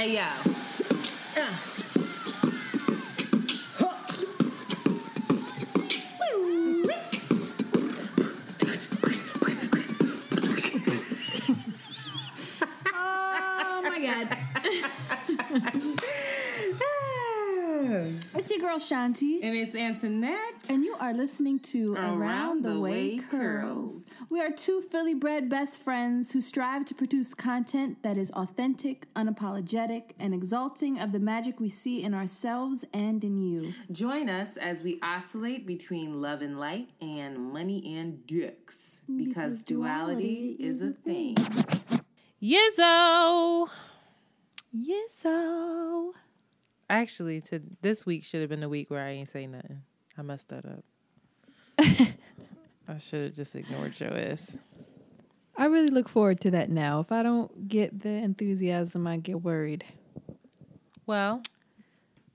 [0.00, 0.22] Hey yo.
[1.36, 1.44] Uh.
[12.94, 14.28] Oh my god.
[18.32, 19.40] It's your girl Shanti.
[19.42, 20.59] And it's Antoinette.
[20.70, 24.06] And you are listening to Around, the, Way, Curls.
[24.28, 29.12] We are two Philly bred best friends who strive to produce content that is authentic,
[29.14, 33.74] unapologetic, and exalting of the magic we see in ourselves and in you.
[33.90, 39.00] Join us as we oscillate between love and light and money and dicks.
[39.08, 41.34] Because, Because duality, duality is a thing.
[42.40, 43.68] Yizzo.
[44.70, 46.14] Yes, so.
[46.88, 49.82] Actually, to this week should have been the week where I ain't say nothing.
[50.20, 50.84] I messed that up.
[52.86, 54.58] I should have just ignored your ass.
[55.56, 57.00] I really look forward to that now.
[57.00, 59.82] If I don't get the enthusiasm, I get worried.
[61.06, 61.40] Well,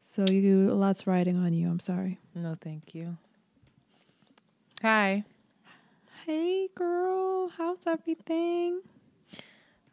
[0.01, 1.69] So you lots riding on you.
[1.69, 2.17] I'm sorry.
[2.33, 3.17] no, thank you.
[4.81, 5.23] Hi.
[6.25, 7.49] Hey, girl.
[7.55, 8.81] How's everything?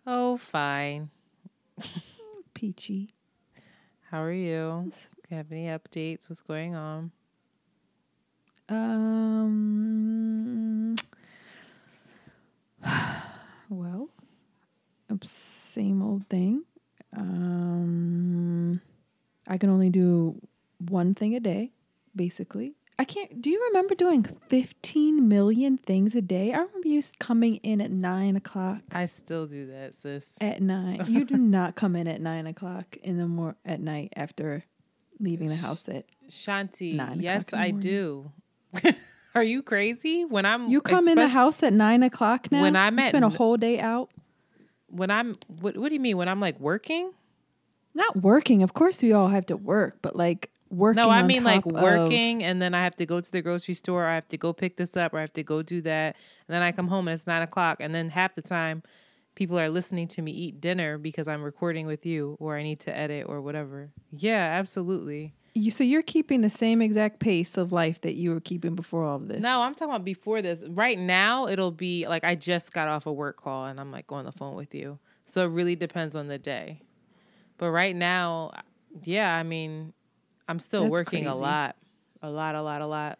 [0.06, 1.10] Oh, fine.
[2.54, 3.10] Peachy.
[4.10, 4.90] How are you?
[5.28, 6.30] Have any updates?
[6.30, 7.10] What's going on?
[8.72, 9.76] Um.
[13.68, 14.10] Well,
[15.22, 16.64] same old thing.
[17.16, 18.82] Um,
[19.48, 20.38] I can only do
[20.78, 21.72] one thing a day,
[22.14, 22.74] basically.
[22.98, 23.40] I can't.
[23.40, 26.52] Do you remember doing fifteen million things a day?
[26.52, 28.82] I remember you coming in at nine o'clock.
[28.92, 30.36] I still do that, sis.
[30.40, 34.12] At nine, you do not come in at nine o'clock in the mor at night
[34.14, 34.64] after
[35.18, 36.04] leaving the house at.
[36.28, 38.32] Shanti, Nine yes, o'clock in the I do.
[39.34, 40.24] are you crazy?
[40.24, 42.62] When I'm You come in the house at nine o'clock now.
[42.62, 44.10] When I'm you at spend a whole day out.
[44.88, 45.76] When I'm what?
[45.76, 46.16] What do you mean?
[46.16, 47.12] When I'm like working?
[47.94, 48.62] Not working.
[48.62, 51.02] Of course, we all have to work, but like working.
[51.02, 53.42] No, I mean like top of- working, and then I have to go to the
[53.42, 54.04] grocery store.
[54.04, 56.16] Or I have to go pick this up, or I have to go do that,
[56.48, 58.82] and then I come home and it's nine o'clock, and then half the time,
[59.34, 62.80] people are listening to me eat dinner because I'm recording with you, or I need
[62.80, 63.90] to edit or whatever.
[64.10, 65.34] Yeah, absolutely.
[65.54, 69.04] You, so you're keeping the same exact pace of life that you were keeping before
[69.04, 69.40] all of this.
[69.40, 70.64] No, I'm talking about before this.
[70.66, 74.10] Right now, it'll be like I just got off a work call and I'm like
[74.10, 74.98] on the phone with you.
[75.24, 76.82] So it really depends on the day.
[77.58, 78.52] But right now,
[79.02, 79.92] yeah, I mean,
[80.48, 81.76] I'm still That's working a lot,
[82.22, 83.18] a lot, a lot, a lot.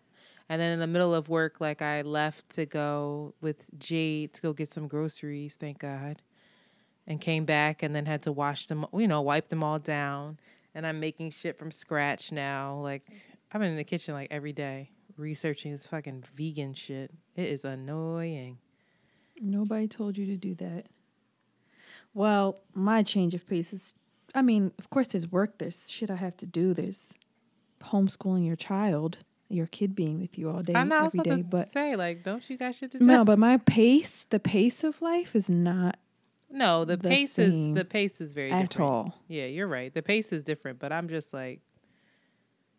[0.49, 4.43] And then in the middle of work, like I left to go with Jade to
[4.43, 6.21] go get some groceries, thank God,
[7.07, 10.39] and came back and then had to wash them, you know, wipe them all down.
[10.75, 12.77] And I'm making shit from scratch now.
[12.81, 13.17] Like mm.
[13.53, 17.11] I've been in the kitchen like every day researching this fucking vegan shit.
[17.37, 18.59] It is annoying.
[19.41, 20.87] Nobody told you to do that.
[22.15, 23.95] Well, my change of pace is.
[24.35, 25.59] I mean, of course, there's work.
[25.59, 26.73] There's shit I have to do.
[26.75, 27.13] There's
[27.85, 29.19] homeschooling your child,
[29.49, 30.79] your kid being with you all day, every day.
[30.81, 31.43] I'm not every supposed day.
[31.43, 33.05] to But say like, don't you got shit to do?
[33.05, 35.99] no, but my pace, the pace of life, is not
[36.53, 38.91] No, the, the pace is the pace is very at different.
[38.91, 39.15] all.
[39.29, 39.93] Yeah, you're right.
[39.93, 41.61] The pace is different, but I'm just like,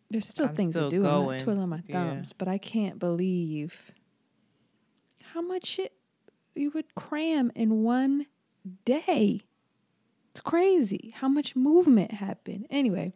[0.09, 1.05] There's still I'm things still to do.
[1.05, 1.39] I'm going.
[1.41, 2.13] twiddling my Yeah.
[2.13, 3.91] thumbs, but I can't believe
[5.33, 5.93] how much shit
[6.55, 8.27] you would cram in one
[8.85, 9.41] day.
[10.31, 12.67] It's crazy how much movement happened.
[12.69, 13.13] Anyway,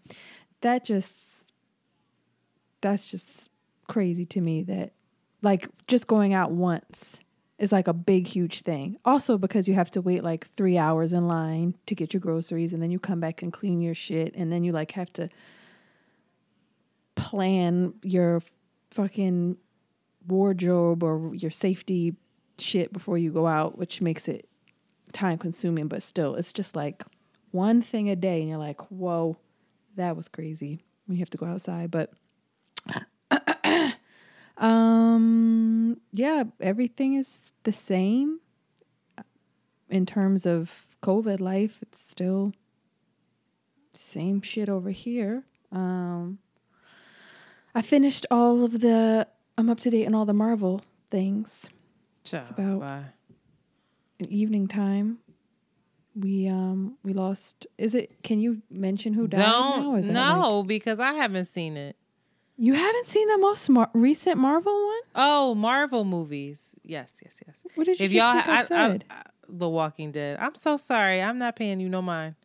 [0.61, 1.51] that just
[2.81, 3.49] that's just
[3.87, 4.93] crazy to me that
[5.41, 7.19] like just going out once
[7.57, 8.97] is like a big huge thing.
[9.03, 12.73] Also because you have to wait like 3 hours in line to get your groceries
[12.73, 15.29] and then you come back and clean your shit and then you like have to
[17.15, 18.41] plan your
[18.91, 19.57] fucking
[20.27, 22.15] wardrobe or your safety
[22.59, 24.47] shit before you go out, which makes it
[25.13, 27.03] time consuming, but still, it's just like
[27.51, 29.37] one thing a day, and you're like, whoa,
[29.95, 31.89] that was crazy when you have to go outside.
[31.89, 32.11] But
[34.57, 38.39] um, yeah, everything is the same
[39.89, 41.79] in terms of COVID life.
[41.81, 42.53] It's still
[43.93, 45.43] same shit over here.
[45.71, 46.39] Um,
[47.75, 49.27] I finished all of the.
[49.57, 51.65] I'm up to date on all the Marvel things.
[52.23, 53.03] Child, about- bye.
[54.19, 55.19] In evening time,
[56.15, 57.67] we um we lost.
[57.77, 58.23] Is it?
[58.23, 59.39] Can you mention who died?
[59.39, 61.95] now, don't is that, like- no because I haven't seen it.
[62.57, 65.01] You haven't seen the most mar- recent Marvel one.
[65.15, 66.73] Oh, Marvel movies.
[66.83, 67.55] Yes, yes, yes.
[67.75, 69.05] What did you if just y'all, think I, I, I, said?
[69.09, 70.37] I- The Walking Dead.
[70.39, 71.21] I'm so sorry.
[71.21, 72.35] I'm not paying you no mind.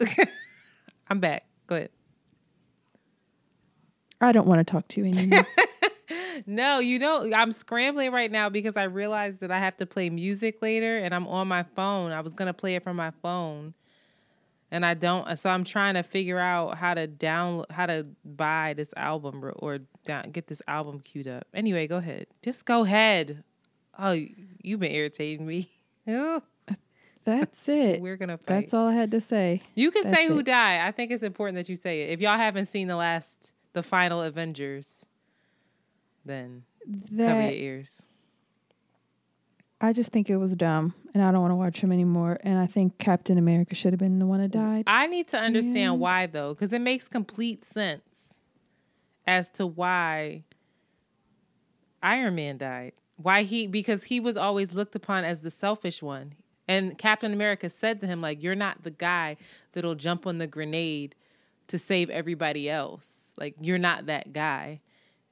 [1.08, 1.44] I'm back.
[1.66, 1.90] Go ahead.
[4.20, 5.46] I don't want to talk to you anymore.
[6.46, 7.32] No, you don't.
[7.34, 11.14] I'm scrambling right now because I realized that I have to play music later and
[11.14, 12.10] I'm on my phone.
[12.10, 13.74] I was going to play it from my phone.
[14.72, 15.38] And I don't.
[15.38, 19.50] So I'm trying to figure out how to download, how to buy this album or,
[19.50, 21.46] or down, get this album queued up.
[21.54, 22.26] Anyway, go ahead.
[22.40, 23.44] Just go ahead.
[23.98, 24.18] Oh,
[24.62, 25.70] you've been irritating me.
[27.24, 28.00] That's it.
[28.00, 28.46] We're gonna fight.
[28.62, 29.60] That's all I had to say.
[29.76, 30.46] You can That's say who it.
[30.46, 30.80] died.
[30.80, 32.10] I think it's important that you say it.
[32.10, 35.04] If y'all haven't seen the last, the final Avengers,
[36.24, 36.64] then
[37.10, 38.02] cover your ears.
[39.82, 42.38] I just think it was dumb, and I don't want to watch him anymore.
[42.44, 44.84] And I think Captain America should have been the one that died.
[44.86, 48.34] I need to understand And- why though, because it makes complete sense
[49.26, 50.44] as to why
[52.02, 52.92] Iron Man died.
[53.16, 56.34] Why he because he was always looked upon as the selfish one.
[56.68, 59.36] And Captain America said to him, like, you're not the guy
[59.72, 61.16] that'll jump on the grenade
[61.68, 63.34] to save everybody else.
[63.36, 64.80] Like, you're not that guy.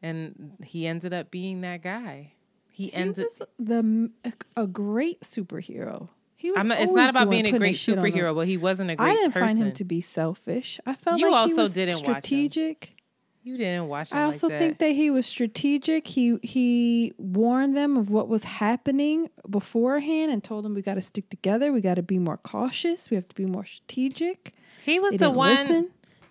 [0.02, 2.32] And he ended up being that guy.
[2.80, 4.10] He, He ended was the
[4.56, 6.08] a great superhero.
[6.36, 6.64] He was.
[6.64, 8.90] Not, it's not about being a great his shit on the- superhero, but he wasn't
[8.90, 9.48] a great I didn't person.
[9.48, 10.80] find him to be selfish.
[10.86, 12.94] I felt You like also he was didn't strategic.
[13.42, 14.58] you didn't watch I like also that.
[14.58, 16.06] think that he was strategic.
[16.06, 21.02] He he warned them of what was happening beforehand and told them we got to
[21.02, 21.72] stick together.
[21.72, 23.10] We got to be more cautious.
[23.10, 24.54] We have to be more strategic.
[24.84, 25.90] he was They the one listen.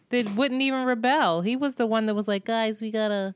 [0.10, 1.42] that wouldn't even rebel.
[1.42, 3.36] He was the one that was like, guys, we gotta,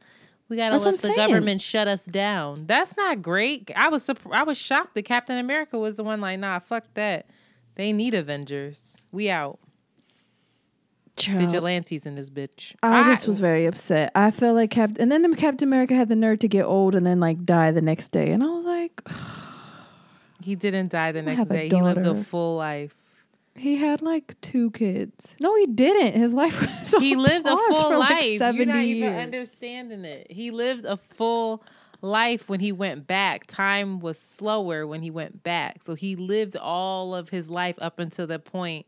[0.54, 1.16] we gotta That's let the saying.
[1.16, 2.68] government shut us down.
[2.68, 3.72] That's not great.
[3.76, 7.26] I was I was shocked that Captain America was the one like, nah, fuck that.
[7.74, 8.98] They need Avengers.
[9.12, 9.58] We out.
[11.16, 12.76] Child, Vigilantes in this bitch.
[12.84, 14.12] I just was very upset.
[14.14, 17.04] I felt like Captain, and then Captain America had the nerve to get old and
[17.04, 19.02] then like die the next day, and I was like,
[20.44, 21.68] He didn't die the next day.
[21.68, 22.94] He lived a full life.
[23.56, 25.36] He had like two kids.
[25.40, 26.20] No, he didn't.
[26.20, 26.60] His life
[26.92, 28.26] was He on lived a full for, like, life.
[28.26, 29.24] You're 70 not even years.
[29.24, 30.28] understanding it.
[30.32, 31.64] He lived a full
[32.02, 33.46] life when he went back.
[33.48, 35.84] Time was slower when he went back.
[35.84, 38.86] So he lived all of his life up until the point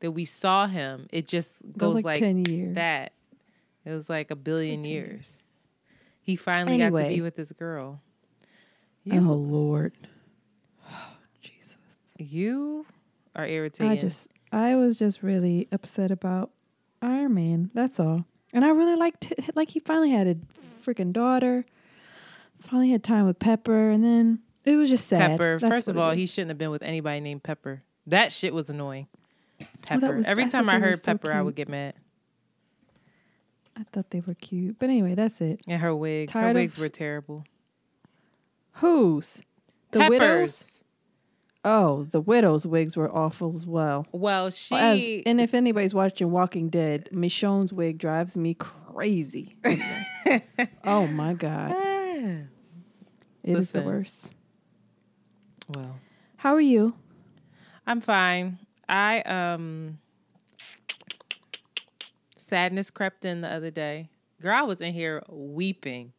[0.00, 1.06] that we saw him.
[1.10, 2.74] It just It goes like, like, 10 years.
[2.74, 3.12] that.
[3.84, 5.36] It was like a billion 10 years.
[6.20, 8.00] He finally got to be with this girl.
[9.10, 9.92] Oh You, Lord.
[11.42, 11.76] Jesus.
[12.18, 12.86] you
[13.34, 13.90] are irritating.
[13.92, 16.50] I just I was just really upset about
[17.00, 17.70] Iron Man.
[17.74, 18.24] That's all.
[18.52, 19.56] And I really liked it.
[19.56, 20.36] like he finally had a
[20.84, 21.64] freaking daughter.
[22.60, 25.32] Finally had time with Pepper and then it was just sad.
[25.32, 25.58] Pepper.
[25.58, 27.82] That's First of all, he shouldn't have been with anybody named Pepper.
[28.06, 29.08] That shit was annoying.
[29.58, 30.16] Well, Pepper.
[30.16, 31.94] was- Every I time I heard so Pepper, I would get mad.
[33.76, 34.78] I thought they were cute.
[34.78, 35.60] But anyway, that's it.
[35.66, 36.32] And her wigs.
[36.32, 37.44] her wigs of- were terrible.
[38.74, 39.42] Whose?
[39.90, 40.10] The Peppers.
[40.20, 40.81] widows?
[41.64, 44.06] Oh, the widows' wigs were awful as well.
[44.10, 49.54] Well, she As, and if anybody's watching Walking Dead, Michonne's wig drives me crazy.
[50.84, 52.46] oh my god, it
[53.44, 53.84] is the Listen.
[53.84, 54.32] worst.
[55.74, 56.00] well,
[56.38, 56.94] How are you?
[57.86, 58.58] I'm fine.
[58.88, 59.98] I um
[62.36, 64.08] sadness crept in the other day.
[64.40, 66.12] Girl, I was in here weeping.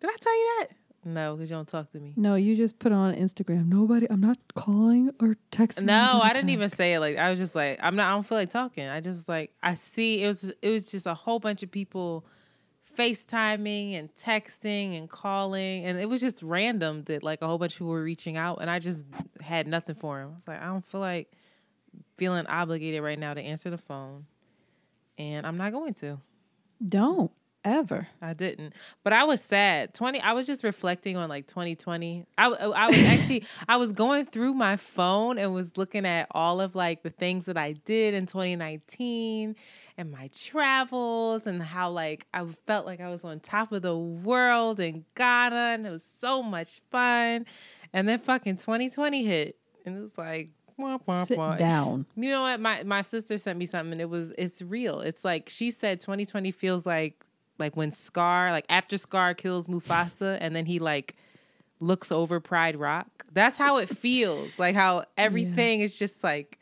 [0.00, 0.68] Did I tell you that?
[1.04, 2.12] No, because you don't talk to me.
[2.16, 3.68] No, you just put on Instagram.
[3.68, 5.84] Nobody, I'm not calling or texting.
[5.84, 8.12] No, I didn't back." even say it like I was just like I'm not I
[8.12, 8.86] don't feel like talking.
[8.86, 12.26] I just like I see it was it was just a whole bunch of people
[12.96, 17.74] FaceTiming and texting and calling and it was just random that like a whole bunch
[17.74, 19.06] of people were reaching out and I just
[19.40, 20.28] had nothing for him.
[20.28, 21.30] I was like I don't feel like
[22.16, 24.26] feeling obligated right now to answer the phone.
[25.16, 26.20] And I'm not going to.
[26.84, 27.30] Don't
[27.68, 28.06] ever.
[28.20, 29.94] I didn't, but I was sad.
[29.94, 30.20] Twenty.
[30.20, 32.26] I was just reflecting on like 2020.
[32.36, 36.60] I I was actually I was going through my phone and was looking at all
[36.60, 39.56] of like the things that I did in 2019
[39.96, 43.96] and my travels and how like I felt like I was on top of the
[43.96, 47.46] world in Ghana and it was so much fun.
[47.92, 49.56] And then fucking 2020 hit
[49.86, 50.50] and it was like.
[50.76, 51.56] wah, wah, Sit wah.
[51.56, 52.06] down.
[52.16, 52.60] You know what?
[52.60, 53.92] My my sister sent me something.
[53.92, 55.00] And it was it's real.
[55.00, 57.24] It's like she said, 2020 feels like
[57.58, 61.16] like when Scar, like after Scar kills Mufasa, and then he like
[61.80, 63.24] looks over Pride Rock.
[63.32, 64.50] That's how it feels.
[64.58, 66.58] like how everything is just like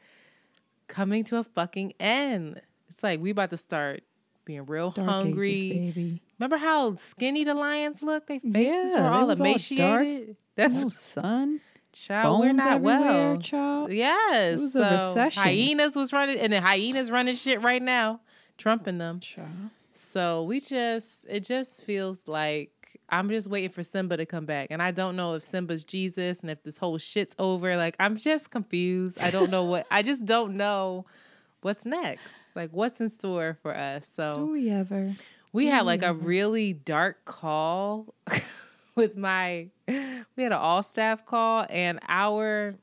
[0.88, 2.60] coming to a fucking end.
[2.90, 4.02] It's like we about to start
[4.44, 5.88] being real Dark hungry.
[5.96, 6.20] ages.
[6.38, 8.26] Remember how skinny the lions look?
[8.26, 10.36] Their faces Yeah, were all was all emaciated.
[10.54, 11.60] That's No sun.
[11.92, 13.38] Child, we're Bones not well.
[13.38, 13.90] child.
[13.90, 14.58] Yes.
[14.58, 15.42] It was a recession.
[15.42, 18.20] Hyenas was running, and the hyenas running shit right now,
[18.58, 19.18] trumping them.
[19.20, 19.48] Child.
[19.96, 22.70] So we just, it just feels like
[23.08, 26.40] I'm just waiting for Simba to come back, and I don't know if Simba's Jesus
[26.40, 27.76] and if this whole shit's over.
[27.76, 29.18] Like I'm just confused.
[29.20, 29.86] I don't know what.
[29.90, 31.06] I just don't know
[31.62, 32.34] what's next.
[32.54, 34.06] Like what's in store for us.
[34.08, 35.14] Do So we ever?
[35.52, 36.24] we had like a mm.
[36.24, 38.14] really dark call
[38.94, 42.74] with my we had an all staff call and our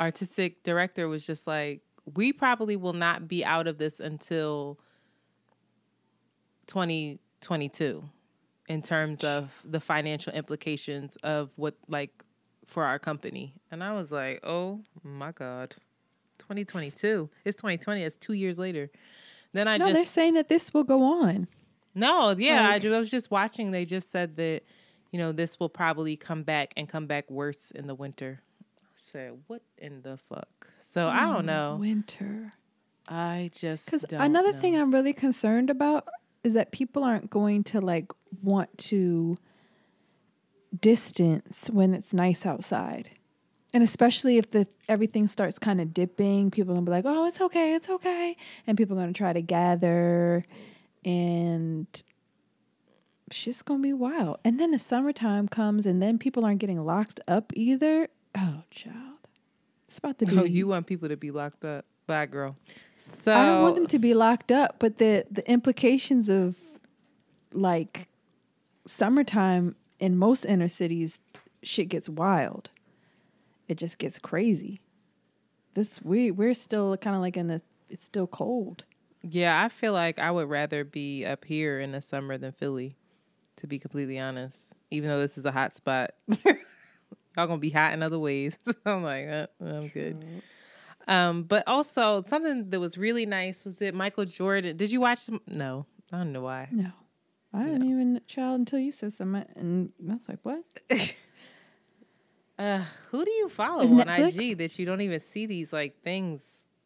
[0.00, 1.80] artistic director was just like
[2.14, 4.78] we probably will not be out of this until
[6.66, 8.04] 2022
[8.68, 12.10] in terms of the financial implications of what like
[12.66, 13.54] for our company.
[13.70, 15.74] And I was like, "Oh my god.
[16.38, 17.28] 2022.
[17.44, 18.02] It's 2020.
[18.02, 18.90] It's 2 years later."
[19.52, 21.48] Then I no, they're just saying that this will go on.
[21.94, 23.70] No, yeah, Like- I, I was just watching.
[23.70, 24.62] They just said that,
[25.10, 28.40] you know, this will probably come back and come back worse in the winter.
[28.82, 30.68] I said, what in the fuck?
[30.80, 31.76] So I don't know.
[31.78, 32.52] Winter.
[33.08, 34.58] I just Because another know.
[34.60, 36.08] thing I'm really concerned about
[36.44, 39.36] is that people aren't going to like want to
[40.80, 43.10] distance when it's nice outside.
[43.74, 47.26] And especially if the everything starts kind of dipping, people are gonna be like, "Oh,
[47.26, 50.44] it's okay, it's okay," and people are gonna try to gather,
[51.04, 51.86] and
[53.30, 54.38] shit's gonna be wild.
[54.44, 58.08] And then the summertime comes, and then people aren't getting locked up either.
[58.34, 59.28] Oh, child,
[59.88, 60.38] it's about to oh, be.
[60.38, 61.86] Oh, you want people to be locked up?
[62.12, 62.56] Bye, girl.
[62.98, 66.56] So I don't want them to be locked up, but the the implications of
[67.54, 68.06] like
[68.86, 71.20] summertime in most inner cities,
[71.62, 72.68] shit gets wild.
[73.66, 74.82] It just gets crazy.
[75.72, 78.84] This we we're still kind of like in the it's still cold.
[79.22, 82.94] Yeah, I feel like I would rather be up here in the summer than Philly,
[83.56, 84.74] to be completely honest.
[84.90, 86.10] Even though this is a hot spot,
[86.44, 88.58] y'all gonna be hot in other ways.
[88.84, 90.42] I'm like, uh, I'm good.
[91.08, 94.76] Um, but also something that was really nice was that Michael Jordan.
[94.76, 95.18] Did you watch?
[95.18, 96.68] Some, no, I don't know why.
[96.70, 96.92] No,
[97.52, 100.64] I didn't even child until you said something, and I was like, what?
[102.58, 104.38] Uh, who do you follow Is on Netflix?
[104.38, 106.42] IG that you don't even see these like things?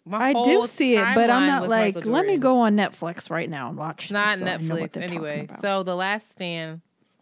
[0.07, 3.51] My I do see it, but I'm not like, let me go on Netflix right
[3.51, 4.05] now and watch.
[4.05, 5.49] It's not this so I know what Netflix they're anyway.
[5.61, 6.81] So the last stand,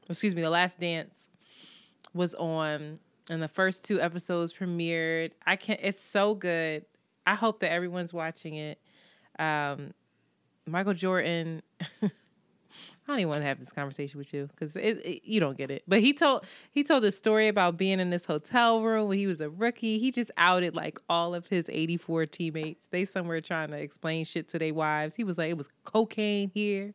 [0.09, 1.29] excuse me, the last dance
[2.13, 2.97] was on,
[3.31, 5.33] and the first two episodes premiered.
[5.47, 5.81] I can't.
[5.83, 6.85] It's so good.
[7.27, 8.79] I hope that everyone's watching it.
[9.39, 9.95] Um,
[10.67, 11.63] Michael Jordan.
[13.07, 14.77] I don't even want to have this conversation with you because
[15.23, 15.83] you don't get it.
[15.87, 19.27] But he told he told the story about being in this hotel room when he
[19.27, 19.99] was a rookie.
[19.99, 22.89] He just outed like all of his 84 teammates.
[22.89, 25.15] They somewhere trying to explain shit to their wives.
[25.15, 26.95] He was like, it was cocaine here,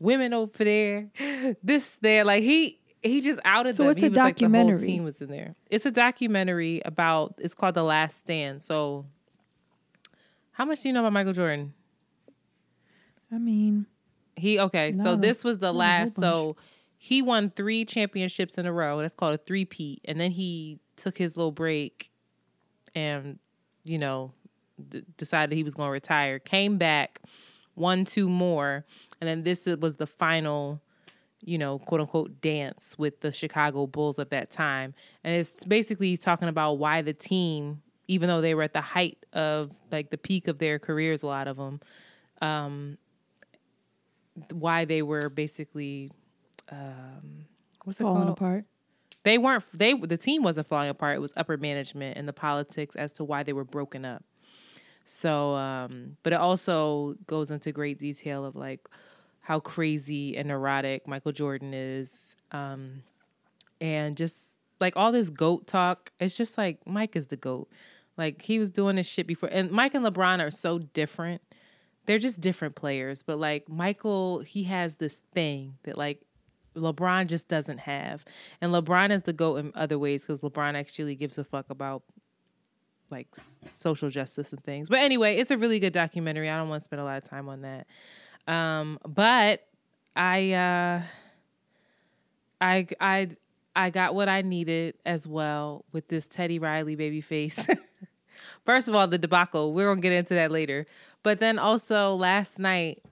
[0.00, 1.10] women over there,
[1.62, 2.24] this there.
[2.24, 3.90] Like he he just outed So them.
[3.92, 4.86] it's he a was like the whole documentary.
[4.88, 5.54] team was in there.
[5.70, 7.34] It's a documentary about.
[7.38, 8.62] It's called The Last Stand.
[8.62, 9.06] So,
[10.52, 11.72] how much do you know about Michael Jordan?
[13.32, 13.86] I mean,
[14.36, 14.92] He okay.
[14.92, 16.16] So this was the not a whole last.
[16.16, 16.56] So
[16.98, 19.00] he won three championships in a row.
[19.00, 20.00] That's called a three peat.
[20.04, 22.10] And then he took his little break,
[22.94, 23.38] and
[23.84, 24.32] you know,
[24.88, 26.38] d- decided he was going to retire.
[26.38, 27.20] Came back,
[27.74, 28.84] won two more,
[29.20, 30.80] and then this was the final.
[31.40, 34.94] You know, quote unquote dance with the Chicago Bulls at that time.
[35.22, 39.24] And it's basically talking about why the team, even though they were at the height
[39.32, 41.80] of like the peak of their careers, a lot of them,
[44.52, 46.10] why they were basically
[46.70, 47.46] um
[47.84, 48.38] what's it falling called?
[48.38, 48.64] apart.
[49.22, 51.16] They weren't they the team wasn't falling apart.
[51.16, 54.24] It was upper management and the politics as to why they were broken up.
[55.04, 58.88] So um but it also goes into great detail of like
[59.46, 63.02] how crazy and neurotic Michael Jordan is um
[63.80, 66.10] and just like all this goat talk.
[66.18, 67.68] It's just like Mike is the goat.
[68.18, 71.40] Like he was doing this shit before and Mike and LeBron are so different
[72.06, 73.22] they're just different players.
[73.22, 76.20] But like Michael, he has this thing that like
[76.74, 78.24] LeBron just doesn't have.
[78.60, 82.02] And LeBron is the GOAT in other ways because LeBron actually gives a fuck about
[83.10, 83.28] like
[83.72, 84.88] social justice and things.
[84.88, 86.48] But anyway, it's a really good documentary.
[86.48, 87.86] I don't want to spend a lot of time on that.
[88.46, 89.66] Um, but
[90.14, 91.02] I uh
[92.60, 93.28] I I
[93.74, 97.78] I got what I needed as well with this Teddy Riley Babyface.
[98.64, 99.72] First of all, the debacle.
[99.72, 100.86] We're gonna get into that later.
[101.22, 103.02] But then also last night,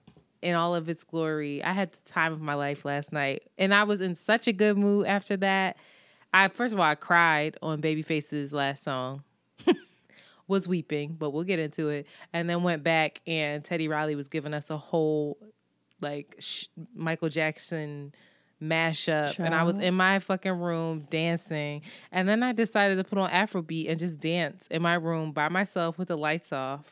[0.41, 3.73] in all of its glory, I had the time of my life last night, and
[3.73, 5.77] I was in such a good mood after that.
[6.33, 9.23] I first of all, I cried on Babyface's last song.
[10.47, 12.07] was weeping, but we'll get into it.
[12.33, 15.37] And then went back, and Teddy Riley was giving us a whole
[16.01, 18.13] like sh- Michael Jackson
[18.61, 21.81] mashup, and I was in my fucking room dancing.
[22.11, 25.49] And then I decided to put on Afrobeat and just dance in my room by
[25.49, 26.85] myself with the lights off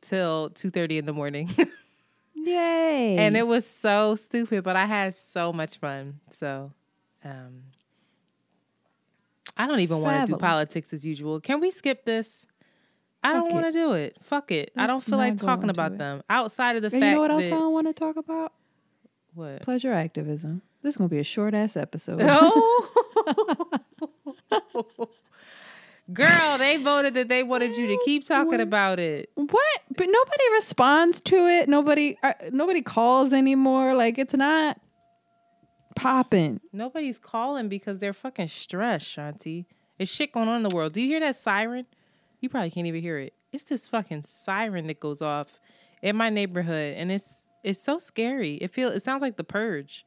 [0.00, 1.48] till two thirty in the morning.
[2.34, 3.16] Yay!
[3.18, 6.18] and it was so stupid, but I had so much fun.
[6.30, 6.72] So,
[7.24, 7.62] um,
[9.56, 11.38] I don't even want to do politics as usual.
[11.40, 12.46] Can we skip this?
[13.24, 14.16] I don't want to do it.
[14.22, 14.72] Fuck it.
[14.76, 15.98] I Let's don't feel like talking about it.
[15.98, 17.92] them outside of the And fact you know what else that I don't want to
[17.92, 18.52] talk about?
[19.34, 19.62] what.
[19.62, 20.62] Pleasure activism.
[20.82, 22.20] This is gonna be a short ass episode.
[23.24, 23.68] Oh.
[26.12, 29.30] Girl, they voted that they wanted you to keep talking about it.
[29.34, 29.80] What?
[29.96, 31.68] But nobody responds to it.
[31.68, 33.94] Nobody uh, nobody calls anymore.
[33.94, 34.78] Like it's not
[35.94, 36.60] popping.
[36.72, 39.66] Nobody's calling because they're fucking stressed, Shanti.
[39.96, 40.92] There's shit going on in the world.
[40.92, 41.86] Do you hear that siren?
[42.42, 43.32] You probably can't even hear it.
[43.52, 45.60] It's this fucking siren that goes off
[46.02, 48.56] in my neighborhood, and it's it's so scary.
[48.56, 50.04] It feel it sounds like the purge.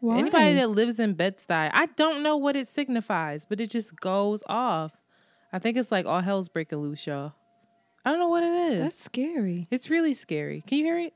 [0.00, 0.18] Why?
[0.18, 4.42] Anybody that lives in Bed-Stuy, I don't know what it signifies, but it just goes
[4.46, 4.92] off.
[5.52, 7.32] I think it's like all hell's breaking loose, y'all.
[8.04, 8.80] I don't know what it is.
[8.80, 9.66] That's scary.
[9.70, 10.62] it's really scary.
[10.66, 11.14] Can you hear it?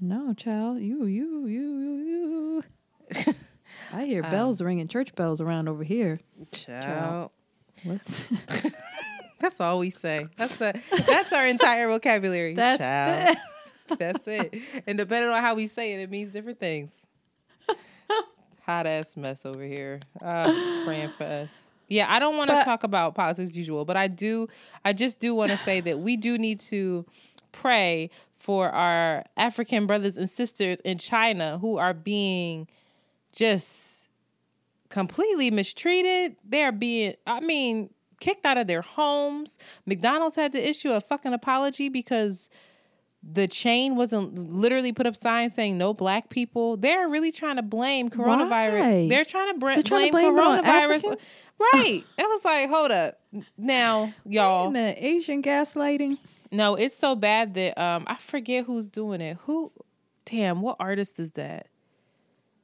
[0.00, 0.80] No, child.
[0.80, 2.62] You, you, you, you,
[3.14, 3.34] you.
[3.92, 6.20] I hear um, bells ringing, church bells around over here.
[6.50, 7.30] Child.
[7.84, 8.24] What's
[9.42, 10.28] That's all we say.
[10.36, 12.54] That's the that's our entire vocabulary.
[12.56, 13.36] That's Child.
[13.98, 14.54] That's it.
[14.86, 16.92] And depending on how we say it, it means different things.
[18.62, 19.98] Hot ass mess over here.
[20.22, 21.50] Uh, praying for us.
[21.88, 24.46] Yeah, I don't want to talk about politics as usual, but I do.
[24.84, 27.04] I just do want to say that we do need to
[27.50, 32.68] pray for our African brothers and sisters in China who are being
[33.32, 34.08] just
[34.88, 36.36] completely mistreated.
[36.44, 37.90] They're being, I mean,
[38.22, 39.58] kicked out of their homes.
[39.84, 42.48] McDonald's had to issue a fucking apology because
[43.20, 46.76] the chain wasn't literally put up signs saying no black people.
[46.76, 48.80] They're really trying to blame coronavirus.
[48.80, 49.08] Why?
[49.08, 51.18] They're trying to br- They're trying to blame, blame it on coronavirus.
[51.74, 52.04] Right.
[52.18, 53.20] it was like, hold up.
[53.58, 54.68] Now, y'all.
[54.68, 56.18] in the Asian gaslighting?
[56.52, 59.36] No, it's so bad that um I forget who's doing it.
[59.46, 59.72] Who
[60.26, 61.66] damn, what artist is that?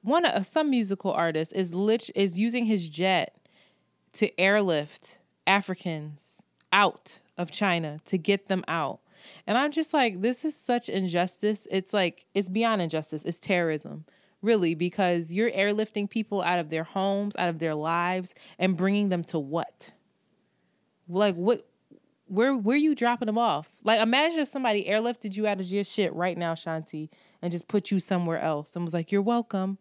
[0.03, 3.35] One of some musical artist is lit is using his jet
[4.15, 5.18] to airlift
[5.49, 9.01] Africans out of China to get them out.
[9.47, 11.67] And I'm just like, this is such injustice.
[11.71, 13.25] It's like it's beyond injustice.
[13.25, 14.05] It's terrorism.
[14.41, 19.09] Really, because you're airlifting people out of their homes, out of their lives, and bringing
[19.09, 19.91] them to what?
[21.09, 21.67] Like what
[22.27, 23.73] where where you dropping them off?
[23.83, 27.09] Like imagine if somebody airlifted you out of your shit right now, Shanti,
[27.43, 29.79] and just put you somewhere else and was like, "You're welcome."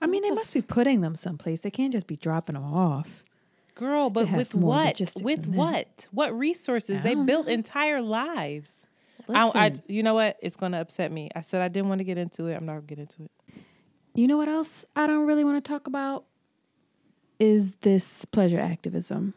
[0.00, 1.60] I mean, they must be putting them someplace.
[1.60, 3.21] They can't just be dropping them off.
[3.74, 5.00] Girl, but with what?
[5.22, 6.08] With what?
[6.10, 7.02] What resources?
[7.02, 7.54] They don't built uh-huh.
[7.54, 8.86] entire lives.
[9.28, 10.36] I, I, you know what?
[10.42, 11.30] It's gonna upset me.
[11.34, 12.54] I said I didn't want to get into it.
[12.54, 13.30] I'm not gonna get into it.
[14.14, 16.24] You know what else I don't really want to talk about
[17.38, 19.34] is this pleasure activism.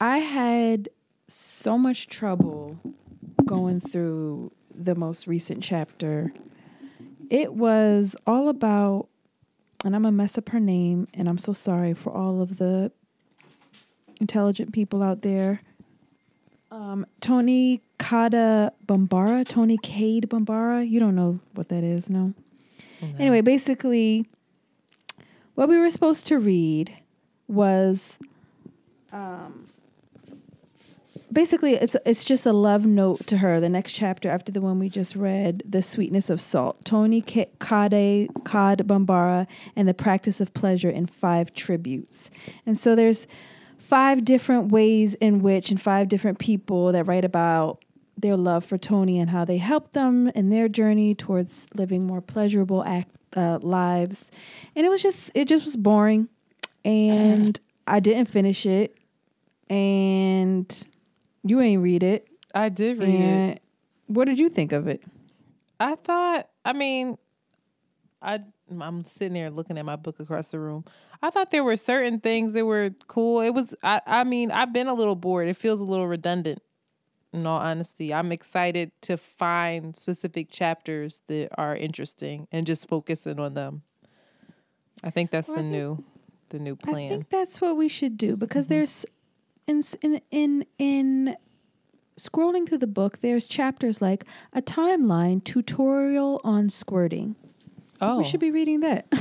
[0.00, 0.88] I had
[1.28, 2.78] so much trouble
[3.44, 6.32] going through the most recent chapter.
[7.30, 9.08] It was all about,
[9.84, 12.90] and I'm gonna mess up her name, and I'm so sorry for all of the
[14.24, 15.60] intelligent people out there.
[16.70, 20.88] Um, Tony Kada Bombara, Toni Cade Bombara.
[20.88, 22.32] You don't know what that is, no?
[23.18, 24.26] Anyway, basically,
[25.56, 26.96] what we were supposed to read
[27.46, 28.18] was,
[29.12, 29.68] um,
[31.34, 33.60] basically it's it's just a love note to her.
[33.60, 36.82] The next chapter after the one we just read, the sweetness of salt.
[36.84, 42.30] Tony K- Kade Kad Bambara and the practice of pleasure in five tributes.
[42.64, 43.26] And so there's
[43.84, 47.84] five different ways in which, and five different people that write about
[48.16, 52.20] their love for Tony and how they helped them in their journey towards living more
[52.20, 54.30] pleasurable act, uh, lives.
[54.74, 56.28] And it was just, it just was boring.
[56.84, 58.96] And I didn't finish it.
[59.68, 60.86] And
[61.42, 62.28] you ain't read it.
[62.54, 63.62] I did read it.
[64.06, 65.02] What did you think of it?
[65.80, 67.18] I thought, I mean,
[68.22, 70.84] I I'm sitting there looking at my book across the room.
[71.22, 73.40] I thought there were certain things that were cool.
[73.40, 75.48] It was I I mean, I've been a little bored.
[75.48, 76.60] It feels a little redundant.
[77.32, 83.40] In all honesty, I'm excited to find specific chapters that are interesting and just focusing
[83.40, 83.82] on them.
[85.02, 86.04] I think that's Well, the think- new
[86.50, 86.94] the new plan.
[86.94, 88.74] I think that's what we should do because mm-hmm.
[88.74, 89.06] there's
[89.66, 91.36] in in in in
[92.16, 97.34] scrolling through the book there's chapters like a timeline tutorial on squirting.
[98.12, 98.18] Oh.
[98.18, 99.06] We should be reading that.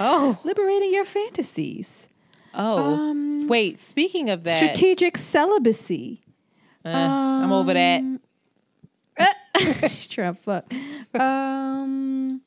[0.00, 0.38] oh.
[0.44, 2.08] Liberating your fantasies.
[2.54, 2.78] Oh.
[2.94, 6.22] Um, Wait, speaking of that, Strategic celibacy.
[6.84, 8.00] eh, I'm over that.
[8.00, 8.20] Um,
[10.08, 10.72] trying to fuck.
[11.20, 12.40] Um,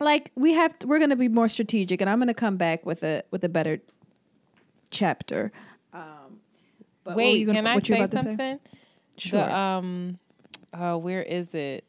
[0.00, 3.02] like we have, to, we're gonna be more strategic, and I'm gonna come back with
[3.02, 3.78] a with a better
[4.90, 5.52] chapter.
[5.92, 6.40] Um,
[7.06, 8.60] Wait, you gonna- can I say to something?
[9.16, 9.40] Sure.
[9.44, 10.18] The, um,
[10.72, 11.84] uh, where is it?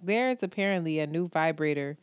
[0.00, 0.06] Fuck.
[0.06, 1.96] There's apparently a new vibrator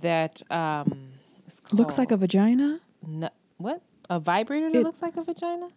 [0.00, 1.10] that um
[1.46, 2.80] is Looks like a vagina.
[3.06, 3.82] No, what?
[4.10, 5.68] A vibrator that It- looks like a vagina?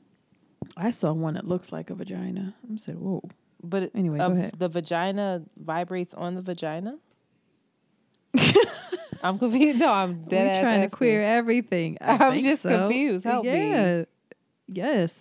[0.75, 2.53] I saw one that looks like a vagina.
[2.67, 3.21] I'm saying, whoa.
[3.63, 4.53] But it- Anyway, go ahead.
[4.57, 6.97] the vagina vibrates on the vagina.
[9.23, 9.79] I'm confused.
[9.79, 11.97] No, I'm dead We're trying to queer everything.
[12.01, 12.69] I I'm just so.
[12.69, 13.23] confused.
[13.25, 13.69] Help me.
[13.71, 14.03] yeah.
[14.67, 15.13] Yes.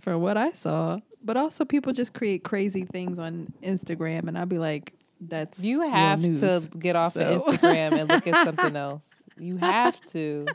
[0.00, 0.98] From what I saw.
[1.22, 5.82] But also people just create crazy things on Instagram and I'll be like, that's You
[5.82, 6.40] have news.
[6.40, 9.02] to get off So- of Instagram and look at something else.
[9.38, 10.46] You have to.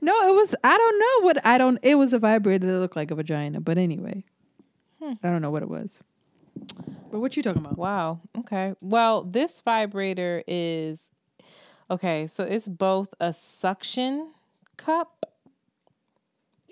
[0.00, 2.96] No, it was I don't know what I don't it was a vibrator that looked
[2.96, 4.24] like a vagina, but anyway.
[5.02, 5.12] Hmm.
[5.22, 6.00] I don't know what it was.
[7.10, 7.78] But what you talking about?
[7.78, 8.20] Wow.
[8.38, 8.74] Okay.
[8.80, 11.10] Well, this vibrator is
[11.90, 12.26] okay.
[12.26, 14.32] So it's both a suction
[14.76, 15.24] cup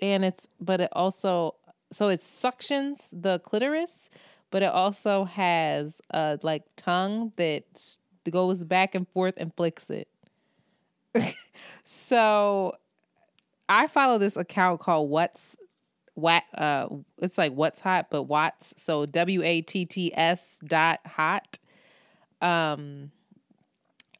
[0.01, 1.55] and it's, but it also,
[1.91, 4.09] so it suctions the clitoris,
[4.53, 7.63] but it also has a like tongue that
[8.29, 10.07] goes back and forth and flicks it.
[11.83, 12.71] so
[13.67, 15.57] I follow this account called What's
[16.13, 16.87] what uh
[17.17, 21.57] it's like what's hot but watts so w-a-t-t-s dot hot
[22.39, 23.09] um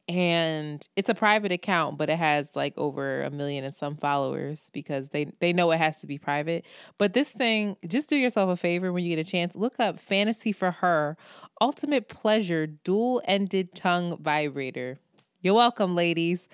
[0.08, 4.68] and it's a private account but it has like over a million and some followers
[4.72, 6.64] because they they know it has to be private
[6.98, 9.98] but this thing just do yourself a favor when you get a chance look up
[9.98, 11.16] fantasy for her
[11.60, 14.98] ultimate pleasure dual ended tongue vibrator
[15.40, 16.48] you're welcome ladies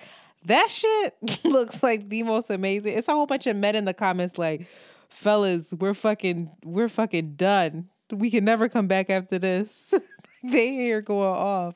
[0.45, 3.95] that shit looks like the most amazing it's a whole bunch of men in the
[3.95, 4.67] comments like
[5.11, 7.89] fellas, we're fucking we're fucking done.
[8.11, 9.93] We can never come back after this.
[10.43, 11.75] they here going off.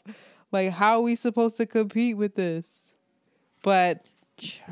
[0.54, 2.90] Like how are we supposed to compete with this?
[3.64, 4.06] But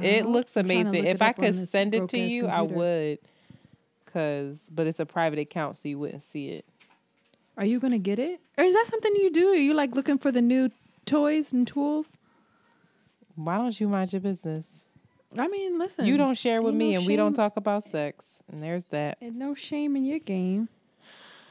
[0.01, 1.05] it looks I'm trying to amazing.
[1.07, 3.19] look If I could send it to you, I would.
[4.07, 6.67] Cause but it's a private account so you wouldn't see it.
[7.59, 8.41] Are you gonna get it?
[8.57, 9.49] Or is that something you do?
[9.49, 10.71] Are you like looking for the new
[11.05, 12.17] toys and tools?
[13.35, 14.85] Why don't you mind your business?
[15.37, 16.07] I mean, listen.
[16.07, 18.41] You don't share with me no and we don't talk about sex.
[18.53, 19.19] And there's that.
[19.21, 20.69] Ain't no shame in your game.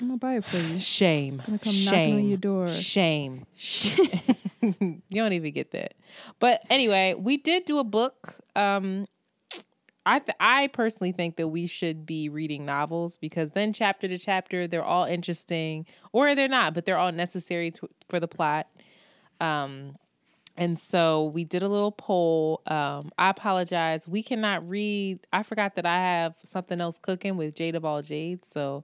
[0.02, 0.80] I'm gonna buy it for you.
[0.80, 1.38] Shame.
[1.46, 2.68] gonna come knocking on your door.
[2.68, 3.46] Shame.
[4.62, 5.94] you don't even get that.
[6.40, 8.36] But anyway, we did do a book.
[8.56, 9.08] Um
[10.04, 14.18] I th- I personally think that we should be reading novels because then chapter to
[14.18, 18.68] chapter they're all interesting or they're not, but they're all necessary to, for the plot.
[19.40, 19.98] Um
[20.58, 22.62] and so we did a little poll.
[22.68, 24.08] Um, I apologize.
[24.08, 25.20] We cannot read.
[25.32, 28.44] I forgot that I have something else cooking with Jade of all Jade.
[28.44, 28.84] So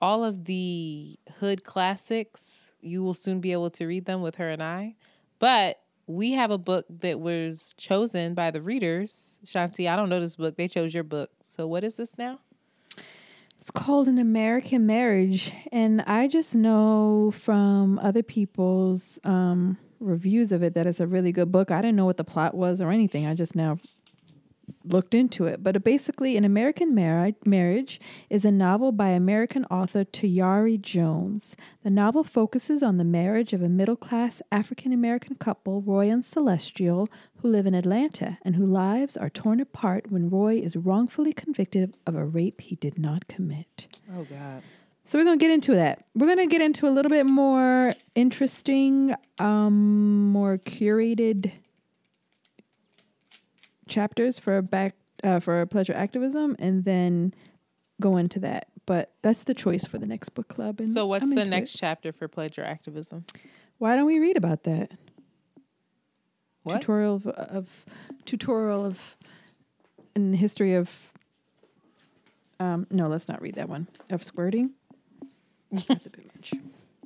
[0.00, 4.48] all of the hood classics, you will soon be able to read them with her
[4.48, 4.96] and I.
[5.38, 9.38] But we have a book that was chosen by the readers.
[9.44, 10.56] Shanti, I don't know this book.
[10.56, 11.30] They chose your book.
[11.44, 12.40] So what is this now?
[13.60, 15.52] It's called An American Marriage.
[15.72, 21.32] And I just know from other people's um, reviews of it that it's a really
[21.32, 21.70] good book.
[21.70, 23.26] I didn't know what the plot was or anything.
[23.26, 23.78] I just now
[24.84, 25.62] looked into it.
[25.62, 28.00] But basically, An American Mar- Marriage
[28.30, 31.54] is a novel by American author Tayari Jones.
[31.82, 36.24] The novel focuses on the marriage of a middle class African American couple, Roy and
[36.24, 41.32] Celestial, who live in Atlanta and whose lives are torn apart when Roy is wrongfully
[41.32, 43.88] convicted of a rape he did not commit.
[44.14, 44.62] Oh God.
[45.04, 46.04] So we're gonna get into that.
[46.14, 51.52] We're gonna get into a little bit more interesting, um, more curated
[53.88, 57.34] chapters for back uh, for pleasure activism, and then
[58.00, 58.68] go into that.
[58.86, 60.80] But that's the choice for the next book club.
[60.80, 61.78] And So what's I'm the next it.
[61.78, 63.24] chapter for pleasure activism?
[63.78, 64.92] Why don't we read about that
[66.62, 66.80] What?
[66.80, 67.84] tutorial of, of
[68.24, 69.16] tutorial of
[70.16, 71.12] in history of?
[72.60, 74.70] Um, no, let's not read that one of squirting.
[75.86, 76.52] That's a bit much.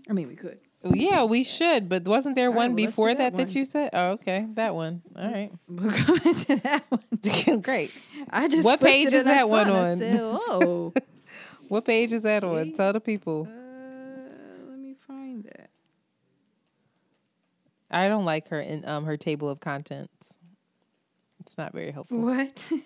[0.08, 0.58] I mean, we could.
[0.84, 1.88] Yeah, we should.
[1.88, 3.90] But wasn't there All right, one well, before that that that, you said?
[3.92, 5.02] Oh, okay, that one.
[5.16, 7.60] All right, we're going to that one.
[7.62, 7.92] great.
[8.30, 9.98] I just What page is that one on?
[9.98, 10.92] said, oh,
[11.68, 12.72] What page is that on?
[12.72, 13.48] Tell the people.
[13.48, 15.70] uh, let me find that.
[17.90, 20.12] I don't like her in um her table of contents.
[21.40, 22.18] It's not very helpful.
[22.18, 22.70] What?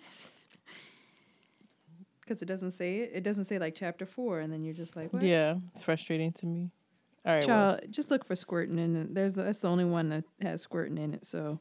[2.21, 3.13] Because it doesn't say it.
[3.15, 5.23] It doesn't say like chapter four, and then you're just like, what?
[5.23, 6.73] Yeah, it's frustrating to me.
[7.27, 9.15] All right, well, Child, just look for squirting in it.
[9.15, 11.27] There's the, that's the only one that has squirting in it.
[11.27, 11.59] So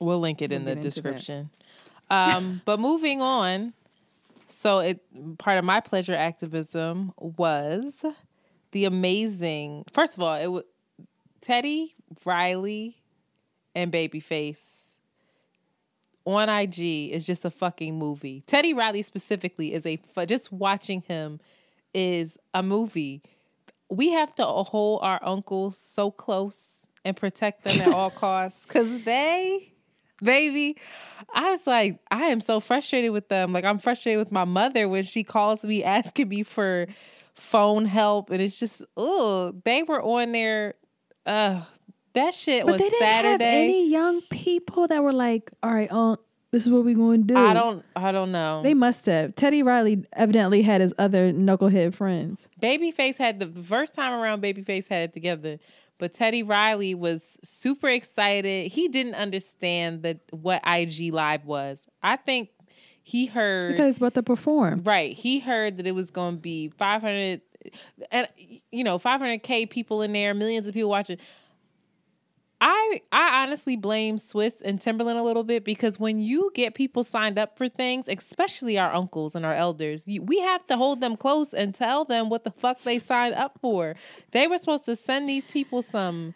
[0.00, 0.94] we'll link it in We'll the into that.
[0.94, 1.50] description.
[2.10, 3.74] Um, but moving on,
[4.46, 7.94] so it part of my pleasure activism was
[8.72, 9.84] the amazing.
[9.92, 10.64] First of all, it was
[11.40, 12.96] Teddy Riley
[13.74, 14.78] and Babyface
[16.24, 18.42] on IG is just a fucking movie.
[18.46, 21.40] Teddy Riley specifically is a just watching him
[21.94, 23.22] is a movie.
[23.90, 29.04] We have to hold our uncles so close and protect them at all costs cuz
[29.04, 29.72] they
[30.22, 30.76] baby
[31.34, 33.52] I was like I am so frustrated with them.
[33.52, 36.86] Like I'm frustrated with my mother when she calls me asking me for
[37.34, 40.74] phone help and it's just oh, they were on there
[41.24, 41.62] uh
[42.14, 43.44] That shit But was they didn't Saturday.
[43.44, 46.16] have any young people that were like, "All right, uh,
[46.50, 47.84] this is what we're going to do." I don't.
[47.96, 48.62] I don't know.
[48.62, 49.34] They must have.
[49.34, 52.48] Teddy Riley evidently had his other knucklehead friends.
[52.60, 54.42] Babyface had the, first time around.
[54.42, 55.58] Babyface had it together,
[55.98, 58.72] but Teddy Riley was super excited.
[58.72, 61.86] He didn't understand that what IG Live was.
[62.02, 62.50] I think
[63.02, 64.82] he heard Because he's about to perform.
[64.84, 65.12] right.
[65.14, 67.40] He heard that it was going to be five hundred,
[68.10, 68.28] and
[68.70, 71.18] you know, five hundred k people in there, millions of people watching.
[72.60, 77.04] I I honestly blame Swizz and Timbaland a little bit because when you get people
[77.04, 81.00] signed up for things, especially our uncles and our elders, you, we have to hold
[81.00, 83.94] them close and tell them what the fuck they signed up for.
[84.32, 86.34] They were supposed to send these people some,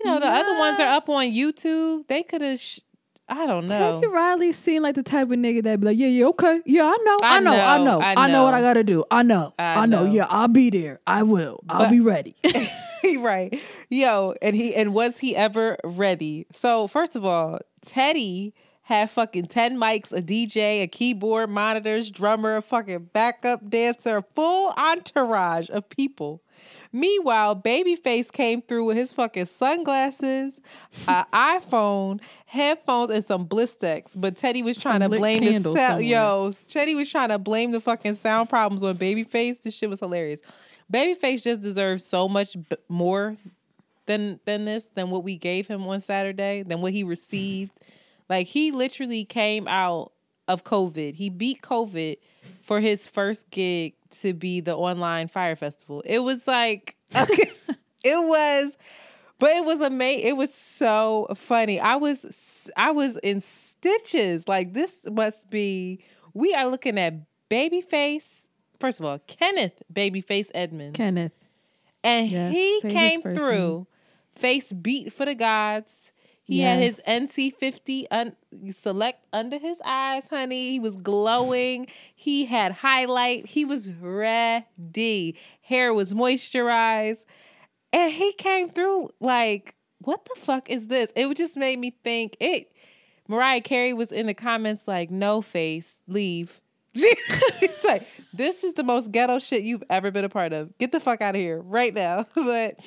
[0.00, 2.06] you know, the other ones are up on YouTube.
[2.06, 2.80] They could have, sh-
[3.28, 4.00] I don't know.
[4.00, 6.84] Teddy Riley seemed like the type of nigga that'd be like, yeah, yeah, okay, yeah,
[6.84, 8.44] I know, I, I know, I know, know, I I know.
[8.44, 8.54] what.
[8.54, 9.04] I gotta do.
[9.10, 10.04] I know, I I, know.
[10.04, 10.12] know.
[10.12, 11.00] Yeah, I'll be there.
[11.06, 11.60] I will.
[11.68, 12.36] I'll be ready.
[13.18, 13.60] right.
[13.88, 16.46] Yo, and he and was he ever ready?
[16.52, 22.56] So first of all, Teddy had fucking 10 mics, a DJ, a keyboard, monitors, drummer,
[22.56, 26.42] a fucking backup dancer, a full entourage of people.
[26.92, 30.60] Meanwhile, Babyface came through with his fucking sunglasses,
[31.08, 34.12] an iPhone, headphones, and some Blistex.
[34.16, 35.76] But Teddy was trying to blame the sound.
[35.76, 36.00] somewhere.
[36.02, 39.62] Yo, Teddy was trying to blame the fucking sound problems on Babyface.
[39.62, 40.40] This shit was hilarious.
[40.92, 43.36] Babyface just deserves so much b- more
[44.06, 47.72] than than this than what we gave him on Saturday than what he received.
[48.28, 50.12] Like he literally came out
[50.48, 51.14] of COVID.
[51.14, 52.16] He beat COVID
[52.62, 56.02] for his first gig to be the online fire festival.
[56.04, 57.50] It was like okay,
[58.02, 58.76] it was
[59.38, 60.26] but it was amazing.
[60.26, 61.80] It was so funny.
[61.80, 64.48] I was I was in stitches.
[64.48, 66.00] Like this must be
[66.32, 67.14] we are looking at
[67.50, 68.46] Babyface.
[68.80, 70.96] First of all, Kenneth Babyface Edmonds.
[70.96, 71.32] Kenneth.
[72.02, 73.86] And Yes, he came through,
[74.34, 76.10] face beat for the gods.
[76.46, 78.36] He had his NC50 un-
[78.72, 80.70] select under his eyes, honey.
[80.72, 81.86] He was glowing.
[82.14, 83.46] He had highlight.
[83.46, 85.38] He was ready.
[85.62, 87.24] Hair was moisturized.
[87.94, 91.10] And he came through like, what the fuck is this?
[91.16, 92.70] It just made me think it.
[93.26, 96.60] Mariah Carey was in the comments like, no face, leave.
[96.92, 100.76] He's like, this is the most ghetto shit you've ever been a part of.
[100.78, 102.26] Get the fuck out of here right now.
[102.34, 102.78] but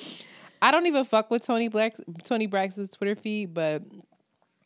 [0.60, 1.94] I don't even fuck with Tony Black
[2.24, 3.82] Toni Braxton's Twitter feed, but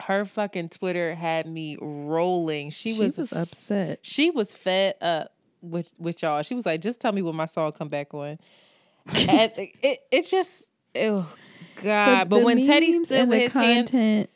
[0.00, 2.70] her fucking Twitter had me rolling.
[2.70, 4.00] She, She was, was, upset.
[4.02, 6.42] she was fed up with with y'all.
[6.42, 8.38] She was like, just tell me when my song come back on.
[9.14, 11.32] and it it just oh
[11.82, 12.28] God.
[12.28, 14.30] But, the when Teddy stood with the his content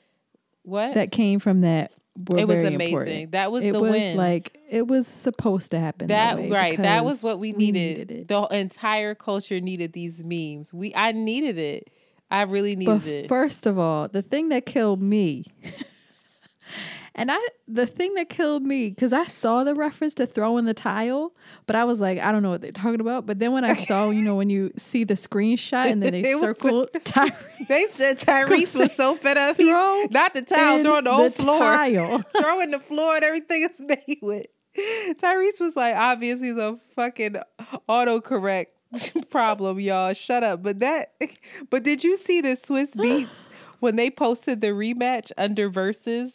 [0.63, 0.95] what?
[0.95, 1.93] that came from that
[2.37, 2.81] It was amazing.
[2.81, 3.33] important.
[3.33, 4.17] That was it the was win.
[4.17, 6.09] like it was supposed to happen.
[6.09, 10.73] That, that right that was what we we needed, the entire culture needed these memes
[10.75, 11.91] we i needed it
[12.31, 15.45] i really needed But it first of all, the thing that killed me,
[17.19, 20.75] and I, the thing that killed me, because I saw the reference to throwing the
[20.75, 21.33] tile,
[21.67, 23.25] but I was like, I don't know what they're talking about.
[23.25, 26.35] But then when I saw, you know, when you see the screenshot and then they
[26.41, 29.57] circle Tyrese they said tyrese was so fed up.
[29.57, 31.59] He, not the tile, throwing the whole floor.
[32.41, 37.37] throwing the floor and everything is made with tyrese was like obviously he's a fucking
[37.89, 38.67] autocorrect
[39.31, 40.13] problem y'all.
[40.13, 40.63] Shut up.
[40.63, 41.15] But that
[41.71, 43.49] but did you see the Swizz Beatz
[43.81, 46.35] when they posted the rematch under Verzuz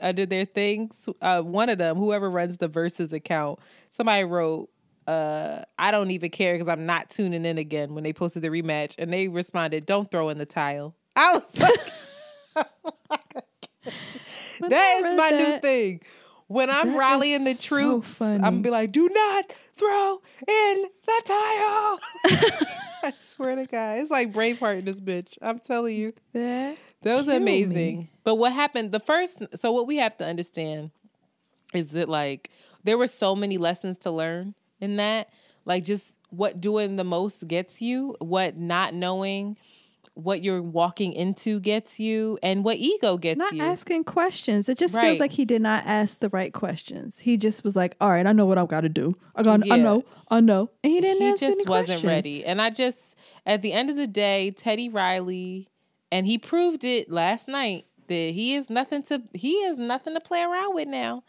[0.00, 1.08] under their things.
[1.20, 3.58] Uh, one of them, whoever runs the Verzuz account,
[3.90, 4.70] somebody wrote,
[5.06, 8.48] uh, "I don't even care because I'm not tuning in again." When they posted the
[8.48, 11.80] rematch, and they responded, "Don't throw in the tile." I was like,
[14.68, 16.00] "That is my new thing."
[16.46, 18.58] When I'm rallying the is so troops, I'm funny.
[18.62, 22.00] be like, "Do not throw in the tile."
[23.02, 25.38] I swear to God, it's like Braveheart in this bitch.
[25.40, 26.12] I'm telling you.
[26.32, 27.62] That That was killed me.
[27.62, 28.08] amazing.
[28.24, 30.90] But what happened the first so what we have to understand
[31.72, 32.50] is that like
[32.84, 35.30] there were so many lessons to learn in that.
[35.64, 39.56] Like just what doing the most gets you, what not knowing
[40.14, 43.62] what you're walking into gets you, and what ego gets Not you.
[43.62, 44.68] asking questions.
[44.68, 45.06] It just Right.
[45.06, 47.20] feels like he did not ask the right questions.
[47.20, 49.16] He just was like, "All right, I know what I've got to do.
[49.36, 49.74] I got, Yeah.
[49.74, 51.22] I know, I know," and he didn't.
[51.22, 51.68] he just wasn't
[52.00, 52.04] questions.
[52.04, 52.44] ready.
[52.44, 53.14] And I just
[53.46, 55.68] at the end of the day, Teddy Riley,
[56.12, 60.20] and he proved it last night that he is nothing to he is nothing to
[60.20, 61.22] play around with now.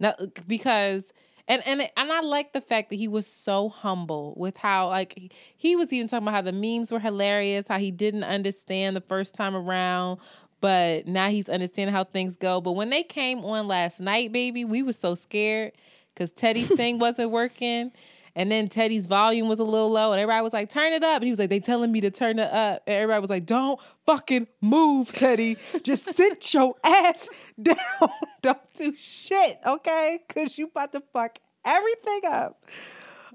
[0.00, 0.14] No,
[0.46, 1.12] because
[1.48, 5.14] and and and I like the fact that he was so humble with how like
[5.14, 8.94] he- he was even talking about how the memes were hilarious, how he didn't understand
[8.96, 10.20] the first time around,
[10.60, 12.60] but now he's understanding how things go.
[12.60, 15.72] But when they came on last night, baby, we were so scared
[16.14, 17.92] because Teddy's thing wasn't working.
[18.34, 21.16] And then Teddy's volume was a little low, and everybody was like, "Turn it up."
[21.16, 23.46] And he was like, "They telling me to turn it up." And everybody was like,
[23.46, 25.56] "Don't fucking move, Teddy.
[25.82, 27.28] Just sit your ass
[27.60, 27.76] down.
[28.42, 30.20] Don't do shit, okay?
[30.28, 32.64] Cause you about to fuck everything up."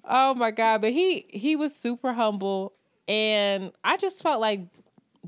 [0.06, 0.82] Oh my god!
[0.82, 2.74] But he he was super humble,
[3.08, 4.62] and I just felt like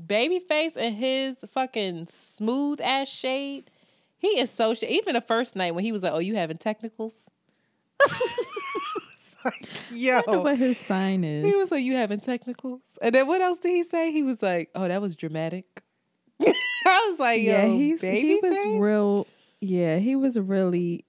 [0.00, 3.70] Babyface and his fucking smooth ass shade.
[4.18, 6.58] He is so sh- even the first night when he was like, "Oh, you having
[6.58, 7.28] technicals?"
[9.46, 11.44] Like, Yo, I wonder what his sign is.
[11.44, 14.12] he was like, "You having technicals?" And then what else did he say?
[14.12, 15.82] He was like, "Oh, that was dramatic."
[16.40, 19.26] I was like, yeah, "Yo, he's he was Babyface?" real.
[19.60, 21.04] Yeah, he was really,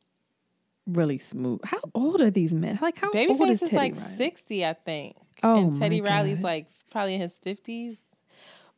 [0.85, 1.59] really smooth.
[1.63, 2.79] How old are these men?
[2.81, 4.15] Like how old is is Teddy like Riley?
[4.17, 5.15] sixty, I think.
[5.43, 6.43] Oh and Teddy Riley's God.
[6.43, 7.97] like probably in his fifties.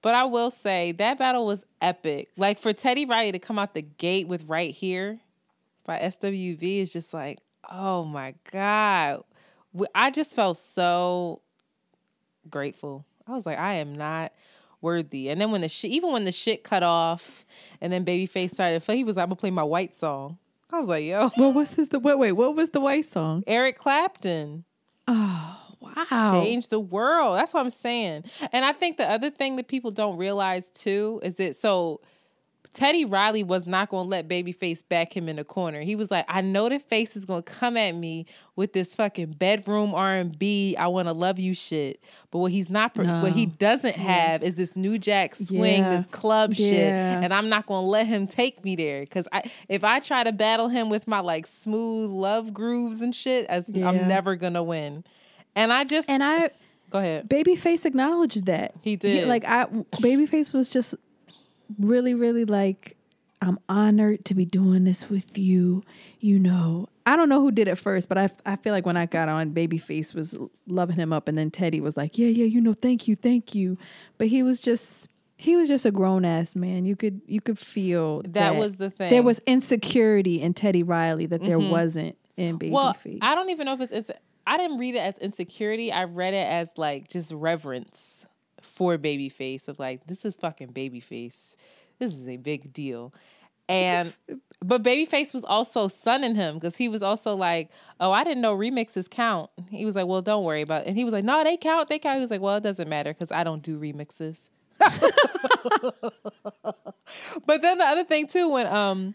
[0.02, 2.30] But I will say that battle was epic.
[2.38, 5.20] Like for Teddy Riley to come out the gate with "Right Here"
[5.86, 9.24] by SWV is just like, oh my god.
[9.94, 11.42] I just felt so
[12.50, 13.06] grateful.
[13.28, 14.34] I was like, I am not
[14.82, 15.30] worthy.
[15.30, 17.46] And then when the shit, even when the shit cut off,
[17.82, 20.38] and then Babyface started, he was, I'm gonna play my white song.
[20.72, 21.90] I was like, yo, What was his?
[21.90, 22.34] The wait, wait.
[22.34, 23.44] What was the white song?
[23.48, 24.66] Eric Clapton.
[25.08, 26.42] Oh wow!
[26.44, 27.38] change the world.
[27.38, 28.26] That's what I'm saying.
[28.52, 32.02] And I think the other thing that people don't realize too is that so
[32.74, 35.82] Teddy Riley was not going to let Babyface back him in the corner.
[35.82, 38.94] He was like, I know that face is going to come at me with this
[38.94, 42.00] fucking bedroom R&B, I want to love you shit.
[42.30, 45.90] But what he's not, pro- what he doesn't have is this New Jack swing, Yeah.
[45.98, 46.94] this club shit.
[46.94, 49.06] And I'm not going to let him take me there.
[49.08, 53.16] Cause I, if I try to battle him with my like smooth love grooves and
[53.16, 53.88] shit, as Yeah.
[53.90, 55.04] I'm never going to win.
[55.56, 56.52] And I just, And I,
[56.92, 57.28] go ahead.
[57.28, 59.28] Babyface acknowledged that He did.
[59.28, 60.94] like I, Babyface was just
[61.78, 62.96] really, really like,
[63.42, 65.84] I'm honored to be doing this with you.
[66.20, 68.98] You know, I don't know who did it first, but I, I feel like when
[68.98, 70.36] I got on, Babyface was
[70.68, 73.56] loving him up, and then Teddy was like, yeah, yeah, you know, thank you, thank
[73.56, 73.78] you.
[74.18, 75.08] But he was just.
[75.42, 76.84] He was just a grown ass man.
[76.84, 79.10] You could you could feel That was the thing.
[79.10, 81.70] There was insecurity in Teddy Riley that there mm-hmm.
[81.70, 82.72] wasn't in Babyface.
[82.72, 84.12] Well, I don't even know if it's, it's.
[84.46, 85.94] I didn't read it as insecurity.
[85.94, 88.26] I read it as like just reverence
[88.62, 91.56] for Babyface of like this is fucking Babyface.
[92.00, 93.14] This is a big deal.
[93.68, 94.14] And
[94.64, 98.58] but Babyface was also sunning him because he was also like, "Oh, I didn't know
[98.58, 100.88] remixes count." He was like, "Well, don't worry about." it.
[100.88, 101.88] And he was like, "No, they count.
[101.88, 105.04] They count." He was like, "Well, it doesn't matter because I don't do remixes." but
[107.62, 109.14] then the other thing too, when um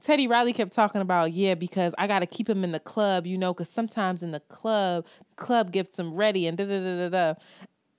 [0.00, 3.26] Teddy Riley kept talking about, yeah, because I got to keep him in the club,
[3.26, 6.96] you know, because sometimes in the club, club gets him ready and da da da
[6.96, 7.34] da da.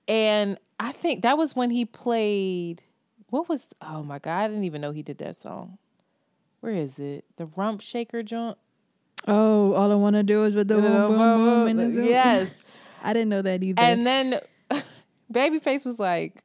[0.08, 2.82] And I think that was when he played.
[3.32, 3.66] What was?
[3.80, 5.78] Oh my god, I didn't even know he did that song.
[6.60, 7.24] Where is it?
[7.38, 8.58] The Rump Shaker joint.
[9.26, 12.04] Oh, all I want to do is with the boom, boom, boom, zoom.
[12.04, 12.52] Yes.
[13.02, 13.80] I didn't know that either.
[13.80, 14.38] And then
[15.32, 16.42] Babyface was like,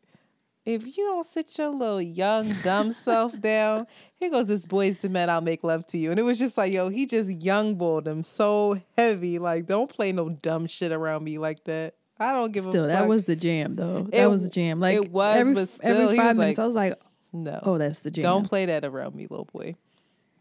[0.64, 5.10] if you don't sit your little young, dumb self down, here goes this boys to
[5.10, 6.12] men, I'll make love to you.
[6.12, 9.40] And it was just like, yo, he just young balled him so heavy.
[9.40, 11.96] Like, don't play no dumb shit around me like that.
[12.20, 14.04] I don't give a still, a that was the jam, though.
[14.12, 14.80] That It- was the jam.
[14.80, 17.00] Like it was, every, but still, every five minutes, like, I was like,
[17.34, 17.60] no.
[17.64, 19.76] "Oh, that's the jam." Don't play that around me, little boy.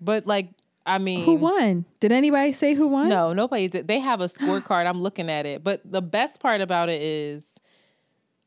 [0.01, 0.51] But like,
[0.87, 1.85] I mean, Who won?
[2.01, 3.09] Did anybody say who won?
[3.09, 3.89] No, nobody did.
[3.89, 4.87] They have a scorecard.
[4.87, 5.65] I'm looking at it.
[5.65, 7.55] But the best part about it is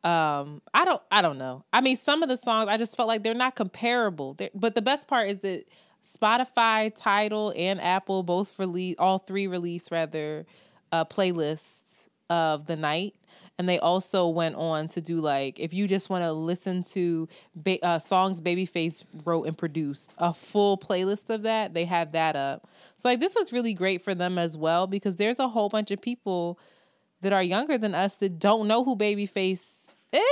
[0.05, 1.65] um I don't I don't know.
[1.73, 4.33] I mean some of the songs I just felt like they're not comparable.
[4.35, 5.65] They're, but the best part is that
[6.01, 10.45] Spotify, Tidal, and Apple both release all three release rather
[10.93, 11.88] uh playlists
[12.29, 13.15] of the night.
[13.57, 17.27] And they also went on to do like if you just want to listen to
[17.55, 21.73] ba- uh, songs Babyface wrote and produced, a full playlist of that.
[21.73, 22.69] They have that up.
[22.97, 25.91] So like this was really great for them as well because there's a whole bunch
[25.91, 26.57] of people
[27.21, 29.87] that are younger than us that don't know who Babyface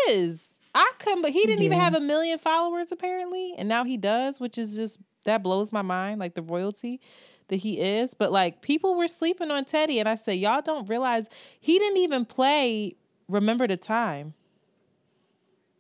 [0.08, 0.58] is.
[0.74, 4.40] I couldn't, but he didn't even have a million followers apparently, and now he does,
[4.40, 6.20] which is just that blows my mind.
[6.20, 7.02] Like the royalty
[7.50, 10.88] that he is, but like people were sleeping on Teddy, and I said, y'all don't
[10.90, 11.30] realize
[11.60, 12.96] he didn't even play.
[13.28, 14.34] Remember the time.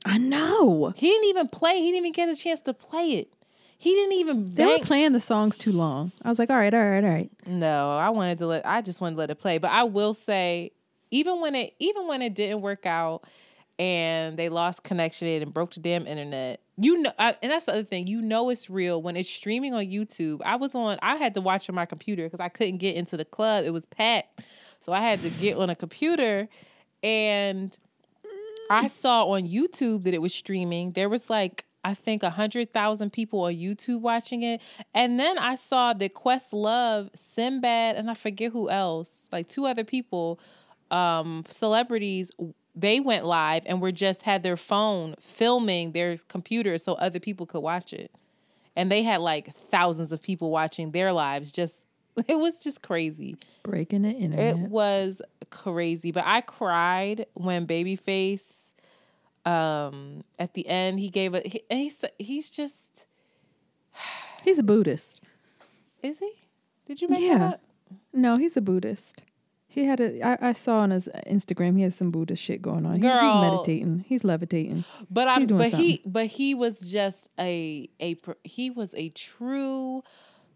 [0.05, 0.93] I know.
[0.95, 1.79] He didn't even play.
[1.79, 3.33] He didn't even get a chance to play it.
[3.77, 4.55] He didn't even.
[4.55, 6.11] They were playing the songs too long.
[6.23, 8.81] I was like, "All right, all right, all right." No, I wanted to let I
[8.81, 9.59] just wanted to let it play.
[9.59, 10.71] But I will say,
[11.11, 13.25] even when it even when it didn't work out
[13.77, 17.73] and they lost connection and broke the damn internet, you know, I, and that's the
[17.73, 18.07] other thing.
[18.07, 20.41] You know, it's real when it's streaming on YouTube.
[20.45, 20.99] I was on.
[21.01, 23.65] I had to watch on my computer because I couldn't get into the club.
[23.65, 24.45] It was packed,
[24.81, 26.47] so I had to get on a computer,
[27.01, 27.75] and
[28.69, 30.91] I saw on YouTube that it was streaming.
[30.91, 34.61] There was like I think a hundred thousand people on YouTube watching it,
[34.93, 39.83] and then I saw that Questlove, Sinbad, and I forget who else, like two other
[39.83, 40.39] people,
[40.91, 42.29] um, celebrities.
[42.79, 47.45] They went live and were just had their phone filming their computer so other people
[47.47, 48.11] could watch it,
[48.75, 51.51] and they had like thousands of people watching their lives.
[51.51, 51.85] Just
[52.27, 53.35] it was just crazy.
[53.63, 54.55] Breaking the internet.
[54.55, 58.73] It was crazy, but I cried when Babyface
[59.45, 63.05] um at the end he gave a he, he's he's just
[64.43, 65.21] he's a Buddhist.
[66.03, 66.31] is he?
[66.85, 67.37] Did you make Yeah.
[67.39, 67.61] that up?
[68.13, 69.21] No, he's a Buddhist.
[69.77, 70.21] He had a.
[70.25, 71.77] I, I saw on his Instagram.
[71.77, 72.95] He has some Buddhist shit going on.
[72.95, 73.21] He- Girl.
[73.31, 74.05] he's meditating.
[74.07, 74.85] He's levitating.
[75.09, 79.09] But He I'm doing but he but he was just a a he was a
[79.09, 80.01] true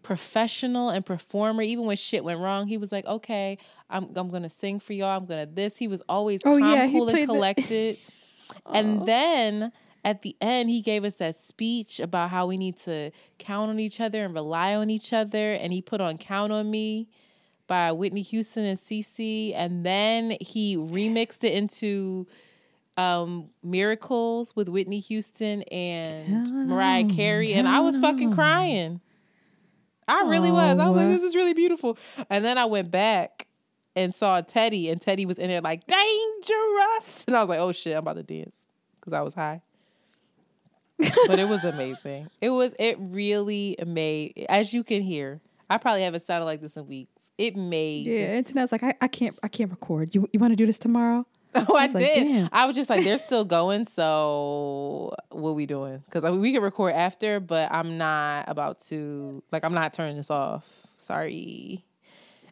[0.01, 3.55] professional and performer even when shit went wrong he was like okay
[3.91, 6.57] i'm i'm going to sing for y'all i'm going to this he was always Oh,
[6.57, 7.97] calm yeah, cool and the- collected
[8.73, 9.05] and oh.
[9.05, 9.71] then
[10.03, 13.79] at the end he gave us that speech about how we need to count on
[13.79, 17.07] each other and rely on each other and he put on count on me
[17.71, 22.27] by whitney houston and cc and then he remixed it into
[22.97, 28.99] um miracles with whitney houston and mariah carey and i was fucking crying.
[30.05, 30.77] I really was.
[30.77, 31.97] I was like this is really beautiful.
[32.29, 33.47] And then i went back
[33.95, 37.23] and saw teddy and teddy was in there like dangerous.
[37.25, 38.67] And i was like oh shit i'm about to dance
[38.99, 39.61] because i was high.
[40.99, 42.29] But it was amazing.
[42.41, 46.75] It was it really made as you can hear i probably haven't sounded like this
[46.75, 50.13] in weeks it made Yeah, and internet's like I, I can't I can't record.
[50.13, 51.25] You you want to do this tomorrow?
[51.53, 52.23] Oh, I, was like, did.
[52.23, 52.49] damn.
[52.53, 53.83] I was just like, they're still going.
[53.83, 56.01] So what we doing?
[56.05, 59.43] Because we can record after, but I'm not about to.
[59.51, 60.65] Like, I'm not turning this off.
[60.97, 61.83] Sorry.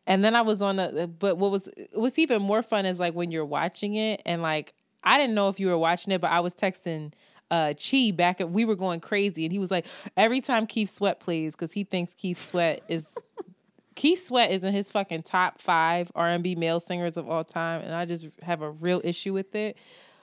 [0.06, 1.08] And then I was on the.
[1.08, 4.74] But what was what's even more fun is like when you're watching it and like
[5.02, 7.14] I didn't know if you were watching it, but I was texting
[7.52, 9.86] uh Chi back at we were going crazy and he was like
[10.18, 13.16] every time Keith Sweat plays because he thinks Keith Sweat is
[14.00, 17.43] Keith Sweat is in his fucking top five R and B male singers of all
[17.43, 19.76] time, and I just have a real issue with it.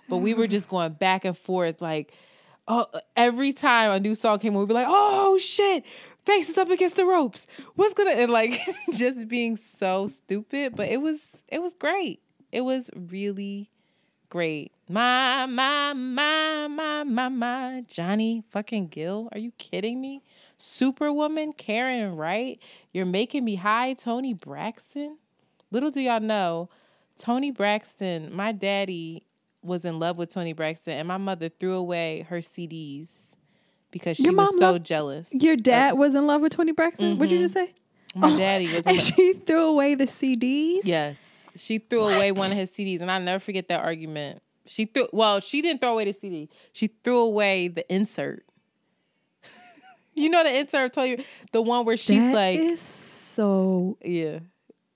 [0.08, 2.14] But we were just going back and forth, like,
[2.66, 5.84] oh, every time a new song came we'd be like, oh shit,
[6.24, 7.46] faces up against the ropes.
[7.74, 8.58] What's gonna and like
[8.94, 12.22] just being so stupid, but it was it was great.
[12.52, 13.70] It was really
[14.30, 14.72] great.
[14.88, 19.28] My my my my my my Johnny fucking Gill.
[19.32, 20.22] Are you kidding me?
[20.58, 22.60] Superwoman, Karyn White.
[22.92, 25.18] You're making me high, Toni Braxton.
[25.70, 26.68] Little do y'all know,
[27.18, 29.24] Toni Braxton, my daddy
[29.62, 33.34] was in love with Toni Braxton, and my mother threw away her CDs
[33.90, 35.28] because she Your was so loved- jealous.
[35.32, 37.18] Your dad was in love with Toni Braxton.
[37.18, 37.44] What'd you mm-hmm.
[37.44, 37.74] just say?
[38.14, 39.06] my Oh, daddy was in And love.
[39.06, 40.80] she threw away the CDs.
[40.84, 41.42] Yes.
[41.56, 44.40] She threw away one of his CDs, and I'll never forget that argument.
[44.66, 46.48] She threw, well, she didn't throw away the CD.
[46.72, 48.44] She threw away the insert.
[50.22, 54.40] you know the insert, told you the one where she's That like, is so yeah,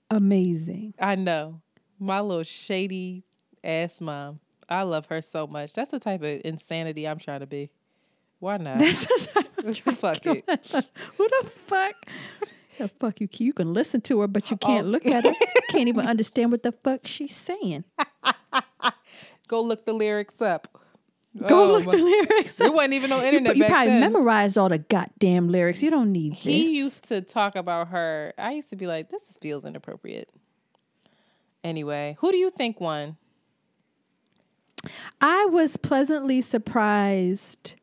[0.09, 0.93] amazing.
[0.99, 1.61] I know.
[1.99, 3.23] My little shady
[3.63, 4.39] ass mom.
[4.67, 5.73] I love her so much.
[5.73, 7.69] That's the type of insanity I'm trying to be.
[8.39, 8.79] Why not?
[8.79, 10.43] That's the type of Fuck it.
[11.17, 11.93] Who the fuck?
[12.79, 13.27] The fuck you?
[13.37, 14.65] You can listen to her, but you oh.
[14.65, 14.89] can't Oh.
[14.89, 15.33] look at her.
[15.69, 17.83] can't even understand what the fuck she's saying.
[19.47, 20.80] Go look the lyrics up.
[21.47, 22.55] Go Oh, look the lyrics.
[22.55, 22.73] There up.
[22.73, 23.99] wasn't even no You, internet you back probably then.
[24.01, 25.81] memorized all the goddamn lyrics.
[25.81, 26.69] You don't need he this.
[26.71, 28.33] used to talk about her.
[28.37, 30.29] I used to be like, this feels inappropriate.
[31.63, 33.15] Anyway, who do you think won?
[35.21, 37.75] I was pleasantly surprised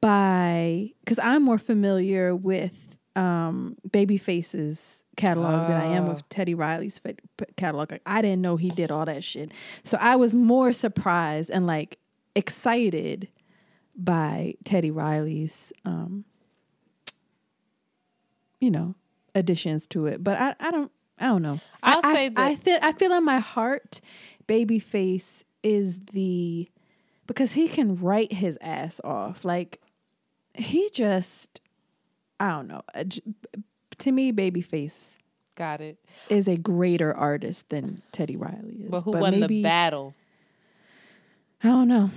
[0.00, 6.12] by because I'm more familiar with um, Babyface's catalog than I am Oh.
[6.14, 7.00] with Teddy Riley's
[7.56, 7.90] catalog.
[7.92, 9.52] Like, I didn't know he did all that shit,
[9.84, 11.98] so I was more surprised and like
[12.34, 13.28] excited
[13.94, 16.24] by Teddy Riley's, um,
[18.60, 18.94] you know,
[19.34, 20.22] additions to it.
[20.22, 21.60] But I, I don't, I don't know.
[21.82, 24.00] I'll I, say I, that- I feel, I feel in my heart,
[24.48, 26.68] Babyface is the
[27.26, 29.44] because he can write his ass off.
[29.44, 29.80] Like
[30.54, 31.60] he just,
[32.40, 32.82] I don't know.
[34.02, 35.18] To me, Babyface
[35.54, 35.96] Got it.
[36.28, 38.90] is a greater artist than Teddy Riley is.
[38.90, 40.16] But who won the battle?
[41.62, 42.10] I don't know.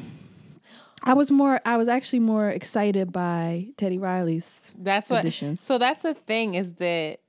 [1.03, 1.61] I was more.
[1.63, 4.71] I was actually more excited by Teddy Riley's.
[4.75, 5.31] That's what.
[5.59, 7.19] So that's the thing is that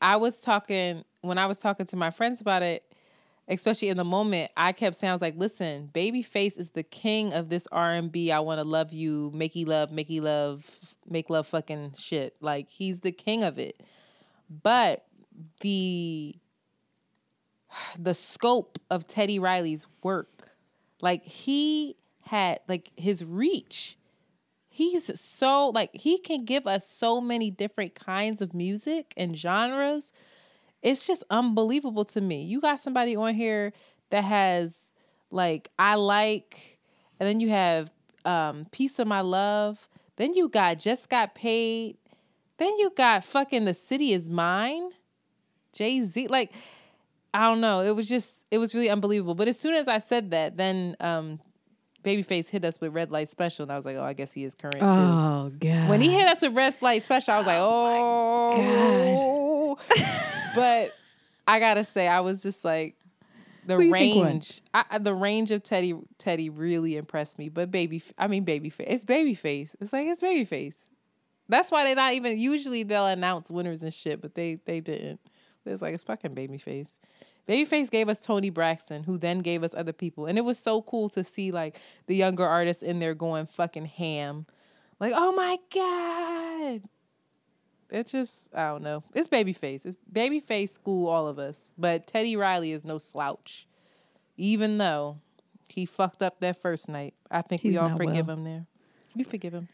[0.00, 2.90] I was talking when I was talking to my friends about it,
[3.46, 4.50] especially in the moment.
[4.56, 8.10] I kept saying, I was like, "Listen, Babyface is the king of this R and
[8.10, 8.32] B.
[8.32, 10.64] I want to love you, makey love, makey love,
[11.06, 12.36] make love, fucking shit.
[12.40, 13.82] Like he's the king of it."
[14.50, 15.04] But
[15.60, 16.36] the
[17.98, 20.50] the scope of Teddy Riley's work,
[21.00, 23.98] like he had like his reach
[24.78, 30.12] he's so like he can give us so many different kinds of music and genres.
[30.82, 32.44] It's just unbelievable to me.
[32.44, 33.72] You got somebody on here
[34.10, 34.92] that has
[35.32, 36.78] like I like,
[37.18, 37.90] and then you have
[38.24, 39.88] um Piece of My Love.
[40.14, 41.96] Then you got Just Got Paid.
[42.58, 44.90] Then you got fucking The City Is Mine.
[45.72, 46.26] Jay Z.
[46.28, 46.52] Like,
[47.32, 47.80] I don't know.
[47.82, 49.34] It was just, it was really unbelievable.
[49.34, 51.40] But as soon as I said that, then um
[52.04, 54.44] Babyface hit us with Red Light Special, and I was like, oh, I guess he
[54.44, 54.84] is current too.
[54.84, 55.88] Oh god.
[55.88, 59.76] When he hit us with Red Light Special, I was like, oh.
[60.54, 60.94] but
[61.46, 62.94] I gotta say, I was just like,
[63.66, 64.26] the Who you think won?
[64.26, 67.48] range, I, I- the range of Teddy, Teddy really impressed me.
[67.50, 69.70] But baby, I mean, Babyface, it's Babyface.
[69.80, 70.74] It's like it's Babyface.
[71.48, 72.38] That's why they're not even.
[72.38, 75.20] Usually they'll announce winners and shit, but they they didn't.
[75.64, 76.98] It's like it's fucking Babyface.
[77.48, 80.82] Babyface gave us Toni Braxton, who then gave us other people, and it was so
[80.82, 84.46] cool to see like the younger artists in there going fucking ham,
[85.00, 86.82] like oh my god.
[87.90, 89.02] It's just I don't know.
[89.14, 89.86] It's Babyface.
[89.86, 93.66] It's Babyface school all of us, but Teddy Riley is no slouch,
[94.36, 95.18] even though
[95.68, 97.14] he fucked up that first night.
[97.30, 98.36] I think we all forgive well.
[98.36, 98.66] him there.
[99.16, 99.68] We forgive him.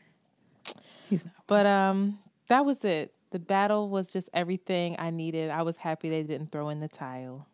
[1.09, 1.35] He's not.
[1.47, 3.13] But um, that was it.
[3.31, 5.51] The battle was just everything I needed.
[5.51, 7.49] I was happy they didn't throw in the tile.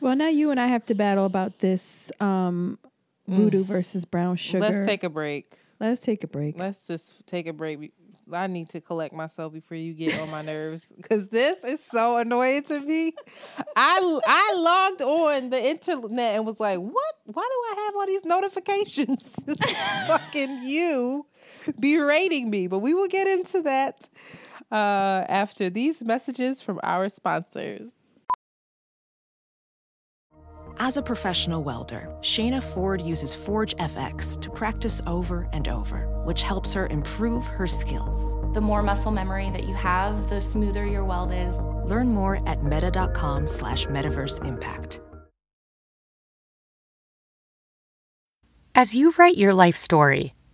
[0.00, 2.78] Well, now you and I have to battle about this um,
[3.28, 4.64] voodoo versus brown sugar.
[4.64, 4.70] Mm.
[4.70, 5.58] Let's take a break.
[5.80, 6.58] Let's take a break.
[6.58, 7.92] Let's just take a break.
[8.32, 12.16] I need to collect myself before you get on my nerves because this is so
[12.16, 13.14] annoying to me.
[13.76, 17.14] I I logged on the internet and was like, "What?
[17.24, 19.34] Why do I have all these notifications?"
[20.06, 21.26] Fucking you
[21.80, 22.66] berating me.
[22.66, 24.08] But we will get into that
[24.70, 27.90] uh, after these messages from our sponsors.
[30.78, 36.42] As a professional welder, Shayna Ford uses Forge FX to practice over and over, which
[36.42, 38.34] helps her improve her skills.
[38.54, 41.56] The more muscle memory that you have, the smoother your weld is.
[41.84, 45.00] Learn more at meta.com slash metaverse impact.
[48.74, 50.34] As you write your life story,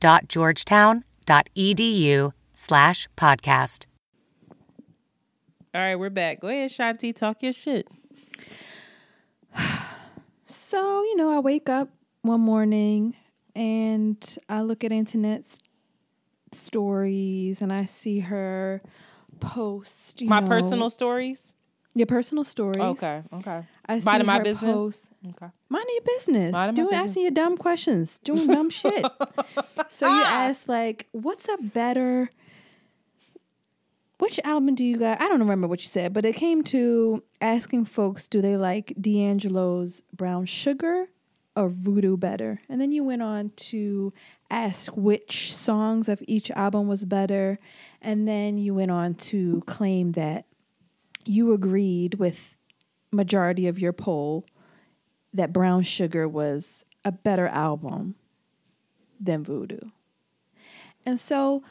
[0.00, 3.86] scs.georgetown.edu slash podcast.
[5.74, 6.40] All right, we're back.
[6.40, 7.86] Go ahead, Shanti, talk your shit.
[10.48, 11.88] So, you know, I wake up
[12.22, 13.16] one morning
[13.56, 15.58] and I look at internet's
[16.52, 18.80] stories and I see her
[19.40, 21.52] post you My know, personal stories.
[21.98, 22.76] Your personal stories.
[22.78, 23.64] Okay, okay.
[23.88, 24.74] I Minding my business.
[24.74, 25.48] post- Okay.
[25.68, 26.52] Minding your business.
[26.52, 27.10] Minding doing business.
[27.10, 28.18] asking you dumb questions.
[28.22, 29.04] Doing dumb shit.
[29.88, 32.30] So you ask like, what's a better
[34.18, 37.22] which album do you guys I don't remember what you said, but it came to
[37.40, 41.06] asking folks do they like D'Angelo's Brown Sugar
[41.54, 42.60] or Voodoo better?
[42.68, 44.12] And then you went on to
[44.50, 47.58] ask which songs of each album was better.
[48.00, 50.46] And then you went on to claim that
[51.26, 52.56] you agreed with
[53.12, 54.46] majority of your poll
[55.32, 58.14] that Brown Sugar was a better album
[59.20, 59.90] than Voodoo.
[61.04, 61.62] And so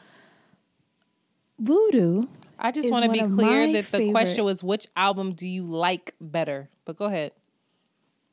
[1.58, 2.26] Voodoo
[2.58, 6.14] I just want to be clear that the question was which album do you like
[6.20, 6.68] better?
[6.84, 7.32] But go ahead.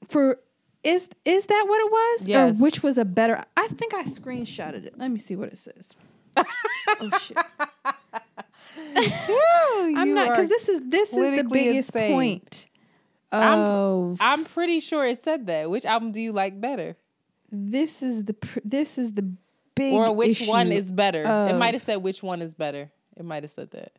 [0.07, 0.39] for
[0.83, 2.27] is is that what it was?
[2.27, 2.57] Yes.
[2.57, 4.97] Or which was a better I think I screenshotted it.
[4.97, 5.93] Let me see what it says.
[6.37, 7.37] oh shit.
[9.95, 12.13] I'm not because this is this is the biggest insane.
[12.13, 12.67] point
[13.31, 15.69] I'm- I'm pretty sure it said that.
[15.69, 16.95] Which album do you like better?
[17.55, 19.31] this is the pr- this is the
[19.75, 21.21] big or which one is better?
[21.49, 22.91] it might have said which one is better.
[23.15, 23.91] It might have said that.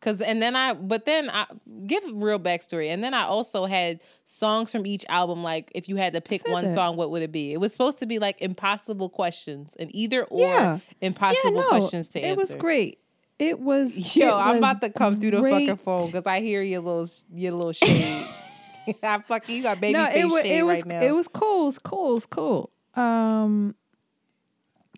[0.00, 1.46] Cause and then I, but then I
[1.86, 2.90] give a real backstory.
[2.92, 5.42] And then I also had songs from each album.
[5.42, 6.74] Like if you had to pick one that.
[6.74, 7.52] song, what would it be?
[7.52, 10.78] It was supposed to be like impossible questions, and either or Yeah.
[11.00, 12.32] impossible yeah, no, questions to it answer.
[12.32, 12.98] It was great.
[13.38, 16.40] It was Yo, it I'm was about to come through the fucking phone because I
[16.40, 18.26] hear your little your little shade.
[19.02, 21.02] I fucking you got baby no, face it was shade it was right now.
[21.02, 22.70] it was cool, it was cool, it was cool.
[22.94, 23.74] Um,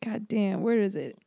[0.04, 1.18] God damn, where is it?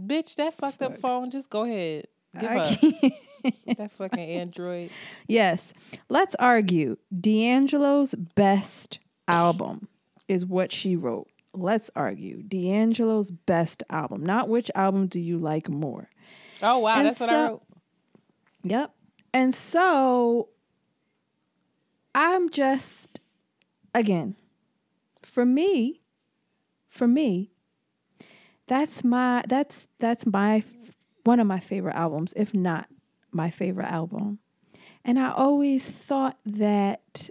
[0.00, 1.30] Bitch, that fucked up phone.
[1.30, 2.06] Just go ahead.
[2.38, 3.12] Give I up can't-
[3.78, 4.90] that fucking Android.
[5.26, 5.72] yes,
[6.08, 6.96] let's argue.
[7.20, 9.88] D'Angelo's best album
[10.28, 11.28] is what she wrote.
[11.54, 12.42] let's argue.
[12.42, 14.24] D'Angelo's best album.
[14.24, 16.08] Not which album do you like more.
[16.62, 17.62] Oh wow, And that's what I wrote.
[18.64, 18.92] Yep.
[19.32, 20.48] And so
[22.14, 23.20] I'm just
[23.94, 24.36] again,
[25.22, 26.02] for me,
[26.88, 27.52] for me,
[28.66, 30.64] that's my that's that's my
[31.24, 32.88] one of my favorite albums, if not
[33.30, 34.38] my favorite album.
[35.04, 37.30] And I always thought that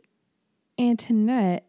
[0.79, 1.66] Antoinette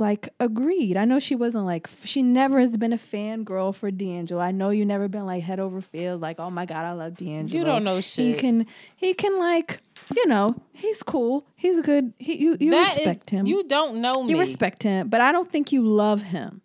[0.00, 0.96] like agreed.
[0.96, 4.40] I know she wasn't like she never has been a fangirl for D'Angelo.
[4.40, 7.16] I know you never been like head over field like oh my god I love
[7.16, 7.58] D'Angelo.
[7.58, 8.34] You don't know shit.
[8.34, 9.80] He can he can like
[10.16, 11.46] you know he's cool.
[11.54, 12.12] He's a good.
[12.18, 13.46] He you you That is- respect him.
[13.46, 14.30] You don't know me.
[14.30, 16.62] You respect him, but I don't think you love him.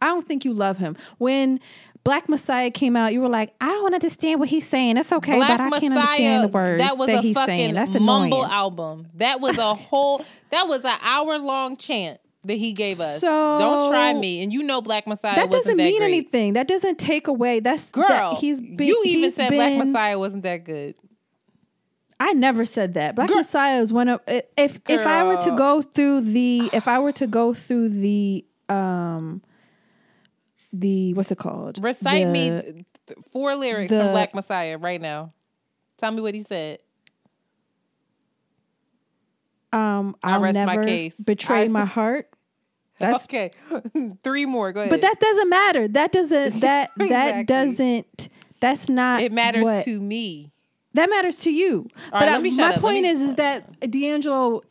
[0.00, 0.96] I don't think you love him.
[1.18, 1.58] When
[2.04, 4.96] Black Messiah came out, you were like, I don't understand what he's saying.
[4.96, 7.46] It's okay, Black but I can't understand the words that was that a he's fucking
[7.56, 7.74] saying.
[7.74, 8.52] That's mumble annoying.
[8.52, 9.08] album.
[9.14, 10.24] That was a whole.
[10.50, 13.20] that was an hour long chant that he gave us.
[13.20, 15.36] So- don't try me, and you know Black Messiah.
[15.36, 16.06] that doesn't that mean great.
[16.08, 16.52] anything.
[16.54, 17.60] That doesn't take away.
[17.60, 20.94] That's Girl, that he's been, you even said Black Messiah wasn't that good.
[22.18, 23.14] I never said that.
[23.14, 26.98] Black Messiah is one of if if I were to go through the if I
[26.98, 29.42] were to go through the um
[30.72, 31.82] the what's it called?
[31.84, 32.74] Recite me The- th-
[33.06, 35.32] th- four lyrics the- from Black Messiah right now.
[35.98, 36.78] Tell me what he said.
[39.72, 41.16] um I I'll rest my never case.
[41.18, 42.30] betray I- my heart.
[42.98, 43.52] That's okay,
[44.24, 44.72] three more.
[44.72, 44.90] Go ahead.
[44.90, 45.88] but that doesn't matter.
[45.88, 47.08] That doesn't that Exactly.
[47.08, 48.28] that doesn't
[48.60, 50.52] that's not it matters what- to me.
[50.94, 51.88] that matters to you.
[52.12, 54.62] All but right, I- let me shut my point me- is is that D'Angelo,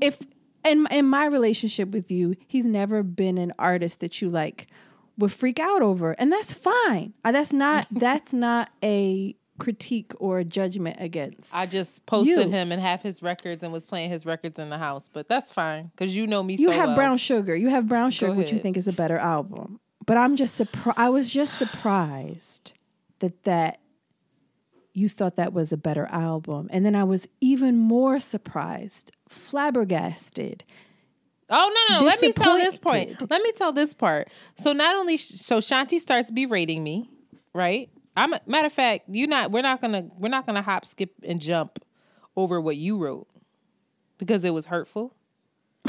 [0.00, 0.18] if
[0.64, 4.66] in in my relationship with you, he's never been an artist that you like
[5.16, 7.12] would freak out over, and that's fine.
[7.24, 11.54] Uh, That's not that's not a critique or a judgment against.
[11.54, 12.48] I just posted You.
[12.48, 15.52] him and have his records and was playing his records in the house, but that's
[15.52, 16.54] fine because you know me.
[16.56, 16.96] you so have well.
[16.96, 17.54] Brown Sugar.
[17.54, 19.78] You have Brown Sugar, which you think is a better album.
[20.06, 20.98] But I'm just surprised.
[20.98, 22.72] I was just surprised
[23.20, 23.78] that that
[24.92, 30.64] you thought that was a better album, and then I was even more surprised, flabbergasted.
[31.48, 32.04] Oh no, no!
[32.06, 33.20] Let me tell this point.
[33.30, 34.28] Let me tell this part.
[34.56, 37.10] So not only so Shanti starts berating me,
[37.52, 37.90] right?
[38.20, 39.50] I'm matter of fact, you not.
[39.50, 40.08] We're not gonna.
[40.18, 41.82] We're not gonna hop, skip, and jump
[42.36, 43.26] over what you wrote
[44.18, 45.14] because it was hurtful.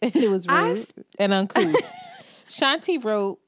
[0.00, 0.86] and it was I rude
[1.18, 1.74] and uncouth.
[2.48, 3.40] Shanti wrote.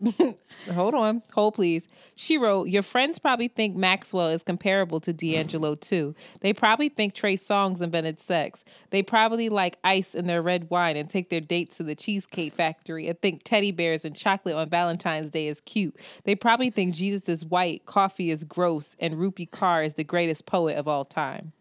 [0.70, 1.88] hold on, hold please.
[2.14, 6.14] She wrote, Your friends probably think Maxwell is comparable to D'Angelo too.
[6.40, 8.64] They probably think Trey Songz invented sex.
[8.90, 12.54] They probably like ice in their red wine and take their dates to the Cheesecake
[12.54, 15.96] Factory and think teddy bears and chocolate on Valentine's Day is cute.
[16.24, 20.46] They probably think Jesus is white, coffee is gross, and Rupi Kaur is the greatest
[20.46, 21.52] poet of all time.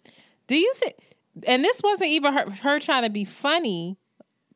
[0.48, 0.94] Do you see?
[1.46, 3.98] And this wasn't even her, her trying to be funny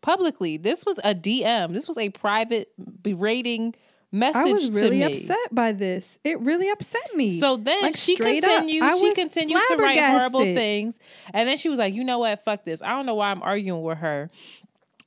[0.02, 0.58] publicly.
[0.58, 1.74] This was a DM.
[1.74, 2.72] This was a private
[3.02, 3.76] berating
[4.12, 6.20] message I was really upset by this.
[6.24, 7.40] It really upset me.
[7.40, 8.98] So then Like, she straight up, continued.
[9.00, 11.00] She continued to write horrible things,
[11.34, 12.44] and then she was like, "You know what?
[12.44, 12.82] Fuck this.
[12.82, 14.30] I don't know why I'm arguing with her."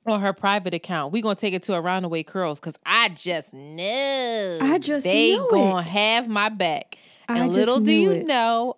[0.06, 3.08] On her private account, we gonna take it to a the way curls because I
[3.08, 5.88] just know I just they gonna it.
[5.88, 6.98] have my back.
[7.26, 8.26] I And little do you it.
[8.26, 8.76] know,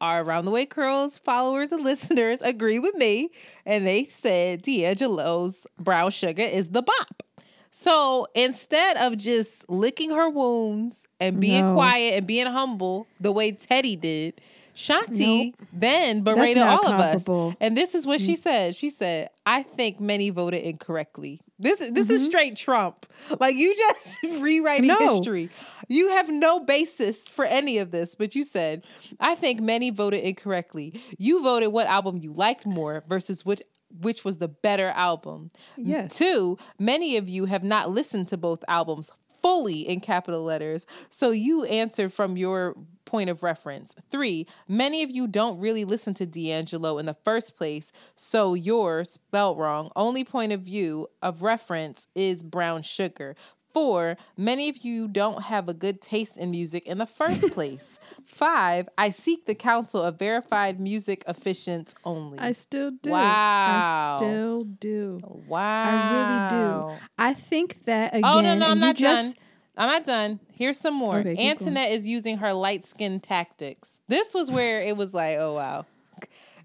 [0.00, 3.30] our around the way curls followers and listeners agree with me,
[3.66, 7.22] and they said D'Angelo's brown sugar is the bop.
[7.70, 11.74] So instead of just licking her wounds and being No.
[11.74, 14.40] quiet and being humble the way Teddy did,
[14.74, 17.54] Shanti then berated all of us.
[17.60, 18.74] And this is what she said.
[18.74, 22.14] She said, "I think many voted incorrectly." This is this Mm-hmm.
[22.14, 23.06] is straight Trump.
[23.38, 24.98] Like you just rewriting No.
[25.16, 25.50] history.
[25.88, 28.82] You have no basis for any of this, but you said,
[29.20, 33.62] "I think many voted incorrectly." You voted what album you liked more versus which
[34.00, 35.50] which was the better album.
[35.76, 36.16] Yes.
[36.16, 39.10] Two, many of you have not listened to both albums
[39.42, 42.76] fully in capital letters, so you answered from your
[43.10, 43.94] point of reference.
[44.10, 49.02] Three, many of you don't really listen to D'Angelo in the first place, so your
[49.02, 53.34] spelled wrong only point of view of reference is brown sugar.
[53.72, 57.98] Four, many of you don't have a good taste in music in the first place.
[58.24, 62.38] Five, I seek the counsel of verified music aficionados only.
[62.38, 63.10] I still do.
[63.10, 64.14] Wow.
[64.14, 65.20] I still do.
[65.48, 65.84] wow.
[65.84, 67.00] I really do.
[67.18, 68.24] I think that again.
[68.24, 69.44] Oh no, no, I'm not just, done.
[69.80, 70.40] I'm not done.
[70.52, 71.20] Here's some more.
[71.20, 71.48] Okay, keep going.
[71.48, 74.02] Antoinette is using her light skin tactics.
[74.08, 75.86] This was where it was like, oh wow.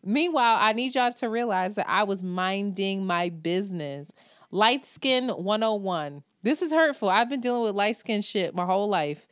[0.03, 4.11] Meanwhile, I need y'all to realize that I was minding my business.
[4.51, 6.23] Light skin 101.
[6.43, 7.07] This is hurtful.
[7.07, 9.25] I've been dealing with light skin shit my whole life.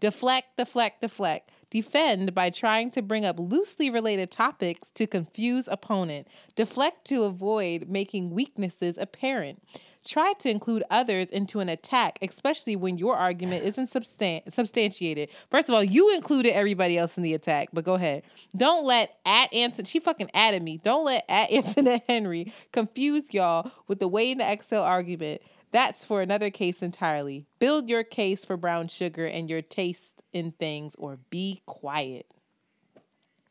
[0.00, 1.52] Deflect, deflect, deflect.
[1.70, 6.26] Defend by trying to bring up loosely related topics to confuse opponent.
[6.56, 9.62] Deflect to avoid making weaknesses apparent.
[10.04, 15.28] Try to include others into an attack, especially when your argument isn't substan- substantiated.
[15.50, 18.22] First of all, you included everybody else in the attack, but go ahead.
[18.56, 20.78] Don't let at Anson, she fucking added me.
[20.78, 25.42] Don't let at Antoinette Henry confuse y'all with the Waiting to Exhale argument.
[25.70, 27.44] That's for another case entirely.
[27.58, 32.26] Build your case for brown sugar and your taste in things, or be quiet.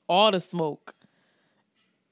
[0.08, 0.96] All the smoke.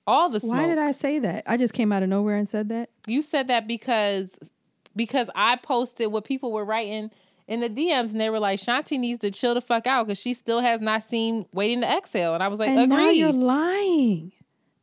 [0.08, 0.52] All the smoke.
[0.54, 1.44] Why did I say that?
[1.48, 2.90] I just came out of nowhere and said that.
[3.08, 4.38] You said that because
[4.96, 7.12] because I posted what people were writing
[7.48, 10.20] in the DMs and they were like, Shanti needs to chill the fuck out because
[10.20, 12.34] she still has not seen waiting to exhale.
[12.34, 14.32] And I was like, and now you're lying.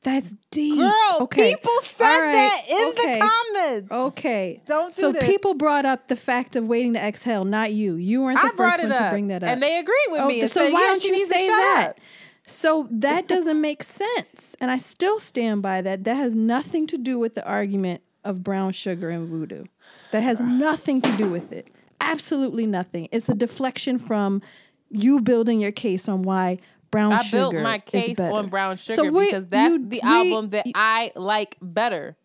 [0.04, 0.78] That's deep.
[0.78, 1.54] Girl, okay.
[1.54, 2.32] people said right.
[2.32, 3.14] that in Okay.
[3.20, 3.92] the comments.
[3.92, 4.60] Okay.
[4.66, 5.22] Don't do so this.
[5.24, 7.94] people brought up the fact of waiting to exhale, not you.
[7.94, 9.48] You weren't the I first one to bring that up.
[9.50, 10.40] And they agreed with Oh, me.
[10.40, 11.86] So said, why yeah, don't you say that?
[11.90, 12.00] up.
[12.46, 14.54] So that doesn't make sense.
[14.60, 16.04] And I still stand by that.
[16.04, 19.64] That has nothing to do with the argument of brown sugar and voodoo.
[20.10, 21.68] That has nothing to do with it.
[22.00, 23.08] Absolutely nothing.
[23.12, 24.42] It's a deflection from
[24.90, 26.58] you building your case on why
[26.90, 29.78] brown I sugar I built my case on Brown So Sugar we- because that's you-
[29.88, 32.16] the we- album that I like better.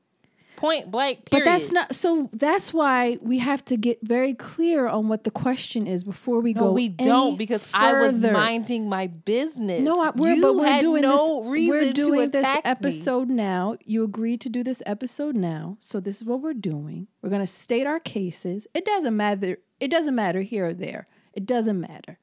[0.58, 2.30] Point blank, But that's not so.
[2.34, 6.53] That's why we have to get very clear on what the question is before we
[6.53, 6.72] No, go.
[6.74, 8.32] we don't because I was further.
[8.34, 9.82] minding my business.
[9.82, 11.51] No, I, we're, you but we're had doing no this.
[11.51, 12.72] reason we're doing this attack me.
[12.72, 13.78] episode now.
[13.86, 17.08] You agreed to do this episode now, so this is what we're doing.
[17.22, 18.66] We're going to state our cases.
[18.74, 19.60] It doesn't matter.
[19.80, 21.08] It doesn't matter here or there.
[21.34, 22.18] It doesn't matter.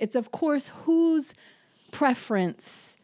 [0.00, 1.34] It's of course whose
[1.92, 2.96] preference.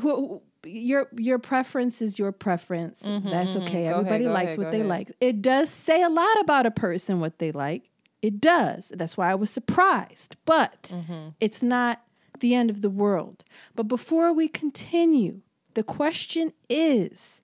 [0.00, 3.00] Who- your your preference is your preference.
[3.00, 3.24] That's okay.
[3.24, 4.88] Mm-hmm, ahead, Everybody go likes ahead, what they ahead.
[4.88, 5.12] like.
[5.20, 7.90] It does say a lot about a person what they like.
[8.22, 8.90] It does.
[8.94, 10.36] That's why I was surprised.
[10.44, 11.28] But Mm-hmm.
[11.40, 12.02] it's not
[12.40, 13.44] the end of the world.
[13.74, 15.40] But before we continue,
[15.74, 17.40] the question is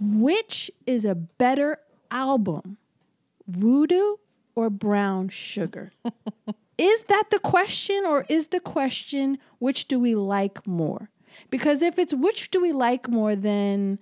[0.00, 1.78] which is a better
[2.10, 2.76] album,
[3.46, 4.16] Voodoo
[4.54, 5.92] or Brown Sugar?
[6.78, 11.10] is that the question, or is the question which do we like more?
[11.50, 13.98] Because if it's which do we like more, then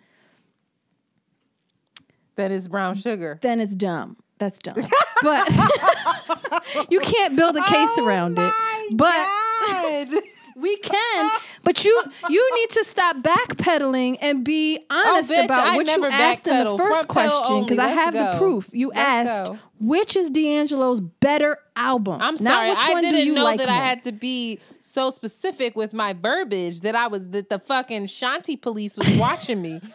[2.37, 3.39] That is brown sugar.
[3.43, 4.17] then it's dumb.
[4.39, 4.77] That's dumb.
[5.23, 5.49] But
[6.91, 8.53] you can't build a case oh around it.
[8.93, 10.21] But Oh.
[10.57, 11.31] We can.
[11.63, 15.87] But you you need to stop backpedaling and be oh, honest bitch, about I what
[15.87, 18.71] you asked in the first Front question because I have Let's the proof.
[18.73, 19.59] You Let's asked go.
[19.81, 22.21] which is D'Angelo's better album.
[22.21, 22.71] I'm sorry.
[22.71, 26.95] I didn't know like that I had to be so specific with my verbiage that
[26.95, 29.81] I was that the fucking Shanti police was watching me.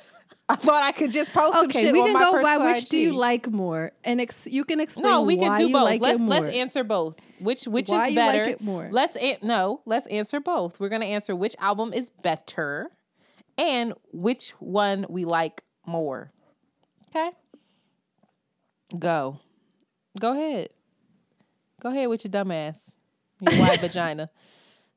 [0.49, 2.55] I thought I could just post some Okay, shit we on can my go by
[2.55, 5.03] personal which do you like more, and ex- you can explain.
[5.03, 5.83] No, we why can do both.
[5.83, 7.17] Like let's let's answer both.
[7.39, 8.43] Which which Why is you like better?
[8.51, 8.87] it more?
[8.89, 9.81] Let's an- no.
[9.85, 10.79] Let's answer both.
[10.79, 12.87] We're gonna answer which album is better,
[13.57, 16.31] and which one we like more.
[17.09, 17.31] Okay.
[18.97, 19.39] Go,
[20.19, 20.69] go ahead.
[21.81, 22.93] Go ahead with your dumb ass,
[23.41, 24.29] your wide vagina.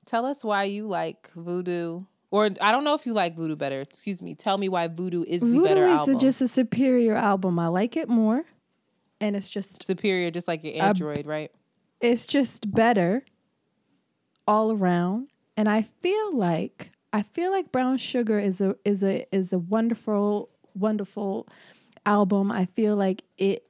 [0.06, 3.80] Tell us why you like Voodoo, or I don't know if you like Voodoo better.
[3.80, 4.34] Excuse me.
[4.34, 6.18] Tell me why Voodoo is the Voodoo better is album.
[6.18, 7.58] just a superior album.
[7.58, 8.44] I like it more,
[9.20, 11.50] and it's just superior, just like your Android, right?
[12.00, 13.22] it's just better
[14.48, 19.26] all around and i feel like i feel like brown sugar is a is a
[19.36, 21.46] is a wonderful wonderful
[22.06, 23.66] album i feel like it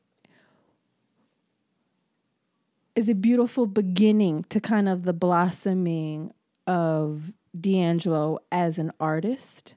[2.95, 6.33] is a beautiful beginning to kind of the blossoming
[6.69, 9.75] of D'Angelo as an artist.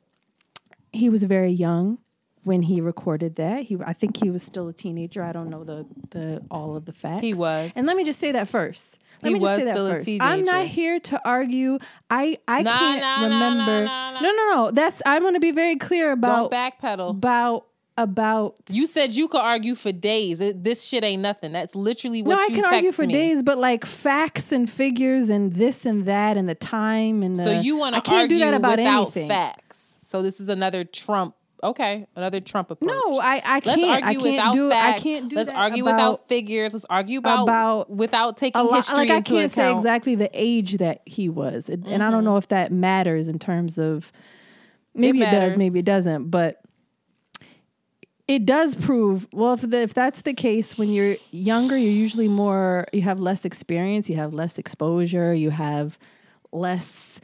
[0.91, 1.97] He was very young
[2.43, 3.63] when he recorded that.
[3.63, 5.24] He I think he was still a teenager.
[5.24, 7.21] I don't know the the all of the facts.
[7.21, 7.71] He was.
[7.76, 8.99] And let me just say that first.
[9.24, 10.09] Let He me just was say that still a first.
[10.21, 11.80] I'm not here to argue.
[12.09, 13.86] I I Nah, can't nah, remember.
[13.86, 14.19] nah.
[14.21, 14.71] No, no, no.
[14.71, 17.09] That's I'm going to be very clear about Don't backpedal.
[17.11, 17.65] about
[17.97, 20.39] about You said you could argue for days.
[20.39, 21.51] This shit ain't nothing.
[21.51, 23.13] That's literally what no, I can argue for me.
[23.13, 27.43] days, but like facts and figures and this and that and the time and the
[27.43, 29.27] So you want to I can't argue do that about without anything.
[29.27, 29.97] facts.
[30.01, 31.35] So this is another Trump.
[31.63, 32.89] Okay, another Trump approach.
[32.89, 33.83] No, I I Let's can't.
[33.89, 34.69] argue I can't without do.
[34.69, 34.99] facts.
[34.99, 36.73] I can't do Let's argue about without figures.
[36.73, 38.75] Let's argue about, about without taking lot.
[38.75, 42.11] history Like I can't say exactly the age that he was, and I Mm-hmm.
[42.11, 44.11] don't know if that matters in terms of.
[44.95, 46.61] Maybe it, does, maybe it doesn't, but
[48.28, 52.28] it does prove well if the, if that's the case when you're younger you're usually
[52.30, 55.97] more you have less experience you have less exposure you have
[56.51, 57.19] less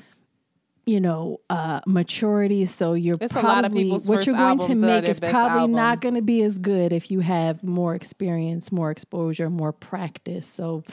[0.85, 4.57] you know uh maturity so you're It's a probably lot of people's what you're going
[4.57, 7.95] to albums make is probably not going to be as good if you have more
[7.95, 10.83] experience more exposure more practice so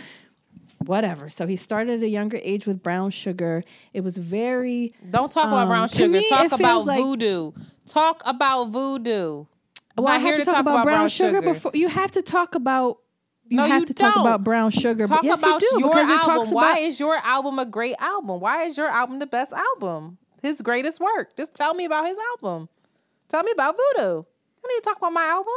[0.84, 5.32] whatever so he started at a younger age with brown sugar it was very Don't
[5.32, 6.08] talk about Um, brown sugar.
[6.10, 7.52] me, Talk about like- voodoo.
[7.86, 9.46] Talk about voodoo.
[9.96, 11.52] Well, I have to talk talk about, about brown, brown sugar, sugar.
[11.54, 12.98] before you have to talk about.
[13.48, 14.12] You No, have you to don't.
[14.12, 15.06] talk about brown sugar.
[15.06, 16.34] Talk yes, about you do your because it album.
[16.36, 16.82] talks Why about.
[16.82, 18.40] is your album a great album?
[18.40, 20.18] Why is your album the best album?
[20.42, 21.36] His greatest work.
[21.36, 22.68] Just tell me about his album.
[23.28, 24.22] Tell me about Voodoo.
[24.22, 25.54] I need to talk about my album.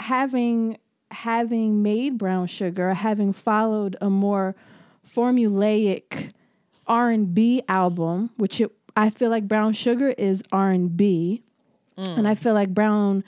[0.00, 0.78] having
[1.10, 4.54] having made brown sugar having followed a more
[5.08, 6.32] formulaic
[6.86, 11.45] r&b album which it, i feel like brown sugar is r&b and
[11.98, 13.24] i feel like brown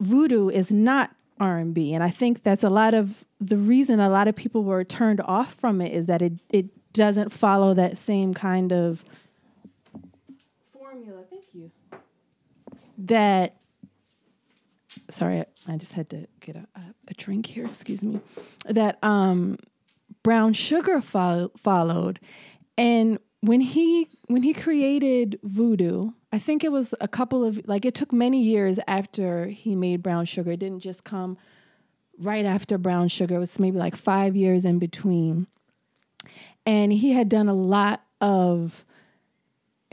[0.00, 4.28] voodoo is not r&b and i think that's a lot of the reason a lot
[4.28, 8.32] of people were turned off from it is that it, it doesn't follow that same
[8.34, 9.04] kind of
[10.72, 11.70] formula thank you
[12.98, 13.56] that
[15.08, 16.66] sorry, I- just had to get a,
[17.08, 17.64] a, drink here.
[17.64, 18.20] Excuse me.
[18.66, 19.58] That um,
[20.22, 22.20] Brown Sugar fol- followed,
[22.76, 27.84] and when he when he created Voodoo, I think it was a couple of like
[27.84, 30.52] it took many years after he made Brown Sugar.
[30.52, 31.36] It didn't just come
[32.18, 33.36] right after Brown Sugar.
[33.36, 35.48] It was maybe like five years in between,
[36.64, 38.86] and he had done a lot of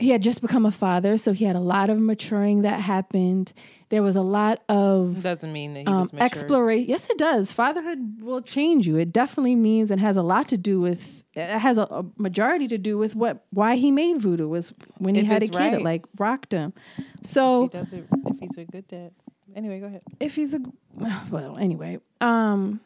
[0.00, 3.52] he had just become a father, so he had a lot of maturing that happened.
[3.90, 6.24] There was a lot of Doesn't mean that he um, was mature.
[6.26, 6.88] exploration.
[6.88, 7.52] Yes, it does.
[7.52, 8.96] Fatherhood will change you.
[8.96, 11.22] It definitely means and has a lot to do with.
[11.34, 15.14] It has a, a majority to do with what why he made voodoo was when
[15.16, 15.74] he If had a kid.
[15.74, 16.72] It like rocked him.
[16.96, 19.12] he So does it if he's a good dad.
[19.56, 20.02] Anyway, go ahead.
[20.20, 20.60] if he's a
[21.30, 22.80] well, anyway, um,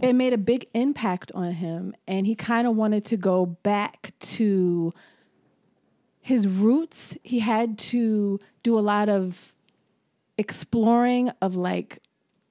[0.00, 4.12] it made a big impact on him, and he kind of wanted to go back
[4.20, 4.92] to
[6.26, 7.16] his roots.
[7.22, 9.52] He had to do a lot of
[10.36, 12.02] exploring of like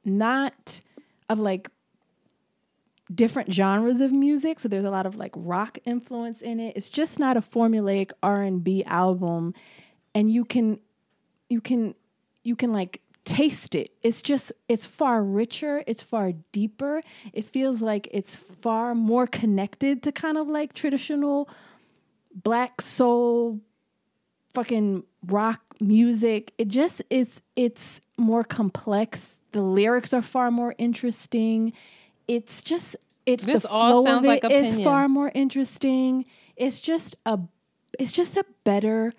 [0.05, 0.79] not
[1.27, 1.69] of like
[3.13, 4.61] different genres of music.
[4.61, 6.77] So there's a lot of like rock influence in it.
[6.77, 9.53] It's just not a formulaic r&b album.
[10.13, 10.79] And you can
[11.49, 11.95] you can
[12.43, 13.91] you can like taste it.
[14.01, 15.83] It's just it's far richer.
[15.85, 17.01] It's far deeper.
[17.33, 21.49] It feels like it's far more connected to kind of like traditional
[22.35, 23.59] black soul
[24.53, 26.53] fucking rock music.
[26.57, 29.37] It just is it's more complex.
[29.51, 31.73] The lyrics are far more interesting.
[32.27, 34.83] It's just it This the all flow sounds of like it is opinion.
[34.83, 36.25] far more interesting.
[36.55, 37.39] It's just a
[37.97, 39.13] it's just a better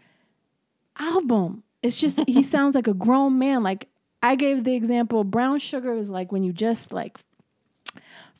[0.98, 1.62] album.
[1.82, 3.62] It's just he sounds like a grown man.
[3.62, 3.88] Like
[4.22, 7.18] i gave the example brown sugar is like when you just like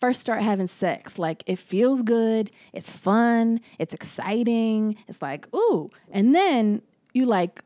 [0.01, 1.19] first start having sex.
[1.19, 4.97] Like it feels good, it's fun, it's exciting.
[5.09, 5.91] It's like, ooh.
[6.11, 6.83] And then
[7.13, 7.63] you like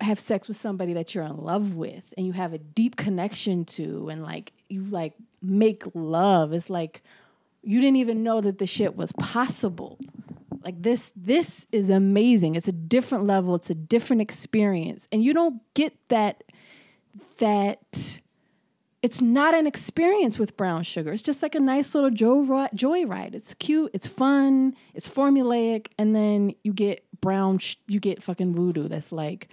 [0.00, 3.64] have sex with somebody that you're in love with and you have a deep connection
[3.64, 6.52] to and like you like make love.
[6.52, 7.02] It's like
[7.62, 9.98] you didn't even know that the shit was possible.
[10.62, 12.54] Like this this is amazing.
[12.54, 15.08] It's a different level, it's a different experience.
[15.10, 16.44] And you don't get that
[17.38, 18.20] that
[19.02, 21.12] it's not an experience with brown sugar.
[21.12, 22.44] It's just like a nice little joy
[22.74, 23.34] joyride.
[23.34, 28.54] It's cute, it's fun, it's formulaic, and then you get brown, sh- you get fucking
[28.54, 28.88] voodoo.
[28.88, 29.48] That's like,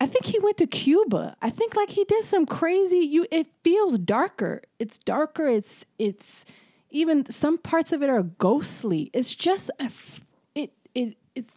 [0.00, 1.36] I think he went to Cuba.
[1.42, 2.98] I think like he did some crazy.
[2.98, 4.62] You, it feels darker.
[4.78, 5.48] It's darker.
[5.48, 6.44] It's it's
[6.90, 9.10] even some parts of it are ghostly.
[9.12, 9.90] It's just a
[10.54, 11.52] it it it's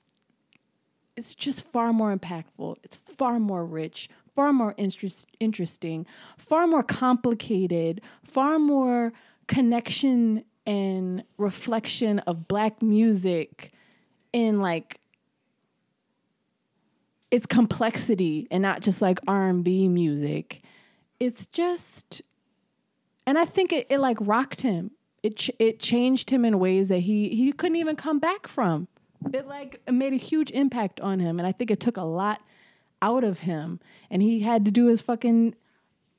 [1.15, 2.77] it's just far more impactful.
[2.83, 4.09] It's far more rich,
[4.39, 6.05] far more interest, interesting,
[6.37, 9.11] far more complicated, far more
[9.47, 13.73] connection and reflection of black music
[14.31, 15.01] in like
[17.31, 20.61] its complexity and not just like R&B music.
[21.19, 22.21] It's just
[23.27, 24.91] and I think it, it like rocked him.
[25.21, 28.87] It ch- it changed him in ways that he he couldn't even come back from.
[29.33, 32.39] It like made a huge impact on him, and I think it took a lot
[33.01, 33.79] out of him.
[34.09, 35.55] And he had to do his fucking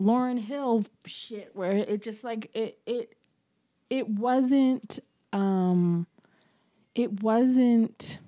[0.01, 3.17] Lauryn Hill shit, where it just like it it
[3.91, 4.99] it wasn't
[5.33, 6.07] um
[6.95, 8.19] it wasn't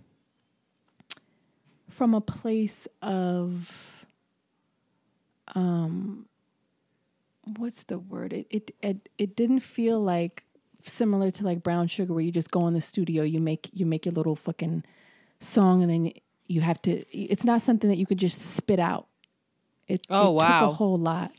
[1.89, 4.07] from a place of
[5.55, 6.27] um
[7.59, 10.45] what's the word it it it, it didn't feel like
[10.85, 13.85] similar to like brown sugar where you just go in the studio you make you
[13.85, 14.85] make your little fucking
[15.41, 16.13] song and then
[16.53, 19.07] you have to it's not something that you could just spit out
[19.89, 21.33] it, Oh, it took a whole lot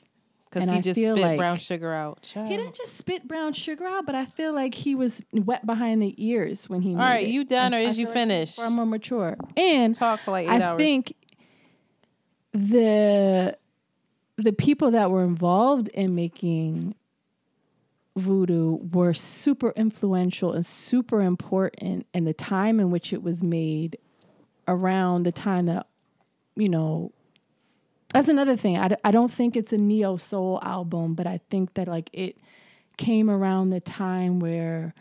[0.49, 2.21] Because he I just spit like- brown sugar out.
[2.21, 2.49] Child.
[2.51, 6.01] he didn't just spit brown sugar out, but I feel like he was wet behind
[6.01, 6.91] the ears when he.
[6.91, 7.31] All right, it.
[7.31, 8.55] you done I- or I is you feel like finished?
[8.57, 10.77] Far more mature, and Talk for like eight I hours.
[10.77, 11.13] think
[12.53, 13.57] the
[14.37, 16.95] the people that were involved in making
[18.15, 23.97] voodoo were super influential and super important and the time in which it was made
[24.67, 25.87] around the time that
[26.55, 27.11] you know
[28.13, 28.77] That's another thing.
[28.77, 32.37] I, I don't think it's a neo soul album, but I think that like it
[32.97, 34.93] came around the time where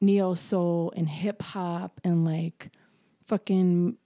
[0.00, 2.70] neo soul and hip hop and like
[3.26, 3.96] fucking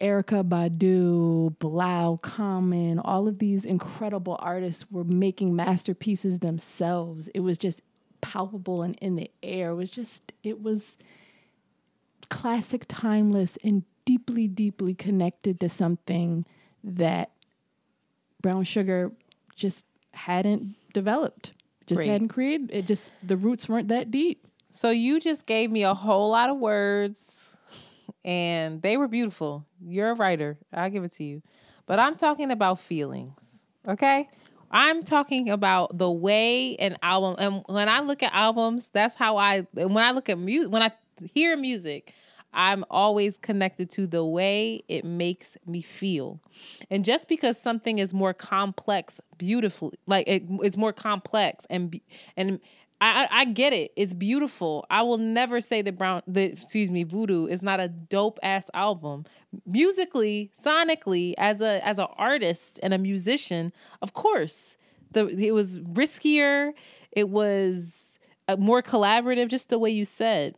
[0.00, 7.28] Erykah Badu, Bilal, Common, all of these incredible artists were making masterpieces themselves.
[7.34, 7.82] It was just
[8.22, 9.70] palpable and in the air.
[9.70, 10.96] It was just, it was
[12.30, 16.46] classic, timeless, and deeply, deeply connected to something
[16.82, 17.30] that
[18.40, 19.12] brown sugar
[19.54, 21.52] just hadn't developed,
[21.86, 22.08] just Great.
[22.08, 22.70] hadn't created.
[22.72, 24.46] It just, the roots weren't that deep.
[24.70, 27.36] So you just gave me a whole lot of words
[28.24, 29.66] and they were beautiful.
[29.84, 30.58] You're a writer.
[30.72, 31.42] I'll give it to you.
[31.86, 33.62] But I'm talking about feelings.
[33.86, 34.28] Okay?
[34.70, 39.36] I'm talking about the way an album and when I look at albums, that's how
[39.36, 40.92] I when I look at music when I
[41.34, 42.14] hear music,
[42.52, 46.40] I'm always connected to the way it makes me feel.
[46.90, 52.00] And just because something is more complex, beautifully, like it, it's more complex and
[52.36, 52.60] and
[53.02, 53.92] I, I get it.
[53.96, 54.84] It's beautiful.
[54.90, 58.68] I will never say that Brown, the excuse me, Voodoo is not a dope ass
[58.74, 59.24] album.
[59.64, 63.72] Musically, sonically, as a as an artist and a musician,
[64.02, 64.76] of course,
[65.10, 66.72] the it was riskier.
[67.12, 70.56] It was uh, more collaborative, just the way you said.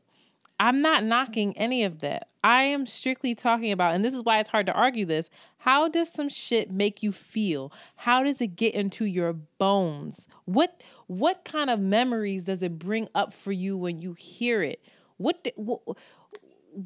[0.62, 2.28] I'm not knocking any of that.
[2.44, 5.28] I am strictly talking about, and this is why it's hard to argue this.
[5.58, 7.72] How does some shit make you feel?
[7.96, 10.28] How does it get into your bones?
[10.44, 14.80] What what kind of memories does it bring up for you when you hear it?
[15.16, 15.90] What, di- wh-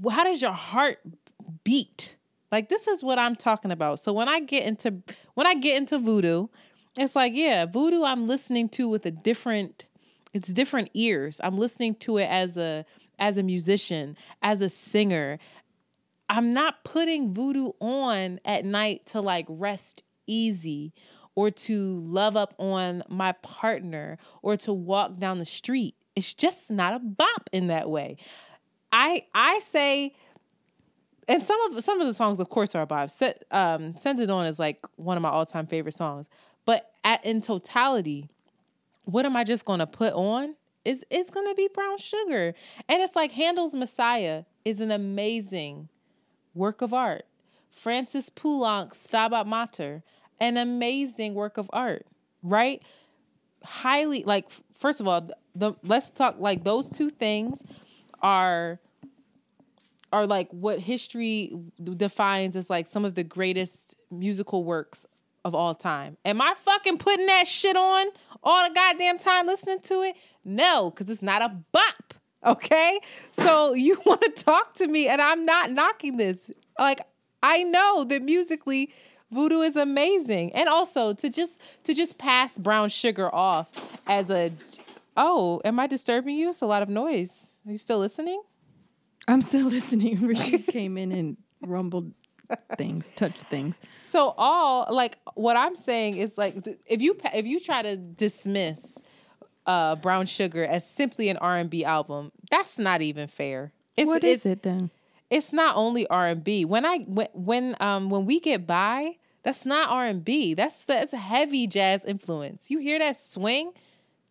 [0.02, 1.00] wh- how does your heart
[1.62, 2.16] beat?
[2.50, 4.00] Like this is what I'm talking about.
[4.00, 5.02] So when I get into
[5.34, 6.46] when I get into voodoo,
[6.96, 9.84] it's like, yeah, voodoo I'm listening to with a different
[10.32, 11.42] it's different ears.
[11.44, 12.86] I'm listening to it as a
[13.18, 15.38] as a musician, as a singer.
[16.28, 20.92] I'm not putting voodoo on at night to like rest easy
[21.34, 25.94] or to love up on my partner or to walk down the street.
[26.16, 28.16] It's just not a bop in that way.
[28.90, 30.14] I I say
[31.28, 33.10] and some of some of the songs of course are a bop.
[33.10, 36.28] Set, um, Send It On is like one of my all-time favorite songs.
[36.64, 38.28] But at in totality,
[39.04, 40.54] what am I just going to put on?
[40.86, 42.54] Is it's going to be brown sugar.
[42.88, 45.88] And it's like Handel's Messiah is an amazing
[46.54, 47.26] work of art.
[47.70, 50.04] Francis Poulenc's Stabat Mater,
[50.40, 52.06] an amazing work of art,
[52.42, 52.82] right?
[53.64, 57.64] Highly like first of all, the, the let's talk like those two things
[58.22, 58.78] are
[60.12, 61.52] are like what history
[61.96, 65.04] defines as like some of the greatest musical works
[65.44, 66.16] of all time.
[66.24, 68.06] Am I fucking putting that shit on
[68.42, 70.16] all the goddamn time listening to it?
[70.46, 72.14] No, because it's not a bop.
[72.44, 73.00] Okay.
[73.32, 76.50] So you want to talk to me, and I'm not knocking this.
[76.78, 77.00] Like,
[77.42, 78.92] I know that musically,
[79.30, 80.52] voodoo is amazing.
[80.54, 83.68] And also to just to just pass brown sugar off
[84.06, 84.52] as a
[85.16, 86.50] oh, am I disturbing you?
[86.50, 87.52] It's a lot of noise.
[87.66, 88.40] Are you still listening?
[89.26, 90.26] I'm still listening.
[90.26, 92.12] Rashid came in and rumbled
[92.76, 93.80] things, touched things.
[93.96, 96.54] So all like what I'm saying is like
[96.86, 98.98] if you if you try to dismiss
[99.66, 103.72] uh Brown Sugar as simply an R&B album, that's not even fair.
[103.96, 104.90] It's, What it's, is it then?
[105.30, 106.64] It's not only R&B.
[106.64, 110.54] When I when when um when we get by, that's not R&B.
[110.54, 112.70] That's that's a heavy jazz influence.
[112.70, 113.72] You hear that swing?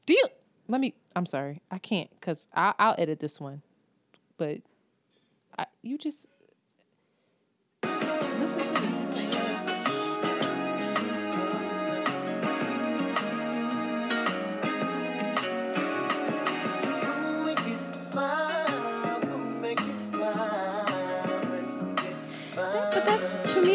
[0.05, 0.25] Do you
[0.67, 1.61] Let me I'm sorry.
[1.69, 3.61] I can't cuz I I'll edit this one.
[4.38, 4.59] But
[5.57, 6.27] I, you just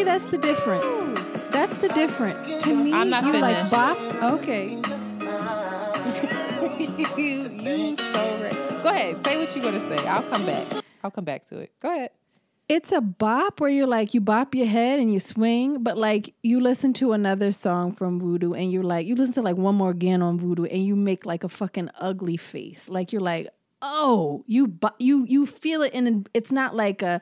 [0.01, 0.05] me.
[0.05, 1.20] That's the difference.
[1.51, 2.62] That's the difference.
[2.64, 3.98] To me, I'm not you like bop.
[4.34, 4.70] Okay.
[6.78, 8.82] you, you so right.
[8.82, 9.24] Go ahead.
[9.24, 10.07] Say what you're gonna say.
[10.07, 10.66] I'll come back.
[11.05, 11.72] I'll come back to it.
[11.80, 12.11] Go ahead.
[12.68, 16.34] It's a bop where you're like you bop your head and you swing, but like
[16.42, 19.74] you listen to another song from Voodoo and you're like you listen to like one
[19.74, 22.88] more again on Voodoo and you make like a fucking ugly face.
[22.88, 23.48] Like you're like,
[23.82, 27.20] oh, you bo- you you feel it and it's not like a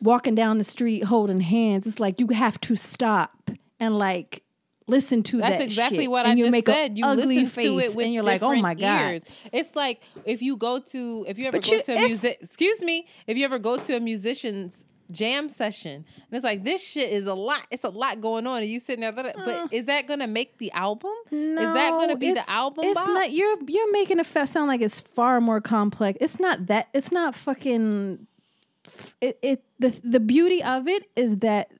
[0.00, 1.86] walking down the street holding hands.
[1.86, 4.42] It's like you have to stop and like
[4.86, 5.50] listen to that.
[5.50, 5.64] That's that.
[5.64, 6.10] exactly shit.
[6.10, 6.98] what and I you just make said.
[6.98, 9.10] You ugly listen to it with and you're like, oh my god.
[9.10, 9.24] ears.
[9.52, 12.38] It's like if you go to if you ever But go you- to a music.
[12.40, 13.06] Excuse me.
[13.26, 17.26] If you ever go to a musician's jam session and it's like this shit is
[17.26, 17.66] a lot.
[17.70, 19.12] It's a lot going on, and you sitting there.
[19.12, 19.72] But mm.
[19.72, 21.12] is that gonna make the album?
[21.30, 22.84] is that gonna No, be the album?
[22.84, 23.08] It's bop?
[23.08, 23.32] not.
[23.32, 26.18] You're you're making it sound like it's far more complex.
[26.20, 26.88] It's not that.
[26.92, 28.26] It's not fucking.
[29.20, 31.70] It, it the the beauty of it is that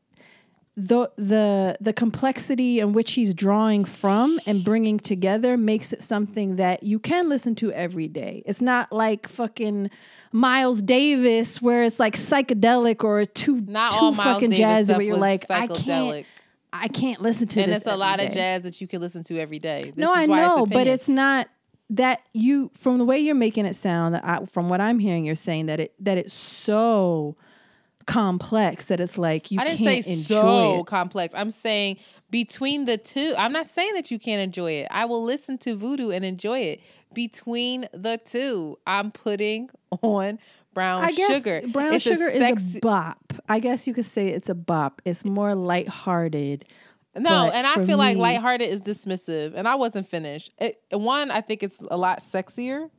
[0.79, 6.57] the the the complexity in which he's drawing from and bringing together makes it something
[6.57, 8.45] that you can listen to every day.
[8.47, 9.91] It's not like fucking
[10.31, 14.97] Miles Davis where it's like psychedelic or too Not too all Miles fucking Davis jazzy
[14.97, 16.27] where you're like I can't
[16.73, 17.79] I can't listen to and this.
[17.79, 19.93] it's a lot of jazz that you can listen to every day.
[19.97, 21.49] This no, I know, but it's not
[21.91, 24.15] that you from the way you're making it sound.
[24.15, 27.37] That I, from what I'm hearing, you're saying that it that it's so
[28.07, 30.87] complex that it's like you I didn't can't say enjoy so it.
[30.87, 31.35] complex.
[31.35, 31.99] I'm saying
[32.31, 33.35] between the two.
[33.37, 34.89] I'm not saying that you can't enjoy it.
[34.91, 36.81] I will listen to voodoo and enjoy it.
[37.15, 39.71] Between the two, I'm putting
[40.03, 40.39] on
[40.75, 41.63] brown I guess sugar.
[41.69, 43.33] brown It's sugar is sexy- a bop.
[43.49, 45.01] I guess you could say it's a bop.
[45.05, 46.65] It's more lighthearted.
[47.17, 50.53] No, But and I feel like me- lighthearted is dismissive, and I wasn't finished.
[50.59, 52.91] It, one, I think it's a lot sexier.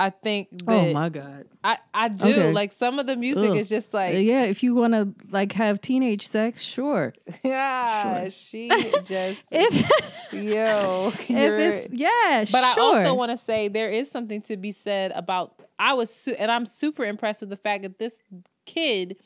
[0.00, 1.44] I think oh that oh my god.
[1.62, 2.52] I, I do Okay.
[2.52, 3.56] like some of the music Ugh.
[3.56, 7.14] is just uh, like yeah, if you want to like have teenage sex, sure.
[7.44, 8.68] yeah, she
[9.04, 9.90] just If
[10.32, 11.12] yo.
[11.14, 15.12] if it's yeah, But I also want to say there is something to be said
[15.12, 18.20] about I was su- and I'm super impressed with the fact that this
[18.66, 19.16] kid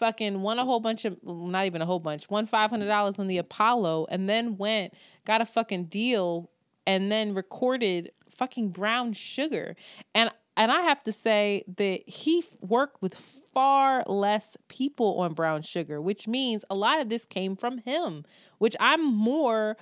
[0.00, 3.18] fucking won a whole bunch of not even a whole bunch won five hundred dollars
[3.20, 4.92] on the Apollo and then went
[5.24, 6.50] got a fucking deal
[6.86, 9.76] and then recorded fucking Brown Sugar
[10.14, 15.62] and and I have to say that he worked with far less people on Brown
[15.62, 18.24] Sugar, which means a lot of this came from him,
[18.58, 19.76] which I'm more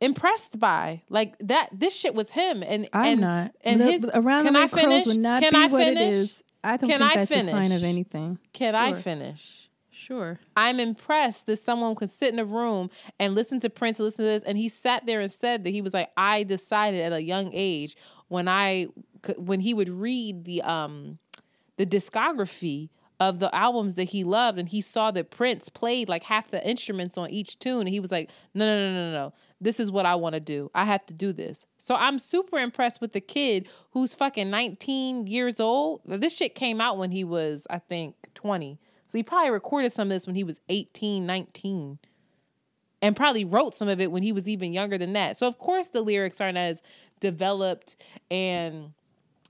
[0.00, 1.02] impressed by.
[1.08, 3.52] Like that, this shit was him, and I'm and, not.
[3.64, 5.06] And The- his around can the I finish?
[5.06, 6.00] would not can be I what finish?
[6.02, 6.42] it is.
[6.64, 7.82] I don't Can think I that's a sign of finish?
[7.84, 8.38] anything.
[8.52, 9.68] Can I finish?
[9.90, 10.38] Sure.
[10.56, 12.90] I'm impressed that someone could sit in a room
[13.20, 15.80] and listen to Prince, listen to this, and he sat there and said that he
[15.80, 17.96] was like, I decided at a young age
[18.28, 18.86] when I
[19.36, 21.18] when he would read the um
[21.76, 22.88] the discography
[23.20, 26.66] of the albums that he loved, and he saw that Prince played like half the
[26.66, 29.32] instruments on each tune, and he was like, No, no, no, no, no.
[29.62, 30.70] This is what I want to do.
[30.74, 31.66] I have to do this.
[31.78, 36.00] So I'm super impressed with the kid who's fucking 19 years old.
[36.04, 38.78] This shit came out when he was, I think, 20.
[39.06, 41.98] So he probably recorded some of this when he was 18, 19.
[43.02, 45.38] And probably wrote some of it when he was even younger than that.
[45.38, 46.82] So of course the lyrics aren't as
[47.20, 47.96] developed
[48.30, 48.92] and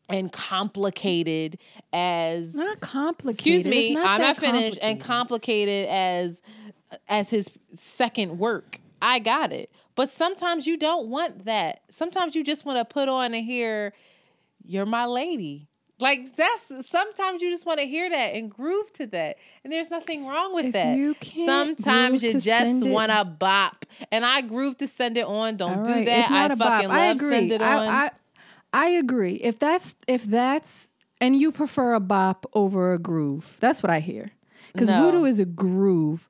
[0.09, 1.59] and complicated
[1.93, 3.39] as Not complicated.
[3.39, 5.87] excuse me, It's not I'm not finished and complicated.
[5.87, 6.43] complicated as
[7.09, 8.79] as his second work.
[9.01, 9.71] I got it.
[9.95, 11.83] But sometimes you don't want that.
[11.91, 13.93] Sometimes you just want to put on and hear
[14.65, 15.69] you're my lady.
[15.99, 19.39] Like that's sometimes you just want to hear that and groove to that.
[19.63, 20.97] And there's nothing wrong with If that.
[20.97, 23.87] you can't Sometimes you just want to bop.
[24.11, 25.57] And I groove to send it on.
[25.57, 26.31] Don't All do that.
[26.31, 26.59] I a bop.
[26.59, 27.31] fucking love I agree.
[27.31, 27.89] send it on.
[27.89, 28.11] I, I
[28.73, 29.35] I agree.
[29.35, 30.89] If that's if that's
[31.21, 33.57] and you prefer a bop over a groove.
[33.61, 34.31] That's what I hear.
[34.73, 35.03] Because No.
[35.05, 36.27] voodoo is a groove.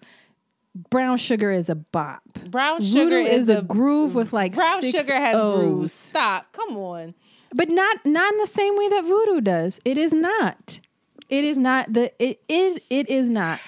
[0.75, 2.23] Brown sugar is a bop.
[2.51, 5.59] brown Voodoo sugar is, a, groove with like brown sugar has O's.
[5.61, 5.93] grooves.
[5.93, 6.51] Stop.
[6.53, 7.15] Come on.
[7.55, 9.81] but not not in the same way that voodoo does.
[9.85, 10.81] It is not.
[11.29, 12.11] It is not the.
[12.23, 12.79] It is.
[12.89, 13.61] It is not.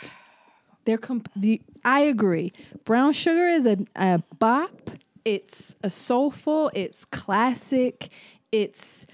[0.87, 1.61] They're comp- the.
[1.85, 2.53] I agree.
[2.87, 4.91] Brown sugar is a, a bop.
[5.27, 6.71] It's a soulful.
[6.75, 8.09] It's classic.
[8.53, 9.05] It's.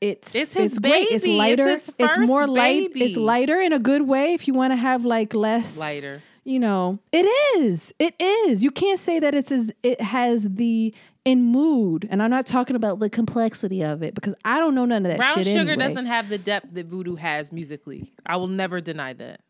[0.00, 1.08] It's It's his great.
[1.10, 1.32] It's baby.
[1.32, 1.68] It's lighter.
[1.68, 2.92] his first more light.
[2.92, 3.04] baby.
[3.06, 4.34] It's lighter in a good way.
[4.34, 6.22] If you want to have like less Lighter.
[6.46, 7.26] You know, it
[7.58, 7.92] is.
[7.98, 8.62] It is.
[8.62, 10.94] You can't say that it's as it has the
[11.24, 12.06] in mood.
[12.08, 15.10] And I'm not talking about the complexity of it because I don't know none of
[15.10, 15.76] that Brown sugar anyway.
[15.76, 18.12] doesn't have the depth that voodoo has musically.
[18.24, 19.40] I will never deny that.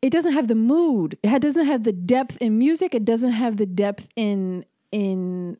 [0.00, 1.18] It doesn't have the mood.
[1.24, 2.94] It doesn't have the depth in music.
[2.94, 5.56] It doesn't have the depth in in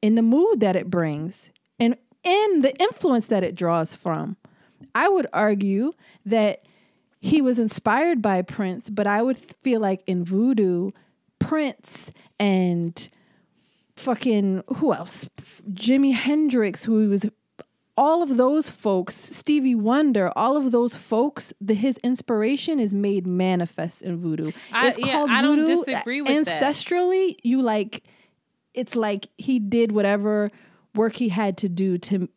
[0.00, 4.38] in the mood that it brings and in the influence that it draws from.
[4.94, 5.92] I would argue
[6.24, 6.64] that
[7.22, 10.90] he was inspired by Prince, but I would feel like in voodoo,
[11.38, 13.08] Prince and
[13.96, 15.28] fucking who else?
[15.70, 17.24] Jimi Hendrix, who was
[17.96, 23.24] all of those folks, Stevie Wonder, all of those folks, the, his inspiration is made
[23.24, 24.50] manifest in voodoo.
[24.72, 25.80] I- it's yeah, called I don't voodoo.
[25.80, 26.62] Uh, disagree with that.
[26.62, 28.02] Ancestrally, you like
[28.74, 30.50] it's like he did whatever
[30.96, 32.28] work he had to do to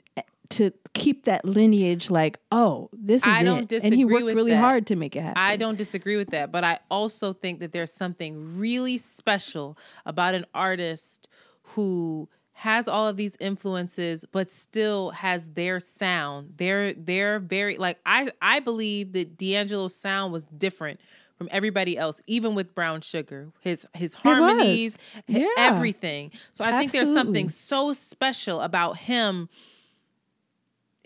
[0.52, 3.60] to keep that lineage like, oh, this is I don't it.
[3.62, 4.60] and disagree he worked with really that.
[4.62, 5.42] hard to make it happen.
[5.42, 10.34] I don't disagree with that, but I also think that there's something really special about
[10.36, 11.28] an artist
[11.70, 16.54] who has all of these influences but still has their sound.
[16.58, 21.02] They're they're very like I I believe that D'Angelo's sound was different
[21.38, 23.50] from everybody else, even with Brown Sugar.
[23.60, 24.98] His his harmonies,
[25.28, 25.48] Yeah.
[25.58, 26.32] everything.
[26.54, 29.50] So I think there's something so special about him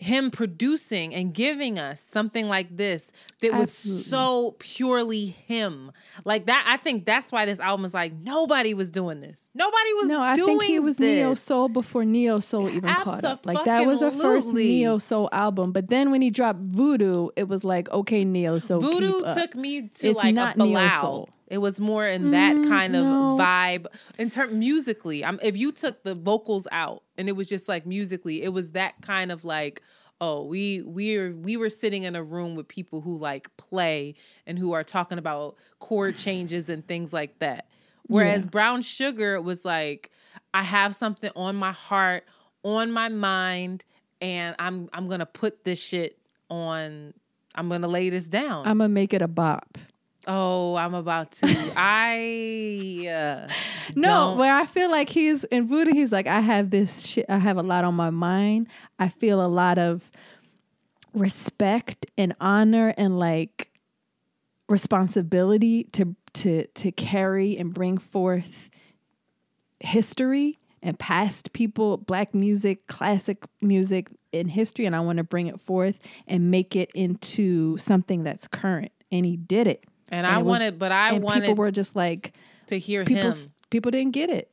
[0.00, 3.12] him producing and giving us something like this
[3.42, 4.02] that was Absolutely.
[4.04, 5.92] so purely him.
[6.24, 9.50] Like that, I think that's why this album is like nobody was doing this.
[9.54, 11.16] Nobody was No, I doing think he was this.
[11.18, 13.44] neo soul before neo soul even caught up.
[13.44, 15.70] Like that was a first neo soul album.
[15.72, 18.80] But then when he dropped Voodoo, it was like okay, neo soul.
[18.80, 20.70] Voodoo took me to It's like not a Bilal.
[20.72, 21.28] neo-soul.
[21.48, 23.36] It was more in that Mm, kind of no.
[23.38, 23.86] vibe
[24.18, 25.24] in term musically.
[25.24, 28.70] I'm if you took the vocals out and it was just like musically, it was
[28.70, 29.82] that kind of like
[30.22, 34.14] oh we we're we were sitting in a room with people who like play
[34.46, 37.68] and who are talking about chord changes and things like that.
[38.06, 40.10] Whereas Brown Sugar was like
[40.54, 42.24] I have something on my heart,
[42.62, 43.84] on my mind,
[44.22, 46.18] and I'm I'm gonna put this shit
[46.48, 47.12] on.
[47.54, 48.66] I'm gonna lay this down.
[48.66, 49.76] I'm gonna make it a bop.
[50.26, 51.72] Oh, I'm about to.
[51.76, 53.52] I uh,
[53.96, 57.26] No, don't- where I feel like he's in Voodoo, he's like, I have this shit,
[57.28, 58.68] I have a lot on my mind.
[58.98, 60.10] I feel a lot of
[61.14, 63.70] respect and honor and like
[64.68, 68.70] responsibility to to to carry and bring forth
[69.80, 75.46] history and past people, black music, classic music in history, and I want to bring
[75.48, 78.92] it forth and make it into something that's current.
[79.12, 79.84] And he did it.
[80.10, 82.32] And I it was- wanted, but I and wanted people were just like
[82.66, 83.46] to hear people him.
[83.70, 84.50] people didn't get it.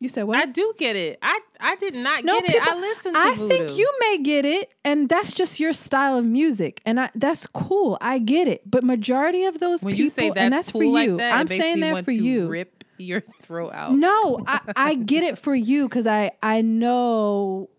[0.00, 0.36] You said what?
[0.36, 1.18] I do get it.
[1.22, 2.62] I I did not no, get it.
[2.62, 3.48] I listened to I Voodoo.
[3.48, 7.46] think you may get it, and that's just your style of music, and I, that's
[7.46, 7.96] cool.
[8.02, 10.80] I get it, but majority of those when people, you say that's, and that's cool
[10.82, 11.16] for like you.
[11.18, 12.48] that, I'm saying that for you.
[12.48, 13.92] Rip your throat out.
[13.94, 17.70] No, I, I get it for you because I I know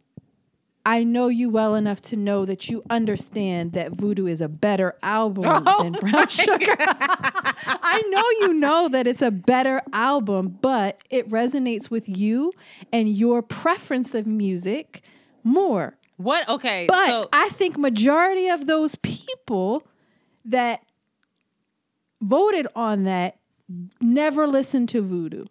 [0.86, 4.96] I know you well enough to know that you understand that Voodoo is a better
[5.02, 6.76] album Oh than Brown Sugar.
[6.80, 12.52] I know you know that it's a better album, but it resonates with you
[12.92, 15.02] and your preference of music
[15.44, 15.98] more.
[16.18, 16.48] What?
[16.48, 19.86] Okay, But so I think majority of those people
[20.46, 20.82] that
[22.22, 23.38] voted on that
[24.00, 25.46] never listened to Voodoo.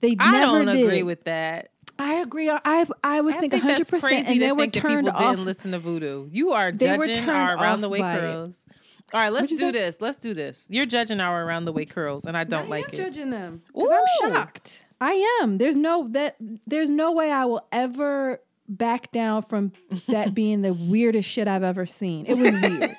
[0.00, 0.84] They I don't did.
[0.84, 1.70] agree with that.
[2.00, 2.50] I agree.
[2.50, 4.74] I I would I think think hundred that's percent, crazy and they to were think
[4.74, 5.30] turned people off.
[5.36, 6.28] didn't listen to Voodoo.
[6.32, 8.20] You are They judging our around the way by it.
[8.20, 8.64] curls.
[9.12, 9.70] All right, let's do say?
[9.72, 10.00] this.
[10.00, 10.66] Let's do this.
[10.68, 12.96] You're judging our around the way curls, and I don't I like it.
[12.96, 13.90] judging them because
[14.22, 14.84] I'm shocked.
[15.00, 15.58] I am.
[15.58, 16.36] There's no that.
[16.66, 18.40] There's no way I will ever
[18.70, 19.72] back down from
[20.08, 22.26] that being the weirdest shit I've ever seen.
[22.26, 22.96] It was weird.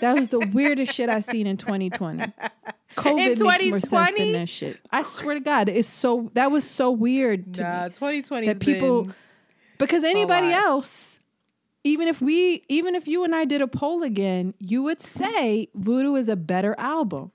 [0.00, 2.32] that was the weirdest shit I've seen in 2020.
[2.96, 4.80] COVID makes more sense than that shit.
[4.90, 7.68] I swear to God, it's so that was so weird to me.
[7.68, 9.10] Nah, 2020 that people
[9.78, 11.20] because anybody else
[11.84, 15.68] even if we even if you and I did a poll again you would say
[15.74, 17.30] Voodoo is a better album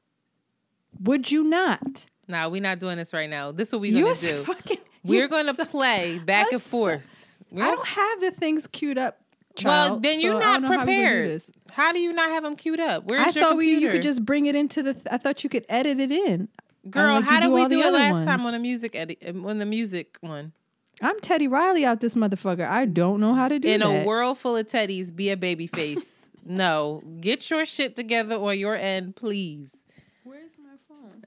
[0.99, 3.51] would you not Nah, we're not doing this right now.
[3.51, 4.43] This is what we're gonna was do.
[4.45, 7.03] fucking- we're gonna so- play back and forth.
[7.03, 7.22] so-
[7.53, 7.57] forth.
[7.57, 9.19] We I don't- don't have the things queued up
[9.63, 11.43] well, then you're so not don't how we gonna prepared.
[11.71, 13.05] How do you not have them queued up?
[13.05, 15.43] Where's I your thought we, you could just bring it into the th- I thought
[15.43, 16.49] you could edit it in
[16.89, 18.45] Girl, like how did do we all the do it other last time ones.
[18.47, 20.53] on the music edit um, on the music one?
[21.01, 24.01] I'm Teddy Riley out this motherfucker I don't know how to do In that In
[24.01, 26.29] a world full of teddies, be a Babyface.
[26.45, 29.77] no, get your shit together on your end, please.
[30.23, 31.23] Where's my phone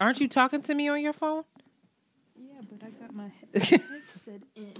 [0.00, 1.44] Aren't you talking to me on your phone?
[2.36, 4.72] Yeah but I got my headset in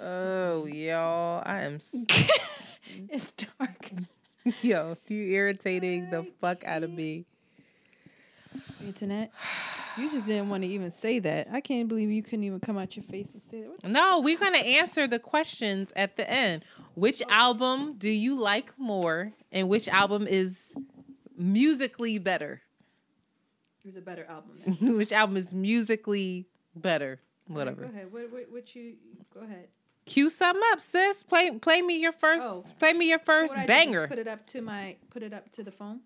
[0.00, 1.76] Oh, y'all, I am.
[1.76, 2.06] s-
[3.10, 3.90] It's dark
[4.62, 7.26] Yo, you irritating the fuck out of me.
[8.82, 9.30] Internet.
[9.98, 11.48] You just didn't want to even say that.
[11.52, 13.90] I can't believe you couldn't even come out your face and say that.
[13.90, 16.64] No, we're gonna answer the questions at the end.
[16.94, 17.30] Which oh.
[17.30, 20.72] album do you like more, and which album is
[21.36, 22.62] musically better?
[23.84, 24.96] Was a better album.
[24.98, 26.46] Which album is musically
[26.76, 27.20] better?
[27.46, 27.84] Whatever.
[27.84, 28.12] Go ahead.
[28.12, 28.96] What, what, what you?
[29.32, 29.68] Go ahead.
[30.08, 31.22] Cue something up, sis.
[31.22, 32.64] Play play me your first Oh.
[32.78, 34.08] play me your So first what I do, banger.
[34.08, 34.96] Put it up to my.
[35.10, 36.00] Put it up to the phone.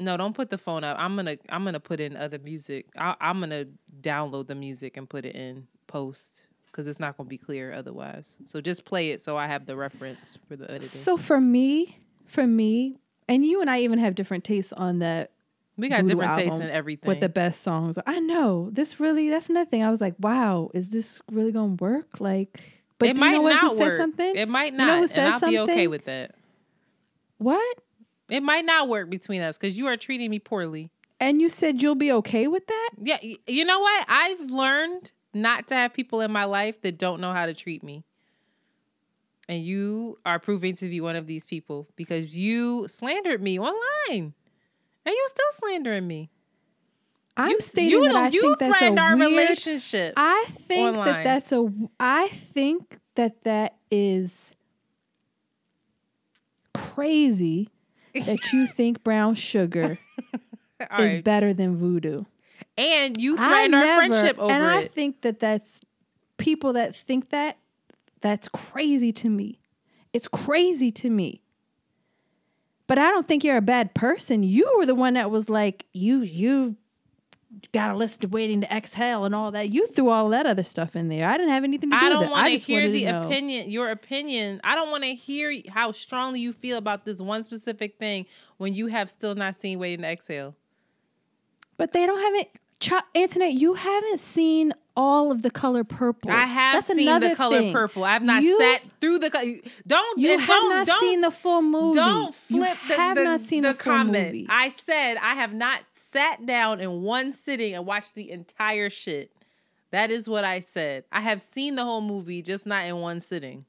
[0.00, 0.96] No, don't put the phone up.
[0.98, 2.86] I'm gonna I'm gonna put in other music.
[2.96, 3.66] I, I'm gonna
[4.00, 8.38] download the music and put it in post because it's not gonna be clear otherwise.
[8.44, 10.88] So just play it so I have the reference for the editing.
[10.88, 12.96] So for me, for me,
[13.28, 15.30] and you and I even have different tastes on that.
[15.76, 17.06] we got Voodoo different tastes in everything.
[17.06, 17.98] What the best songs?
[18.06, 19.28] I know this really.
[19.28, 19.84] That's another thing.
[19.84, 22.18] I was like, wow, is this really gonna work?
[22.18, 23.92] Like, but it do you might know not work.
[23.96, 24.36] something?
[24.36, 26.34] It might You not, know who and I'll be okay with that.
[27.38, 27.78] what?
[28.28, 30.90] It might not work between us because you are treating me poorly.
[31.20, 32.90] And you said you'll be okay with that?
[33.00, 34.04] Yeah, you know what?
[34.08, 37.82] I've learned not to have people in my life that don't know how to treat
[37.82, 38.04] me.
[39.48, 44.34] And you are proving to be one of these people because you slandered me online.
[45.04, 46.30] And you're still slandering me.
[47.36, 49.30] I'm you, stating you, that I you think that's a our weird.
[49.30, 50.14] relationship.
[50.16, 51.06] I think online.
[51.06, 51.72] that that's a.
[51.98, 54.54] I think that that is
[56.74, 57.68] crazy
[58.14, 59.98] that you think brown sugar
[60.80, 61.24] is right.
[61.24, 62.24] better than voodoo.
[62.76, 65.80] and you threatened our never, friendship over and I think that that's
[66.38, 67.58] people that think that
[68.20, 69.60] that's crazy to me.
[70.12, 71.42] It's crazy to me.
[72.86, 74.42] But I don't think you're a bad person.
[74.42, 76.76] You were the one that was like, you you
[77.72, 79.72] gotta listen to waiting to exhale and all that.
[79.72, 81.28] You threw all that other stuff in there.
[81.28, 82.30] I didn't have anything to do I don't it.
[82.30, 83.22] want I to just hear the know.
[83.22, 84.60] opinion, your opinion.
[84.64, 88.26] I don't want to hear how strongly you feel about this one specific thing
[88.56, 90.54] when you have still not seen Waiting to Exhale.
[91.76, 92.50] But they don't have it.
[92.80, 96.30] Ch- Antoinette, you haven't seen all of the color purple.
[96.30, 97.72] I have That's seen another the color thing.
[97.72, 98.04] purple.
[98.04, 99.30] I've not You- sat through the.
[99.86, 101.96] Don't You have don't not don't seen the full movie.
[101.96, 104.26] don't You flip the, have the, not seen the, the, full comment.
[104.26, 104.46] movie.
[104.48, 105.80] I said I have not
[106.12, 109.32] sat down in one sitting and watched the entire shit.
[109.90, 111.04] That is what I said.
[111.12, 113.64] I have seen the whole movie, just not in one sitting.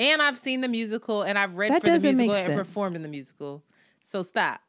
[0.00, 3.02] And I've seen the musical, and I've read That for the musical and performed in
[3.02, 3.62] the musical.
[4.04, 4.60] So stop.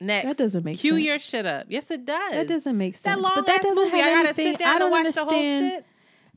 [0.00, 0.26] Next.
[0.26, 1.04] That doesn't make Cue sense.
[1.04, 1.66] your shit up.
[1.68, 2.32] Yes, it does.
[2.32, 3.14] that doesn't make sense.
[3.16, 3.98] That long but that ass movie.
[4.00, 4.46] I gotta anything.
[4.52, 5.70] sit down I and don't watch the whole understand.
[5.72, 5.84] shit.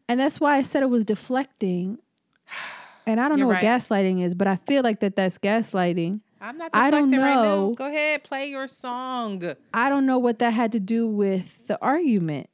[0.10, 2.00] And that's why I said it was deflecting.
[3.06, 3.62] And I don't You're know right.
[3.62, 6.22] what gaslighting is, but I feel like that that's gaslighting.
[6.44, 7.44] I'm not I don't deflecting right now.
[7.44, 7.74] know.
[7.74, 9.42] Go ahead, play your song.
[9.74, 12.50] I don't know what that had to do with the argument.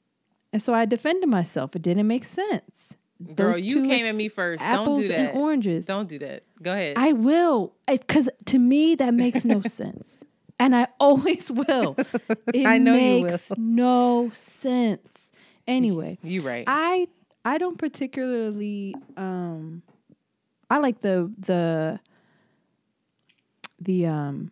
[0.54, 1.76] And so I defended myself.
[1.76, 2.96] It didn't make sense.
[3.36, 4.62] Girl, Those you came at me first.
[4.64, 5.20] Don't Apples do that.
[5.20, 5.86] and oranges.
[5.88, 6.44] Don't do that.
[6.62, 6.94] Go ahead.
[6.98, 10.24] I will, because to me that makes no sense,
[10.60, 11.98] and I always will.
[12.54, 15.32] It I know you makes no sense.
[15.68, 16.64] Anyway, you're right.
[16.68, 17.08] I
[17.44, 19.82] I don't particularly um
[20.70, 22.00] I like the the
[23.80, 24.52] the um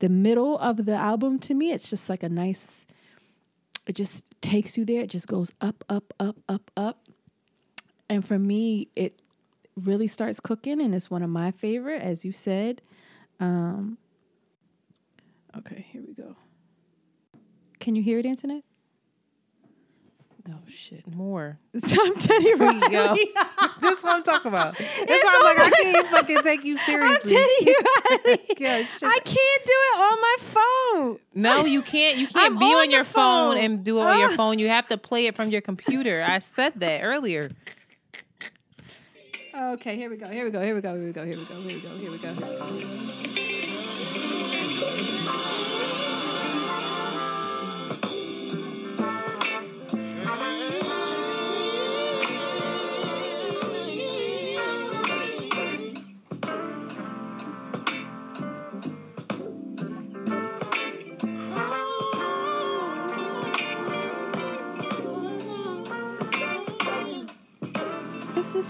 [0.00, 2.86] the middle of the album to me it's just like a nice
[3.88, 5.00] it just takes you there.
[5.00, 7.08] It just goes up up up up up.
[8.08, 9.20] And for me it
[9.76, 12.82] really starts cooking and it's one of my favorite as you said.
[13.40, 13.96] Um
[15.56, 16.36] okay here we go.
[17.80, 18.62] Can you hear it internet
[20.50, 21.58] oh shit More.
[21.74, 22.64] i'm teddy go.
[22.66, 22.80] Riley.
[23.80, 24.76] this is what I'm talking about.
[24.78, 27.36] That's why I'm like, I can't fucking take you I'm seriously.
[27.36, 27.74] Teddy
[28.26, 28.40] Riley.
[28.58, 29.02] Yeah, shit.
[29.02, 31.18] I can't do it on my phone.
[31.34, 32.18] No, you can't.
[32.18, 33.54] You can't I'm be on on your phone.
[33.56, 33.64] phone.
[33.64, 34.36] and do it on your Ah.
[34.36, 34.58] phone.
[34.58, 36.24] You have to play it from your computer.
[36.26, 37.50] I said that earlier.
[39.54, 40.28] Okay, here we go.
[40.28, 40.62] Here we go.
[40.62, 40.94] Here we go.
[40.94, 41.24] Here we go.
[41.24, 41.54] Here we go.
[41.56, 41.88] Here we go.
[41.96, 42.32] Here we go.
[42.34, 43.47] This is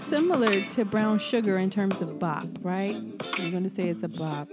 [0.09, 2.95] similar to brown sugar in terms of bop, right?
[3.37, 4.47] You're going to say it's a bop.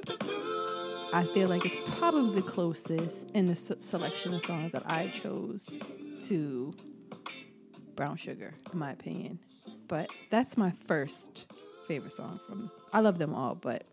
[1.12, 5.08] I feel like it's probably the closest in the s- selection of songs that I
[5.08, 5.68] chose
[6.28, 6.74] to
[7.94, 9.38] brown sugar, in my opinion.
[9.88, 11.46] But that's my first
[11.88, 12.70] favorite song from.
[12.92, 13.84] I love them all, but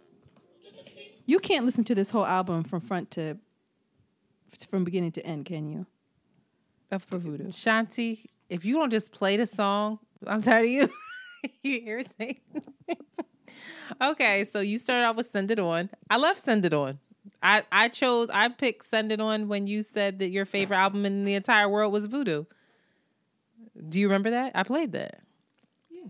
[1.25, 3.37] you can't listen to this whole album from front to
[4.69, 5.85] from beginning to end, can you?
[6.91, 7.47] Of For voodoo.
[7.47, 10.89] Shanti, if you don't just play the song, I'm tired of you.
[11.63, 12.41] you irritate.
[14.01, 15.89] okay, so you started off with Send It On.
[16.09, 16.99] I love Send It On.
[17.41, 21.05] I, I chose, I picked Send It On when you said that your favorite album
[21.05, 22.45] in the entire world was Voodoo.
[23.89, 24.53] Do you remember that?
[24.55, 25.21] I played that.
[25.89, 26.07] Yeah.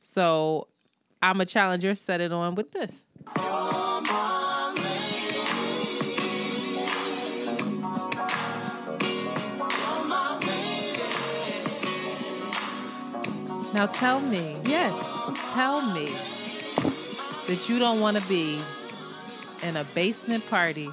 [0.00, 0.68] So
[1.22, 2.92] I'm a challenger, set it on with this.
[13.78, 14.92] Now tell me, Yes.
[15.54, 16.06] tell me
[17.46, 18.58] that you don't want to be
[19.62, 20.90] in a basement party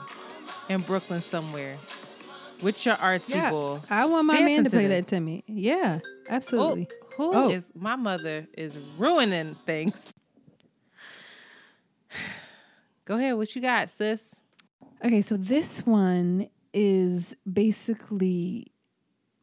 [0.70, 1.78] in Brooklyn somewhere
[2.62, 3.49] with your artsy Yeah.
[3.49, 3.84] ball.
[3.90, 5.06] I want my man to play this.
[5.06, 5.44] that to me.
[5.48, 6.88] Yeah, absolutely.
[6.91, 7.49] Oh, who oh.
[7.49, 7.80] is Oh.
[7.80, 10.14] my mother is ruining things.
[13.06, 14.36] Go ahead, what you got, sis?
[15.03, 18.72] Okay, so this one is basically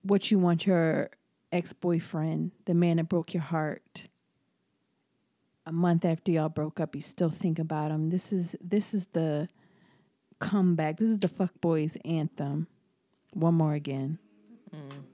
[0.03, 1.11] what you want your
[1.53, 4.09] ex boyfriend, the man that broke your heart.
[5.65, 8.11] A month after y'all broke up, you still think about him.
[8.11, 9.49] This is this is the
[10.41, 10.99] comeback.
[10.99, 12.67] This is the fuck boys anthem.
[13.33, 14.19] One more again.
[14.75, 15.05] Mm.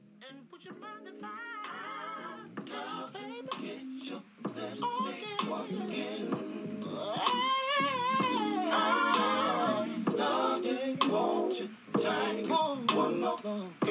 [13.40, 13.88] Oh,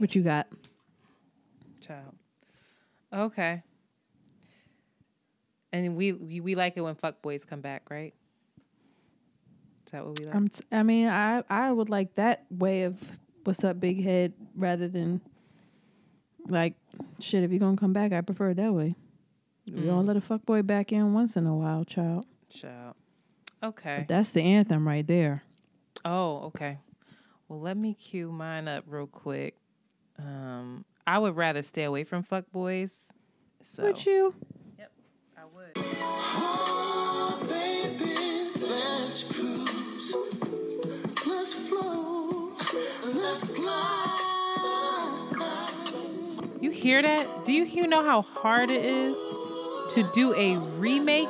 [0.00, 0.46] What you got?
[1.82, 2.14] Child.
[3.12, 3.62] Okay.
[5.74, 8.14] And we, we we like it when fuck boys come back, right?
[9.84, 10.34] Is that what we like?
[10.34, 12.96] I'm t- I mean, I I would like that way of
[13.44, 15.20] what's up, big head, rather than
[16.48, 16.76] like
[17.18, 17.44] shit.
[17.44, 18.94] If you're gonna come back, I prefer it that way.
[19.66, 19.92] We mm.
[19.92, 22.24] all let a fuck boy back in once in a while, child.
[22.48, 22.94] Child.
[23.62, 23.98] Okay.
[23.98, 25.42] But that's the anthem right there.
[26.06, 26.78] Oh, okay.
[27.48, 29.59] Well, let me cue mine up real quick.
[30.26, 33.12] Um, I would rather stay away from fuck boys.
[33.62, 34.34] So Would you?
[34.78, 34.92] Yep,
[35.36, 35.76] I would.
[46.60, 47.44] You hear that?
[47.44, 49.16] Do you you know how hard it is
[49.94, 51.28] to do a remake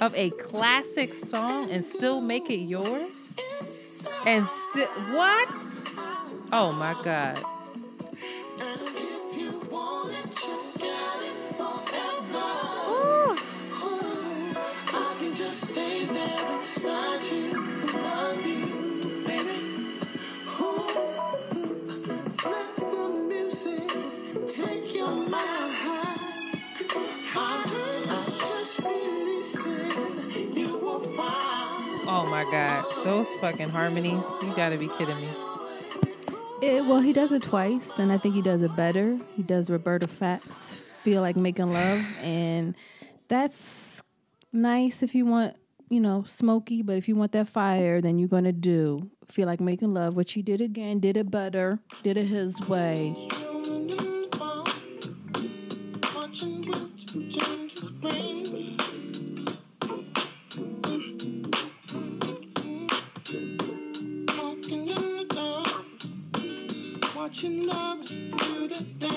[0.00, 3.36] of a classic song and still make it yours?
[4.26, 5.48] And still what?
[6.52, 7.42] Oh my god.
[32.08, 32.84] Oh my god.
[33.04, 34.22] Those fucking harmonies.
[34.42, 35.28] You gotta be kidding me.
[36.62, 39.18] It, well, he does it twice, and I think he does it better.
[39.34, 42.74] He does Roberta Flack's "Feel Like Making Love," and
[43.28, 44.02] that's
[44.52, 45.56] nice if you want,
[45.88, 46.82] you know, smoky.
[46.82, 50.32] But if you want that fire, then you're gonna do "Feel Like Making Love," which
[50.32, 53.14] he did again, did it better, did it his way.
[67.16, 69.15] Watching love the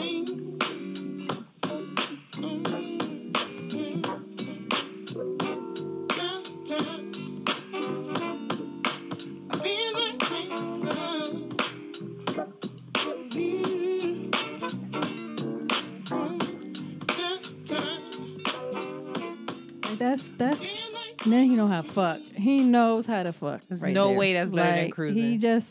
[22.00, 22.22] fuck.
[22.36, 23.62] He knows how to fuck.
[23.68, 24.18] There's right no there.
[24.18, 25.24] way that's better than cruising.
[25.24, 25.70] He just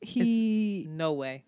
[0.00, 1.44] he No way.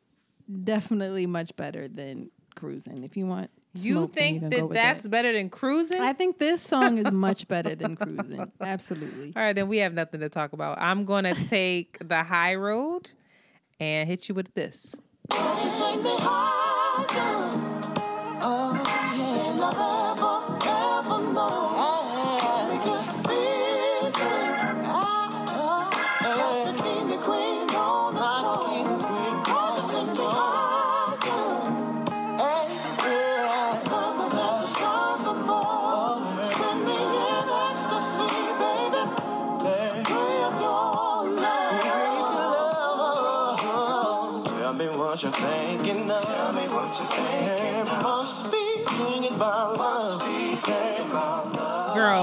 [0.65, 3.05] definitely much better than cruising.
[3.05, 6.01] If you want, You smoke, think can that go with that's better than cruising?
[6.03, 8.51] I think this song is much better than cruising.
[8.61, 9.33] Absolutely.
[9.37, 10.79] All right, then we have nothing to talk about.
[10.81, 13.11] I'm gonna take the high road
[13.79, 14.95] and hit you with this.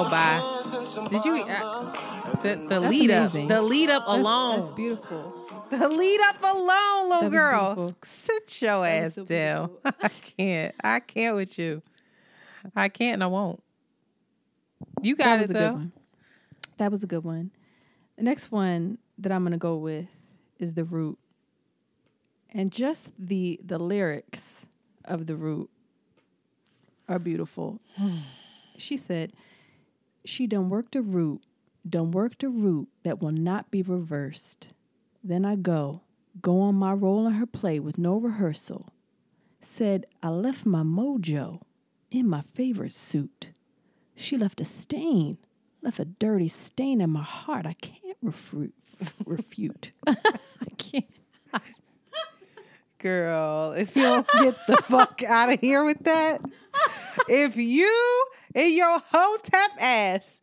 [0.10, 1.08] Girl.
[1.10, 1.44] Did you?
[1.44, 1.92] Uh,
[2.42, 3.44] the the That's lead amazing.
[3.44, 5.66] up, the lead up alone, That's beautiful.
[5.70, 7.76] the lead up alone, little girl.
[7.76, 7.98] beautiful.
[8.06, 9.72] Sit your That ass so down.
[9.86, 10.76] I can't.
[10.84, 11.82] I can't with you.
[12.76, 13.62] I can't and I won't.
[15.02, 15.84] You got that it though.
[16.78, 17.52] That was a good one.
[18.18, 20.08] The next one that I'm gonna go with
[20.60, 21.18] is the root,
[22.52, 24.66] and just the the lyrics
[25.06, 25.70] of the root
[27.08, 27.80] are beautiful.
[28.78, 29.34] she said,
[30.28, 31.42] "She done worked a root,
[31.90, 34.68] done worked a root that will not be reversed.
[35.24, 36.02] Then I go,
[36.42, 38.90] go on my role in her play with no rehearsal.
[39.62, 41.62] Said I left my mojo
[42.12, 43.52] in my favorite suit."
[44.16, 45.38] She left a stain,
[45.82, 47.66] left a dirty stain in my heart.
[47.66, 48.74] I can't refute.
[49.26, 49.94] refute.
[50.08, 50.16] I
[50.78, 51.06] can't.
[52.98, 56.42] Girl, if you don't get the fuck out of here with that,
[57.30, 58.26] if you
[58.58, 60.42] and your hotep ass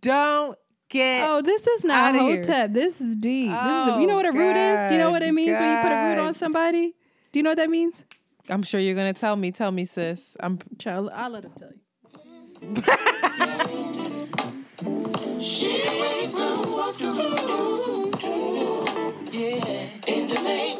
[0.00, 0.56] don't
[0.88, 2.36] get Oh, this is not Outta here.
[2.36, 2.72] hotep.
[2.72, 3.50] This is deep.
[3.50, 4.88] this is Oh, you know oh, what a root is?
[4.88, 6.94] Do you know what it God, means when you put a root on somebody?
[7.32, 8.04] Do you know what that means?
[8.48, 9.50] I'm sure you're gonna tell me.
[9.50, 10.36] Tell me, sis.
[10.40, 11.78] I'm Child, I'll let him tell you.
[19.30, 19.97] In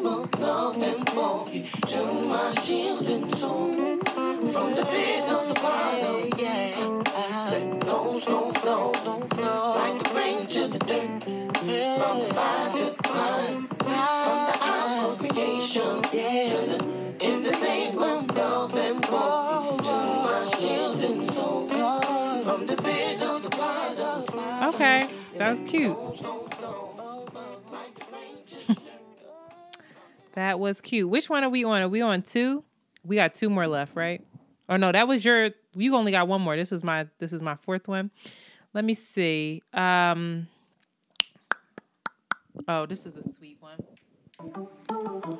[0.01, 1.45] more love and more
[1.91, 3.73] to my shield and soul.
[4.53, 6.69] From the pit of the bottom, yeah.
[7.85, 9.75] No flow, don't flow.
[9.75, 11.23] Like the rain to the dirt,
[11.99, 12.99] from the vine to the.
[13.03, 16.49] From the eye of creation yeah.
[16.49, 21.67] to the in the name of love and more to my shield and soul.
[22.43, 24.73] From the pit of the bottom.
[24.73, 25.97] Okay, that was cute.
[30.39, 31.09] That was cute.
[31.09, 31.81] Which one are we on?
[31.81, 32.63] Are we on two?
[33.03, 34.25] We got two more left, right?
[34.67, 35.51] Or no, that was your.
[35.73, 36.55] You only got one more.
[36.55, 37.07] This is my.
[37.19, 38.11] This is my fourth one.
[38.73, 39.61] Let me see.
[39.73, 40.47] Um.
[42.67, 43.79] Oh, this is a sweet one.
[44.39, 45.39] Uh-uh.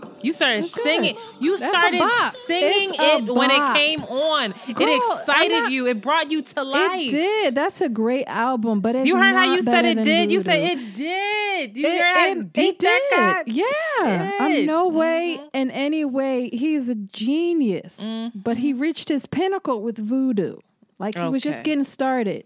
[0.23, 0.83] You started That's good.
[0.83, 1.17] singing.
[1.39, 2.01] You That's started
[2.45, 4.51] singing It's it when it came on.
[4.73, 5.87] Girl, it excited not- you.
[5.87, 6.99] It brought you to life.
[7.07, 7.55] It did.
[7.55, 10.31] That's a great album, but it's You heard how you said it did.
[10.31, 11.77] You said it did.
[11.77, 13.17] You It- heard how it- deep it that did.
[13.17, 13.47] got.
[13.47, 15.49] Yeah, I'm no way Mhm.
[15.53, 16.49] in any way.
[16.53, 17.99] He's a genius,
[18.35, 20.57] but he reached his pinnacle with Voodoo.
[20.99, 22.45] Like he was just getting started.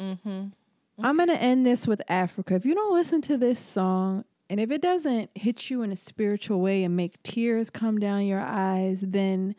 [0.00, 0.46] Mm-hmm.
[1.04, 2.54] I'm gonna end this with Africa.
[2.54, 5.96] If you don't listen to this song, and if it doesn't hit you in a
[5.96, 9.54] spiritual way and make tears come down your eyes, then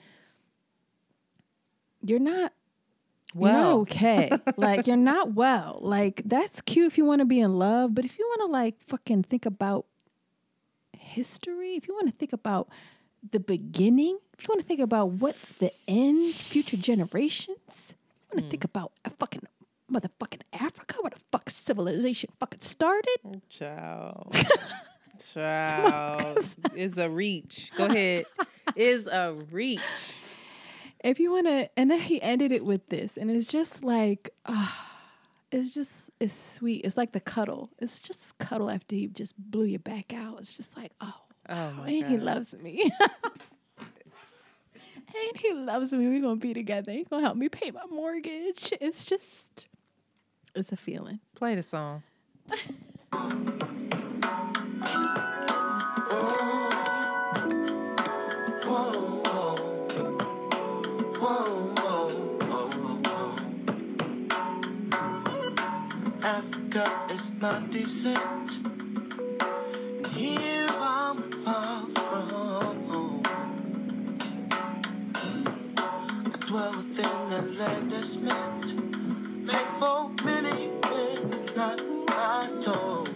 [2.04, 2.54] you're not
[3.34, 3.80] you're not Well.
[3.80, 4.30] okay.
[4.56, 5.80] like you're not well.
[5.82, 8.54] Like that's cute if you want to be in love, but if you want to
[8.54, 9.88] like fucking think about
[10.96, 12.70] history, if you want to think about
[13.32, 18.38] the beginning, if you want to think about what's the end, future generations, you want
[18.38, 18.50] to hmm.
[18.52, 19.42] think about a fucking
[19.94, 23.42] motherfucking Africa, where the fuck civilization fucking started.
[23.50, 24.36] Child.
[25.34, 26.56] Child.
[26.76, 27.72] is a reach.
[27.78, 28.26] Go ahead.
[28.76, 29.80] Is a reach.
[31.04, 34.30] If you want to, and then he ended it with this, and it's just like,
[34.46, 34.90] ah,
[35.52, 36.86] it's just, it's sweet.
[36.86, 37.70] It's like the cuddle.
[37.80, 40.40] It's just cuddle after he just blew your back out.
[40.40, 41.14] It's just like, oh,
[41.50, 42.90] Oh wow, and he loves me.
[43.80, 46.08] and he loves me.
[46.08, 46.92] We're gonna be together.
[46.92, 48.74] He's gonna help me pay my mortgage.
[48.80, 49.68] It's just,
[50.56, 51.20] it's a feeling.
[51.36, 52.04] Play the song.
[66.26, 68.60] Africa is my descent.
[69.98, 73.24] And here I'm far from home.
[76.26, 78.53] I dwell within the land that's meant.
[79.54, 83.08] Make for many, but not my tone.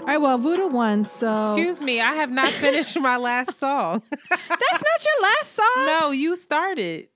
[0.00, 4.02] All right, well, Voodoo won, so Excuse me, I have not finished my last song.
[4.28, 5.86] that's not your last song.
[5.86, 7.08] no, you started.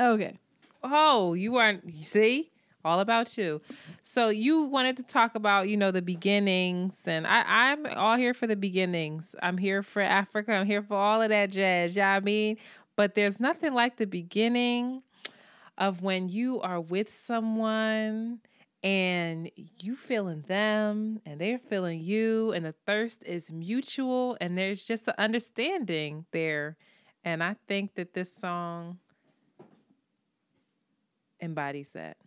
[0.00, 0.38] Okay.
[0.82, 1.84] Oh, you weren't.
[1.86, 2.50] You see,
[2.84, 3.60] all about you.
[4.02, 8.34] So you wanted to talk about, you know, the beginnings, and I, I'm all here
[8.34, 9.34] for the beginnings.
[9.42, 10.52] I'm here for Africa.
[10.52, 11.94] I'm here for all of that jazz.
[11.94, 12.56] Yeah, I mean,
[12.96, 15.02] but there's nothing like the beginning
[15.76, 18.40] of when you are with someone
[18.82, 19.50] and
[19.80, 25.08] you feeling them and they're feeling you and the thirst is mutual and there's just
[25.08, 26.76] an understanding there.
[27.24, 28.98] And i think that this song
[31.40, 32.18] embodies that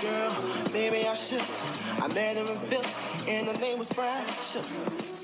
[0.00, 0.30] girl.
[0.72, 1.42] Baby, I should.
[2.02, 2.92] I met her in Philly,
[3.32, 4.62] and her name was Brasha.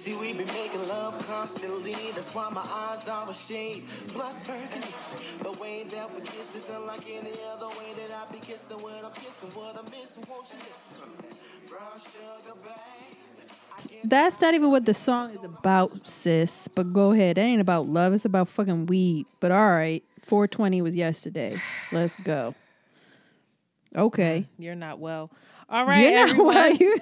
[0.04, 1.92] See, we be making love constantly.
[2.12, 3.82] That's why my eyes are a shade.
[4.12, 4.92] Blood burgundy.
[5.42, 9.04] The way that we kiss isn't like any other way that I be kissing when
[9.04, 9.50] I'm kissing.
[9.54, 11.08] What I'm missing, won't you listen?
[11.68, 13.24] Brown sugar, babe.
[14.04, 16.68] That's not even what the song is about, sis.
[16.74, 17.38] But go ahead.
[17.38, 18.12] It ain't about love.
[18.12, 19.26] It's about fucking weed.
[19.40, 20.02] But all right.
[20.26, 21.60] 420 was yesterday.
[21.92, 22.54] Let's go.
[23.96, 24.46] Okay.
[24.58, 25.30] you're not well
[25.68, 26.72] all right You're not well.
[26.74, 26.98] You,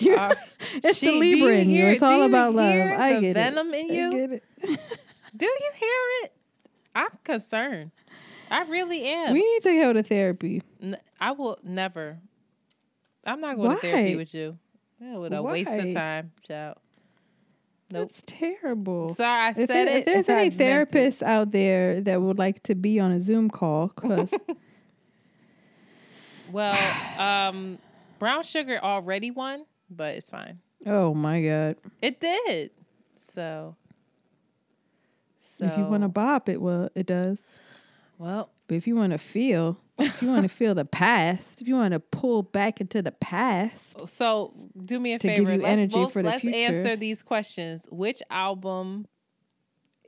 [0.00, 0.34] you, Uh,
[0.82, 1.86] it's she- the Libra you in you.
[1.86, 2.74] It's all about love.
[2.74, 3.80] I get venom it.
[3.80, 4.10] in I you?
[4.28, 4.42] get it.
[5.36, 6.32] do you hear it
[6.94, 7.90] i'm concerned
[8.50, 10.62] i really am We need to go to therapy.
[10.82, 12.18] N- I will never.
[13.24, 14.56] I'm not going to therapy with you.
[15.00, 16.76] Yeah, with a waste of time, child.
[17.90, 18.08] Nope.
[18.08, 19.14] That's terrible.
[19.14, 19.96] Sorry, I if, said there- it.
[19.98, 23.88] if there's any therapists out there that would like to be on a Zoom call,
[23.94, 24.32] because
[26.52, 27.78] Well, um,
[28.18, 30.60] brown sugar already won, but it's fine.
[30.86, 32.70] oh my god, It did.
[33.16, 33.76] So.
[35.38, 35.66] So.
[35.66, 36.90] if you want to bop, it will.
[36.94, 37.38] It does.
[38.18, 41.68] Well, But if you want to feel, if you want to feel the past, if
[41.68, 44.52] you want to pull back into the past, so
[44.84, 45.52] do me a To give favor.
[45.54, 46.56] you let's energy both, for the let's future.
[46.56, 47.86] answer these questions.
[47.90, 49.06] Which album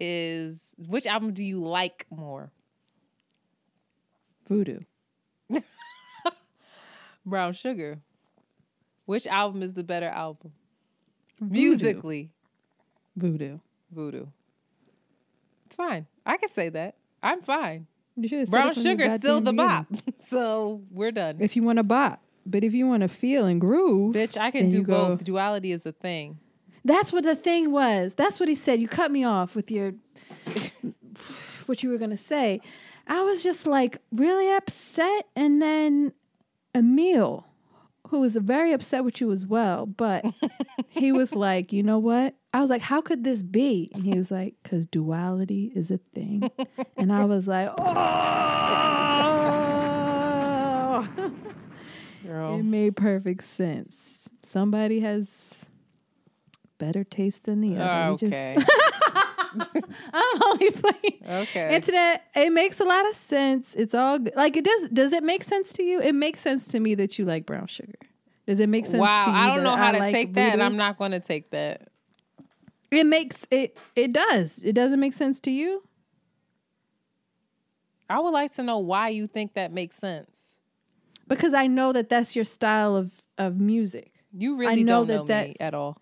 [0.01, 2.53] is which album do you like more?
[4.49, 4.79] voodoo.
[7.29, 7.99] Brown Sugar.
[9.07, 10.53] Which album is the better album?
[11.41, 11.53] Voodoo.
[11.53, 12.31] Musically,
[13.17, 13.59] Voodoo.
[13.91, 14.27] Voodoo.
[15.67, 16.07] It's fine.
[16.27, 16.97] I can say that.
[17.23, 17.87] I'm fine.
[18.17, 19.87] You should have said Brown it from the Sugar's still the bop.
[20.19, 21.37] so we're done.
[21.41, 24.51] If you want to bop, but if you want to feel and groove, Bitch, I
[24.51, 25.25] can do you go- both.
[25.25, 26.39] Duality is a thing.
[26.85, 28.15] That's what the thing was.
[28.15, 28.81] That's what he said.
[28.81, 29.95] You cut me off with your
[31.67, 32.61] what you were gonna say.
[33.07, 36.13] I was just like really upset, and then
[36.79, 37.47] Emil,
[38.09, 40.25] who was very upset with you as well, but
[40.89, 42.35] he was like, you know what?
[42.55, 43.91] I was like, how could this be?
[43.95, 46.49] And he was like, because duality is a thing.
[46.97, 47.85] and I was like, oh.
[52.27, 52.59] Girl.
[52.59, 54.29] It made perfect sense.
[54.43, 55.67] Somebody has
[56.79, 58.17] better taste than the other.
[58.19, 58.57] Just- Okay.
[60.13, 61.23] I'm only playing.
[61.27, 61.75] okay.
[61.75, 63.75] Antoinette, it makes a lot of sense.
[63.75, 64.35] It's all good.
[64.37, 64.89] like it does.
[64.91, 66.01] Does it make sense to you?
[66.01, 67.99] It makes sense to me that you like brown sugar.
[68.47, 69.25] Does it make sense wow.
[69.25, 69.37] to you?
[69.37, 70.63] I don't know that how to like take that, and?
[70.63, 71.89] I'm not going to take that.
[72.91, 73.77] It makes it.
[73.95, 74.63] It does.
[74.63, 75.83] It doesn't make sense to you.
[78.11, 80.53] I would like to know why you think that makes sense.
[81.27, 84.13] because I know that that's your style of of music.
[84.33, 86.01] You really I know don't that know me at all.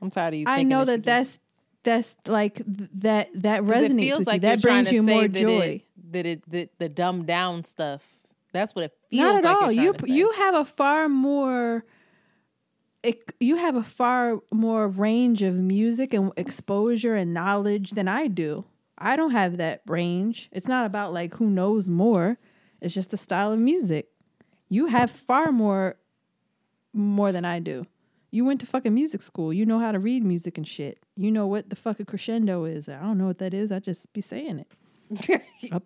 [0.00, 0.46] I'm tired of you.
[0.46, 1.02] I know that do.
[1.02, 1.38] that's
[1.82, 4.48] that's like that that that resonates it feels with like you.
[4.48, 5.60] That brings you more that joy.
[5.60, 8.02] It, that it the, the dumbed down stuff.
[8.52, 9.62] That's what it feels Not at like.
[9.62, 9.72] all.
[9.72, 10.12] You trying to say.
[10.12, 11.84] you have a far more.
[13.02, 18.26] It, you have a far more range of music and exposure and knowledge than I
[18.26, 18.64] do.
[18.98, 20.48] I don't have that range.
[20.50, 22.38] It's not about like who knows more.
[22.80, 24.08] It's just the style of music.
[24.68, 25.96] You have far more
[26.92, 27.86] more than I do.
[28.30, 29.52] You went to fucking music school.
[29.52, 30.98] You know how to read music and shit.
[31.16, 32.88] You know what the fuck a crescendo is.
[32.88, 33.72] I don't know what that is.
[33.72, 35.42] I just be saying it.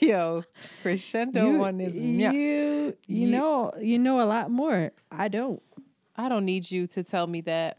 [0.00, 0.42] Yo,
[0.82, 1.96] crescendo you, one is.
[1.98, 2.32] you, yeah.
[2.32, 4.92] you You- know you know a lot more.
[5.10, 5.62] I don't.
[6.16, 7.78] I don't need you to tell me that.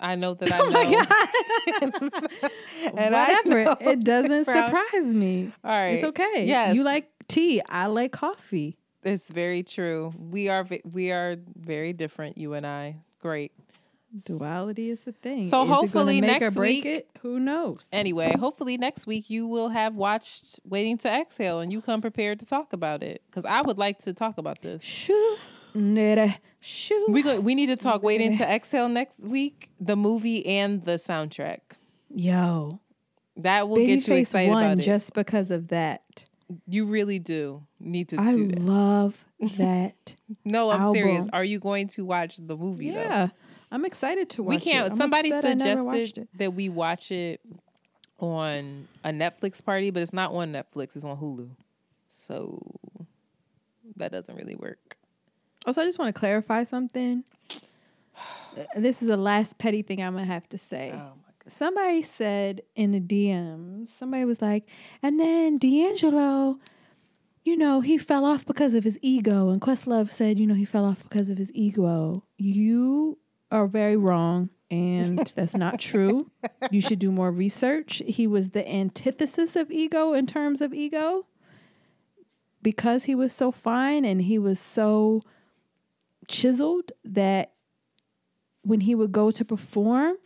[0.00, 2.10] I know that I Oh know.
[2.96, 3.64] And I Whatever.
[3.64, 5.52] know It doesn't surprise me.
[5.64, 5.94] All right.
[5.94, 6.44] It's okay.
[6.44, 6.74] Yes.
[6.76, 7.60] You like tea.
[7.68, 8.76] I like coffee.
[9.04, 10.12] It's very true.
[10.18, 12.36] We are we are very different.
[12.38, 12.96] You and I.
[13.20, 13.52] Great.
[14.26, 15.44] Duality is the thing.
[15.44, 17.08] So Is hopefully next week- it?
[17.20, 17.88] Who knows?
[17.92, 22.40] Anyway, hopefully next week you will have watched Waiting to Exhale and you come prepared
[22.40, 24.82] to talk about it because I would like to talk about this.
[24.82, 25.36] Shoo,
[25.74, 27.04] nere, shoo.
[27.10, 30.92] We go, we need to talk Waiting to Exhale next week, the movie and the
[30.92, 31.60] soundtrack.
[32.08, 32.80] Yo,
[33.36, 34.82] That will get you excited won about it.
[34.84, 36.24] just because of that.
[36.66, 38.58] You really do need to I do that.
[38.60, 39.24] love
[39.58, 40.14] that.
[40.44, 41.26] No, I'm serious.
[41.32, 42.90] Are you going to watch the movie?
[42.90, 43.00] though?
[43.00, 43.28] yeah,
[43.70, 44.56] I'm excited to watch.
[44.56, 44.92] we can't.
[44.92, 44.96] It.
[44.96, 47.40] Somebody upset I never watched suggested that we watch it
[48.18, 50.96] on a Netflix party, but it's not on Netflix.
[50.96, 51.50] It's on Hulu,
[52.08, 52.60] so
[53.96, 54.96] that doesn't really work.
[55.66, 57.24] Also, I just want to clarify something.
[58.74, 60.92] This is the last petty thing I'm gonna have to say.
[60.92, 61.12] Oh
[61.48, 64.66] Somebody said in the DM, somebody was like,
[65.02, 66.58] and then D'Angelo,
[67.44, 69.48] you know, he fell off because of his ego.
[69.48, 72.24] And Questlove said, you know, he fell off because of his ego.
[72.36, 73.18] You
[73.50, 74.50] are very wrong.
[74.70, 76.30] And that's not true.
[76.70, 78.02] You should do more research.
[78.06, 81.26] He was the antithesis of ego in terms of ego
[82.62, 85.22] because he was so fine and he was so
[86.28, 87.52] chiseled that
[88.62, 90.16] when he would go to perform,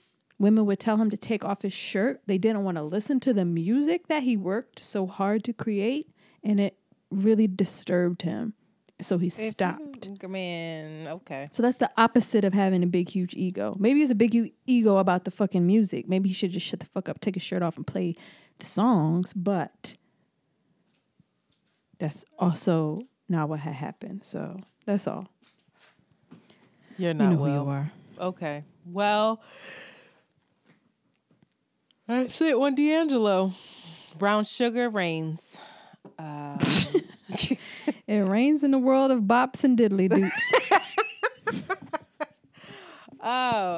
[0.42, 2.20] women would tell him to take off his shirt.
[2.26, 6.10] They didn't want to listen to the music that he worked so hard to create,
[6.44, 6.76] and it
[7.10, 8.52] really disturbed him.
[9.00, 10.06] So he stopped.
[10.06, 11.48] You- Man, okay.
[11.52, 13.74] So that's the opposite of having a big, huge ego.
[13.78, 16.08] Maybe it's a big hu- ego about the fucking music.
[16.08, 18.14] Maybe he should just shut the fuck up, take his shirt off, and play
[18.60, 19.32] the songs.
[19.32, 19.96] But
[21.98, 24.22] that's also not what had happened.
[24.24, 25.28] So that's all.
[26.98, 27.64] You're You not know who well.
[27.64, 27.92] you are.
[28.20, 28.64] Okay.
[28.86, 29.40] Well,
[32.20, 32.58] that's it.
[32.58, 33.52] One D'Angelo.
[34.18, 35.56] Brown sugar rains.
[36.18, 36.58] Um,
[38.06, 40.80] It rains in the world of bops and diddly doops.
[43.24, 43.28] Oh,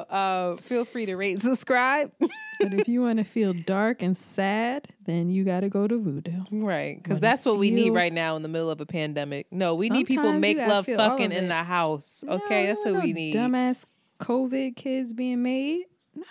[0.09, 2.11] uh, feel free to rate and subscribe.
[2.19, 5.99] But if you want to feel dark and sad, then you got to go to
[5.99, 6.41] voodoo.
[6.51, 9.45] right, because that's what we need right now in the middle of a pandemic.
[9.51, 12.23] No, we need people make love fucking in the house.
[12.27, 13.35] Okay, you that's don't what we need.
[13.35, 13.83] Dumbass
[14.19, 15.83] COVID kids being made.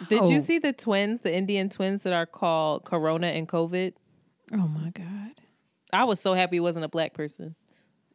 [0.08, 3.92] Did you see the twins, the Indian twins that are called Corona and COVID?
[4.52, 5.32] Oh my god.
[5.92, 7.54] I was so happy it wasn't a black person.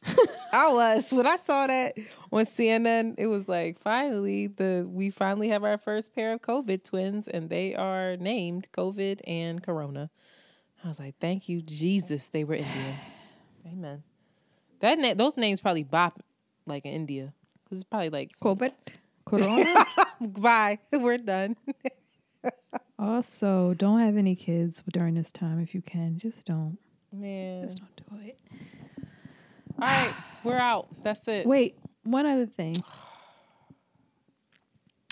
[0.53, 1.97] I was when I saw that
[2.31, 3.15] on CNN.
[3.17, 7.49] It was like finally the we finally have our first pair of COVID twins, and
[7.49, 10.09] they are named COVID and Corona.
[10.83, 12.29] I was like, thank you, Jesus.
[12.29, 12.95] They were Indian.
[13.67, 14.03] Amen.
[14.79, 16.23] That na- those names probably bop
[16.65, 17.33] like in India
[17.63, 18.71] because it's probably like COVID.
[19.25, 19.85] Corona.
[20.19, 20.79] Bye.
[20.91, 21.55] We're done.
[22.99, 26.17] also, don't have any kids during this time if you can.
[26.17, 26.77] Just don't.
[27.11, 27.63] Man.
[27.63, 28.37] Just don't do it.
[29.81, 30.13] All right,
[30.43, 30.87] we're out.
[31.03, 31.45] That's it.
[31.45, 32.83] Wait, one other thing.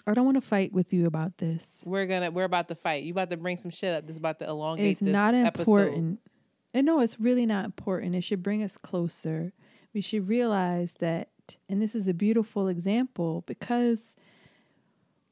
[0.06, 1.66] I don't want to fight with you about this.
[1.86, 3.04] We're gonna we're about to fight.
[3.04, 4.06] You about to bring some shit up.
[4.06, 5.60] This is about to elongate It's this not episode.
[5.80, 6.20] important.
[6.74, 8.16] And no, it's really not important.
[8.16, 9.54] It should bring us closer.
[9.94, 11.30] We should realize that,
[11.68, 14.16] and this is a beautiful example because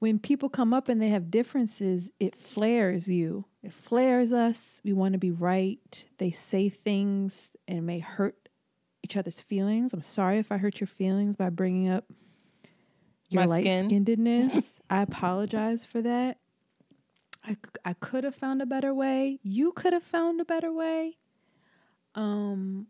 [0.05, 3.45] when people come up and they have differences, it flares you.
[3.63, 4.79] It flares us.
[4.83, 6.05] We want to be right.
[6.19, 8.47] They say things and may hurt
[9.01, 9.93] each other's feelings.
[9.93, 12.05] I'm sorry if I hurt your feelings by bringing up
[13.29, 13.89] your My light skin.
[13.89, 14.63] skinnedness.
[14.91, 16.37] I apologize for that.
[17.43, 19.39] I, I could have found a better way.
[19.41, 21.17] You could have found a better way.
[22.13, 22.85] Um,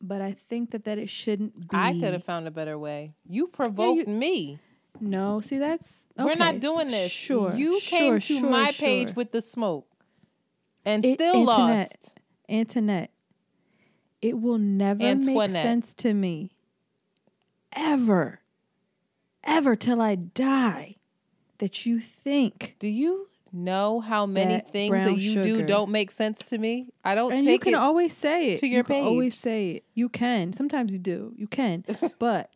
[0.00, 1.76] but I think that that it shouldn't be.
[1.76, 3.16] I could have found a better way.
[3.28, 4.60] You provoked me.
[5.00, 7.10] No, see that's We're not doing this.
[7.10, 9.86] Sure, You came sure, to sure, my page with the smoke
[10.84, 12.12] and It- still Antoinette, lost.
[12.48, 13.10] Antoinette,
[14.20, 16.52] it will never make sense to me,
[17.72, 18.40] ever,
[19.44, 20.96] ever till I die,
[21.58, 25.66] that you think Do you know how many That things that you do sugar.
[25.66, 26.88] don't make sense to me?
[27.04, 29.84] I don't and you can always say it to You your can always say it.
[29.94, 30.52] You can.
[30.52, 31.32] Sometimes you do.
[31.36, 31.84] You can.
[32.18, 32.50] but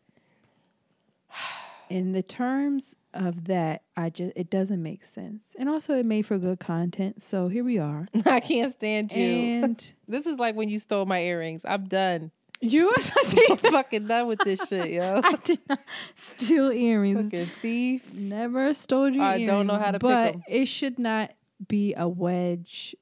[1.89, 5.43] in the terms of that, I just it doesn't make sense.
[5.59, 7.23] And also, it made for good content.
[7.23, 8.09] So here we are.
[8.27, 9.25] I can't stand you.
[9.65, 11.65] And this is like when you stole my earrings.
[11.67, 12.31] I'm done.
[12.61, 12.91] you
[13.51, 15.21] I'm fucking done with this shit, yo.
[15.23, 15.81] I did not
[16.15, 17.25] steal earrings.
[17.25, 18.15] fucking thief.
[18.15, 19.51] Never stole your I earrings.
[19.51, 20.43] don't know how to pick but 'em.
[20.49, 21.33] it should not
[21.69, 22.95] be a wedge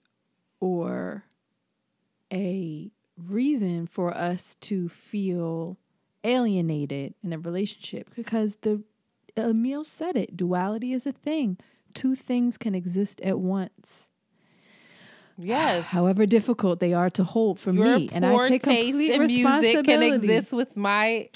[0.61, 1.24] or
[2.32, 5.77] a reason for us to feel
[6.24, 8.82] alienated in a relationship because the
[9.36, 10.36] Emil said it.
[10.36, 11.59] Duality is a thing.
[11.93, 14.09] Two things can exist at once.
[15.36, 15.86] Yes.
[15.86, 19.27] However difficult they are to hold for your me, and I take taste complete in
[19.27, 21.28] music can exist with my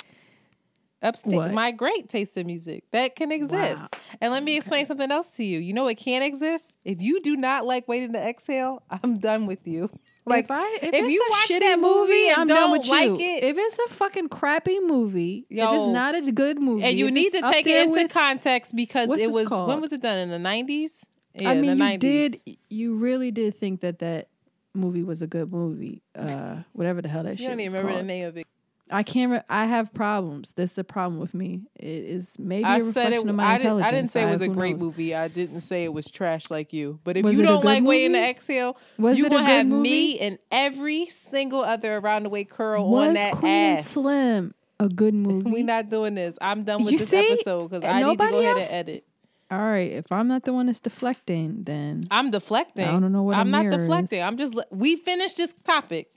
[1.00, 3.88] upstate my great taste in music that can exist Wow.
[4.20, 7.20] and let me explain something else to you you know what can't exist if you
[7.22, 9.88] do not like waiting to exhale i'm done with you
[10.28, 13.08] like if, I, if, if you watch that movie and I'm don't done with like
[13.08, 13.14] you.
[13.14, 17.10] it- If it's a fucking crappy movie, if it's not a good movie, and you
[17.10, 20.30] need to take it into with- context because it was when was it done in
[20.30, 21.02] the 90s
[21.34, 22.56] yeah I mean, in the you 90s did.
[22.68, 24.28] You really did think that that
[24.74, 26.02] movie was a good movie.
[26.14, 28.46] Uh, whatever the hell that you shit don't even remember the name of it
[28.90, 29.32] I can't.
[29.32, 30.52] Re- I have problems.
[30.56, 31.62] This is a problem with me.
[31.74, 33.28] It is maybe a I reflection said it.
[33.28, 33.86] of my I didn't, intelligence.
[33.86, 34.82] I didn't say it was I- a great knows?
[34.82, 35.14] movie.
[35.14, 37.00] I didn't say it was trash like you.
[37.04, 39.88] But if Was you don't like waiting to exhale, Was you a gonna have movie?
[39.90, 43.88] me and every single other around the way curl Was on that Queen ass.
[43.88, 45.50] Slim a good movie?
[45.50, 46.36] We're not doing this.
[46.40, 47.32] I'm done with You this see?
[47.32, 49.04] episode because I need to go ahead and edit.
[49.50, 49.92] All right.
[49.92, 52.86] If I'm not the one that's deflecting, then I'm deflecting.
[52.86, 53.86] I don't know what I'm not mirror is.
[53.86, 54.22] deflecting.
[54.22, 54.54] I'm just.
[54.70, 56.10] We finished this topic.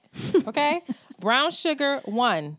[0.48, 0.82] Okay.
[1.22, 2.58] Brown sugar won.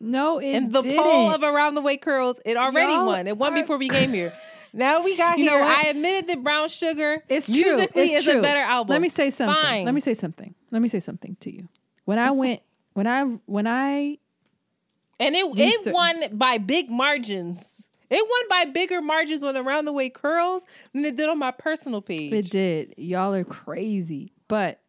[0.00, 1.02] no, it In the didn't.
[1.02, 3.26] poll of around the way curls, it already Y'all won.
[3.26, 4.32] It won are- before we came here.
[4.70, 5.60] Now we got You know here.
[5.62, 5.86] what?
[5.86, 7.54] I admitted that Brown Sugar It's true.
[7.54, 8.38] musically it's is true.
[8.40, 8.92] a better album.
[8.92, 9.54] Let me say something.
[9.62, 9.86] Fine.
[9.86, 10.54] Let me say something.
[10.70, 11.68] Let me say something to you.
[12.04, 12.60] When I went,
[12.92, 14.18] when I when I
[15.18, 17.80] And it it won by big margins.
[18.10, 21.50] It won by bigger margins on Around the Way Curls than it did on my
[21.50, 22.32] personal page.
[22.34, 24.32] it did, y'all are crazy.
[24.48, 24.80] But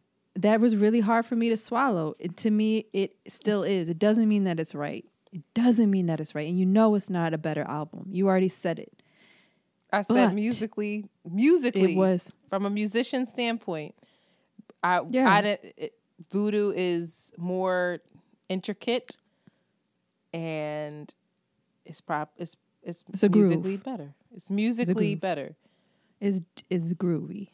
[0.42, 2.14] that was really hard for me to swallow.
[2.18, 3.88] It, to me, it still is.
[3.88, 5.04] It doesn't mean that it's right.
[5.32, 8.06] It doesn't mean that it's right, and you know it's not a better album.
[8.10, 9.02] You already said it.
[9.92, 13.94] I said but musically, musically, It was from a musician standpoint.
[14.82, 15.28] I Yeah.
[15.32, 15.72] I didn't.
[15.76, 15.92] It,
[16.30, 17.98] Voodoo is more
[18.48, 19.16] intricate,
[20.32, 21.12] and
[21.84, 22.32] it's prop.
[22.36, 23.48] It's it's, It's a groove.
[23.48, 24.14] musically better.
[24.34, 25.20] It's musically groove.
[25.20, 25.56] better.
[26.20, 27.48] is is groovy.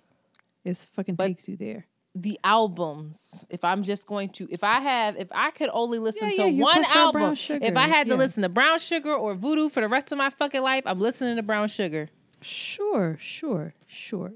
[0.65, 1.87] It's fucking But- takes you there.
[2.22, 3.44] The albums.
[3.51, 6.51] If I'm just going to, if I have, if I could only listen Yeah, to
[6.51, 8.18] yeah, one album, if I had to yeah.
[8.18, 11.36] listen to Brown Sugar or Voodoo for the rest of my fucking life, I'm listening
[11.36, 12.09] to Brown Sugar.
[12.40, 14.32] Sure, sure, sure.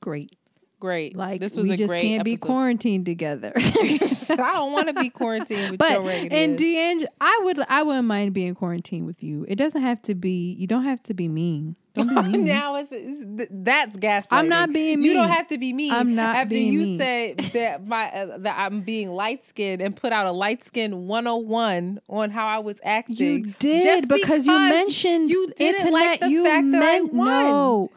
[0.00, 0.36] Great.
[0.82, 1.16] Great.
[1.16, 3.52] Like this was a great we just can't be quarantined together.
[3.56, 8.34] I don't want to be quarantined with but and D'Angelo, I would I wouldn't mind
[8.34, 9.46] being quarantined with you.
[9.46, 10.56] It doesn't have to be.
[10.58, 11.76] You don't have to be mean.
[11.94, 12.44] Don't be mean.
[12.46, 14.26] now it's, it's that's gaslighting.
[14.32, 15.06] I'm not being mean.
[15.06, 15.92] You don't have to be mean.
[15.92, 16.98] I'm not After being you mean.
[16.98, 21.06] said that my uh, that I'm being light skinned and put out a light skin
[21.06, 23.16] 101 on how I was acting.
[23.16, 25.92] You did just because, you mentioned you didn't internet.
[25.92, 27.26] like the you fact that I meant won.
[27.28, 27.90] no,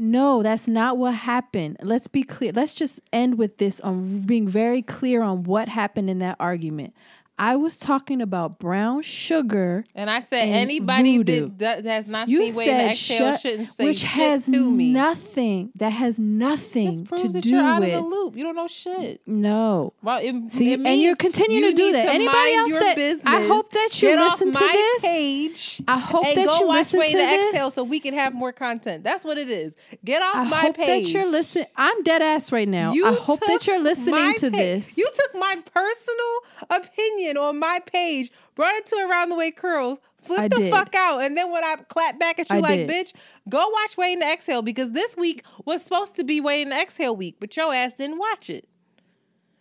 [0.00, 0.42] no.
[0.42, 1.76] That's not what happened.
[1.82, 2.52] Let's be clear.
[2.52, 6.94] Let's just end with this on being very clear on what happened in that argument.
[7.40, 9.84] I was talking about brown sugar.
[9.94, 13.68] And I said and anybody that, that has not You seen to Exhale shut, shouldn't
[13.68, 14.92] say which shit has to me.
[14.92, 15.70] nothing.
[15.76, 18.36] That has nothing to do you're out with of the loop.
[18.36, 19.22] You don't know shit.
[19.26, 19.94] no.
[20.02, 22.04] Well, it, See, it and you're continuing you to do that.
[22.04, 25.02] to Anybody else that- I hope that you listen off to my this.
[25.02, 25.82] page.
[25.88, 27.48] I hope that you listen Waiting to to this.
[27.54, 29.02] Exhale so we can have more content.
[29.02, 29.76] That's what it is.
[30.04, 31.06] Get off I my hope page.
[31.06, 31.66] that you're listening.
[31.76, 32.92] I'm dead ass right now.
[32.92, 34.96] You I hope that you're listening to pa- this.
[34.98, 39.98] You took my personal opinion on my page, brought it to Around the Way Curls,
[40.22, 40.70] flip I the did.
[40.72, 42.90] fuck out, and then when I clap back at you I like, did.
[42.90, 43.12] bitch,
[43.48, 47.14] go watch Waiting to Exhale because this week was supposed to be Waiting to Exhale
[47.16, 48.66] week, but your ass didn't watch it.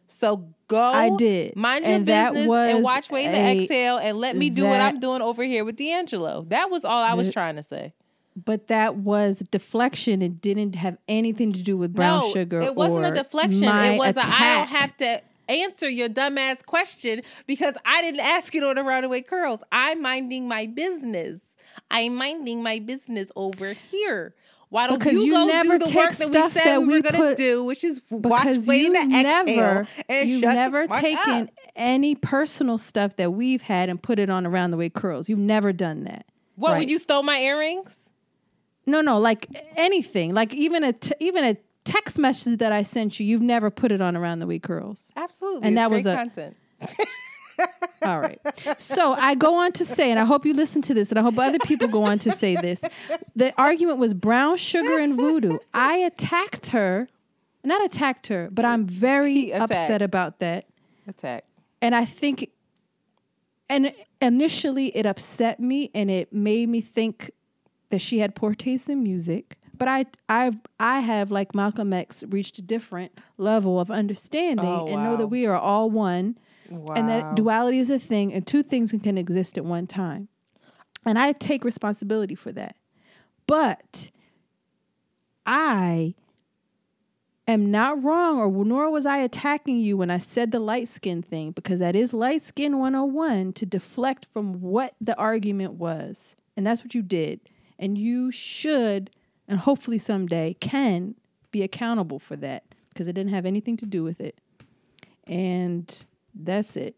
[0.08, 0.80] So go.
[0.80, 1.56] I did.
[1.56, 5.00] Mind your And business and watch Waiting to Exhale and let me do what I'm
[5.00, 6.46] doing over here with D'Angelo.
[6.50, 7.94] That was all I was trying to say.
[8.36, 10.22] but that was deflection.
[10.22, 12.62] It didn't have anything to do with brown no, sugar.
[12.62, 13.64] It wasn't a deflection.
[13.66, 18.54] It was a I don't have to answer your dumbass question because I didn't ask
[18.56, 19.62] it on the Runaway Curls.
[19.72, 21.42] I'm minding my business.
[21.92, 24.36] I'm minding my business over here.
[24.70, 26.88] Why don't Because you, you go never do the work that we said that we
[26.88, 30.88] we were going to do, which is watch Waiting to Exhale never, and you've never
[30.88, 31.50] taken up.
[31.76, 35.28] any personal stuff that we've had and put it on around the way curls.
[35.28, 36.26] You've never done that.
[36.56, 36.74] What?
[36.74, 36.80] right?
[36.80, 37.96] When you stole my earrings?
[38.86, 41.58] No, no, like anything, like even a t- even a
[41.92, 45.12] text message that I sent you, you've never put it on around the way curls.
[45.16, 45.68] Absolutely.
[45.68, 46.56] And It's that was a- content.
[48.04, 48.40] All right.
[48.78, 51.22] So I go on to say, and I hope you listen to this, and I
[51.22, 52.82] hope other people go on to say this.
[53.36, 55.58] The argument was brown sugar and voodoo.
[55.74, 57.10] I attacked her,
[57.66, 60.68] not attacked her, but I'm very upset about that.
[61.08, 61.44] Attack.
[61.82, 62.50] And I think,
[63.68, 67.32] and initially it upset me and it made me think
[67.90, 69.58] that she had poor taste in music.
[69.80, 74.86] But I, I, I have like Malcolm X reached a different level of understanding Oh,
[74.88, 76.38] and know that we are all one,
[76.70, 76.94] Wow.
[76.96, 80.28] and that duality is a thing, and two things can exist at one time.
[81.06, 82.76] And I take responsibility for that.
[83.48, 84.12] But
[85.46, 86.14] I
[87.48, 91.22] am not wrong, or nor was I attacking you when I said the light skin
[91.22, 96.36] thing, because that is light skin 101 to deflect from what the argument was.
[96.56, 97.40] And that's what you did.
[97.80, 99.10] And you should,
[99.50, 101.16] and hopefully someday can,
[101.52, 104.38] be accountable for that because it didn't have anything to do with it.
[105.26, 106.96] And that's it.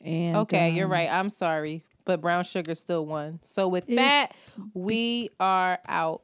[0.00, 1.08] And Okay, you're um, right.
[1.12, 3.38] I'm sorry, but brown sugar still won.
[3.42, 4.32] So with It- that,
[4.74, 6.22] we are out.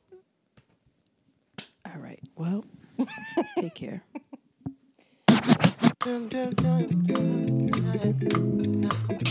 [1.86, 2.20] All right.
[2.34, 2.64] Well,
[3.58, 4.02] take care.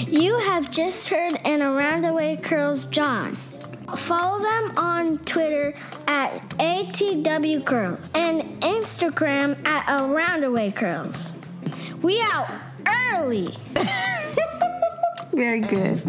[0.08, 3.38] You have just heard an Around the Way Curls John.
[3.96, 5.74] Follow them on Twitter
[6.08, 11.32] at ATW Curls and Instagram at Around the Way Curls.
[12.02, 12.50] We out
[13.14, 13.58] early.
[15.32, 16.04] Very good.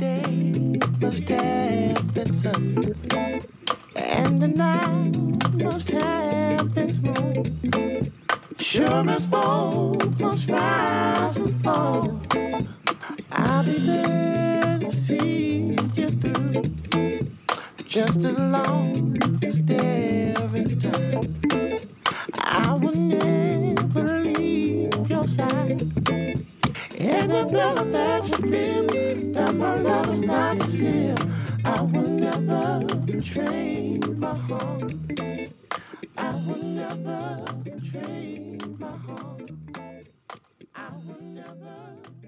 [1.01, 2.95] must have been sun,
[3.97, 5.17] and the night
[5.55, 8.13] must have its moon.
[8.59, 12.21] Sure as both must rise and fall.
[13.31, 17.18] I'll be there to see you through,
[17.89, 21.41] just as long as there is time.
[22.39, 25.81] I will never leave your side.
[26.99, 31.17] And I feel that you feel that my love is not sincere.
[31.65, 34.93] I will never betray my heart.
[36.19, 39.51] I will never betray my heart.
[40.75, 42.28] I will never.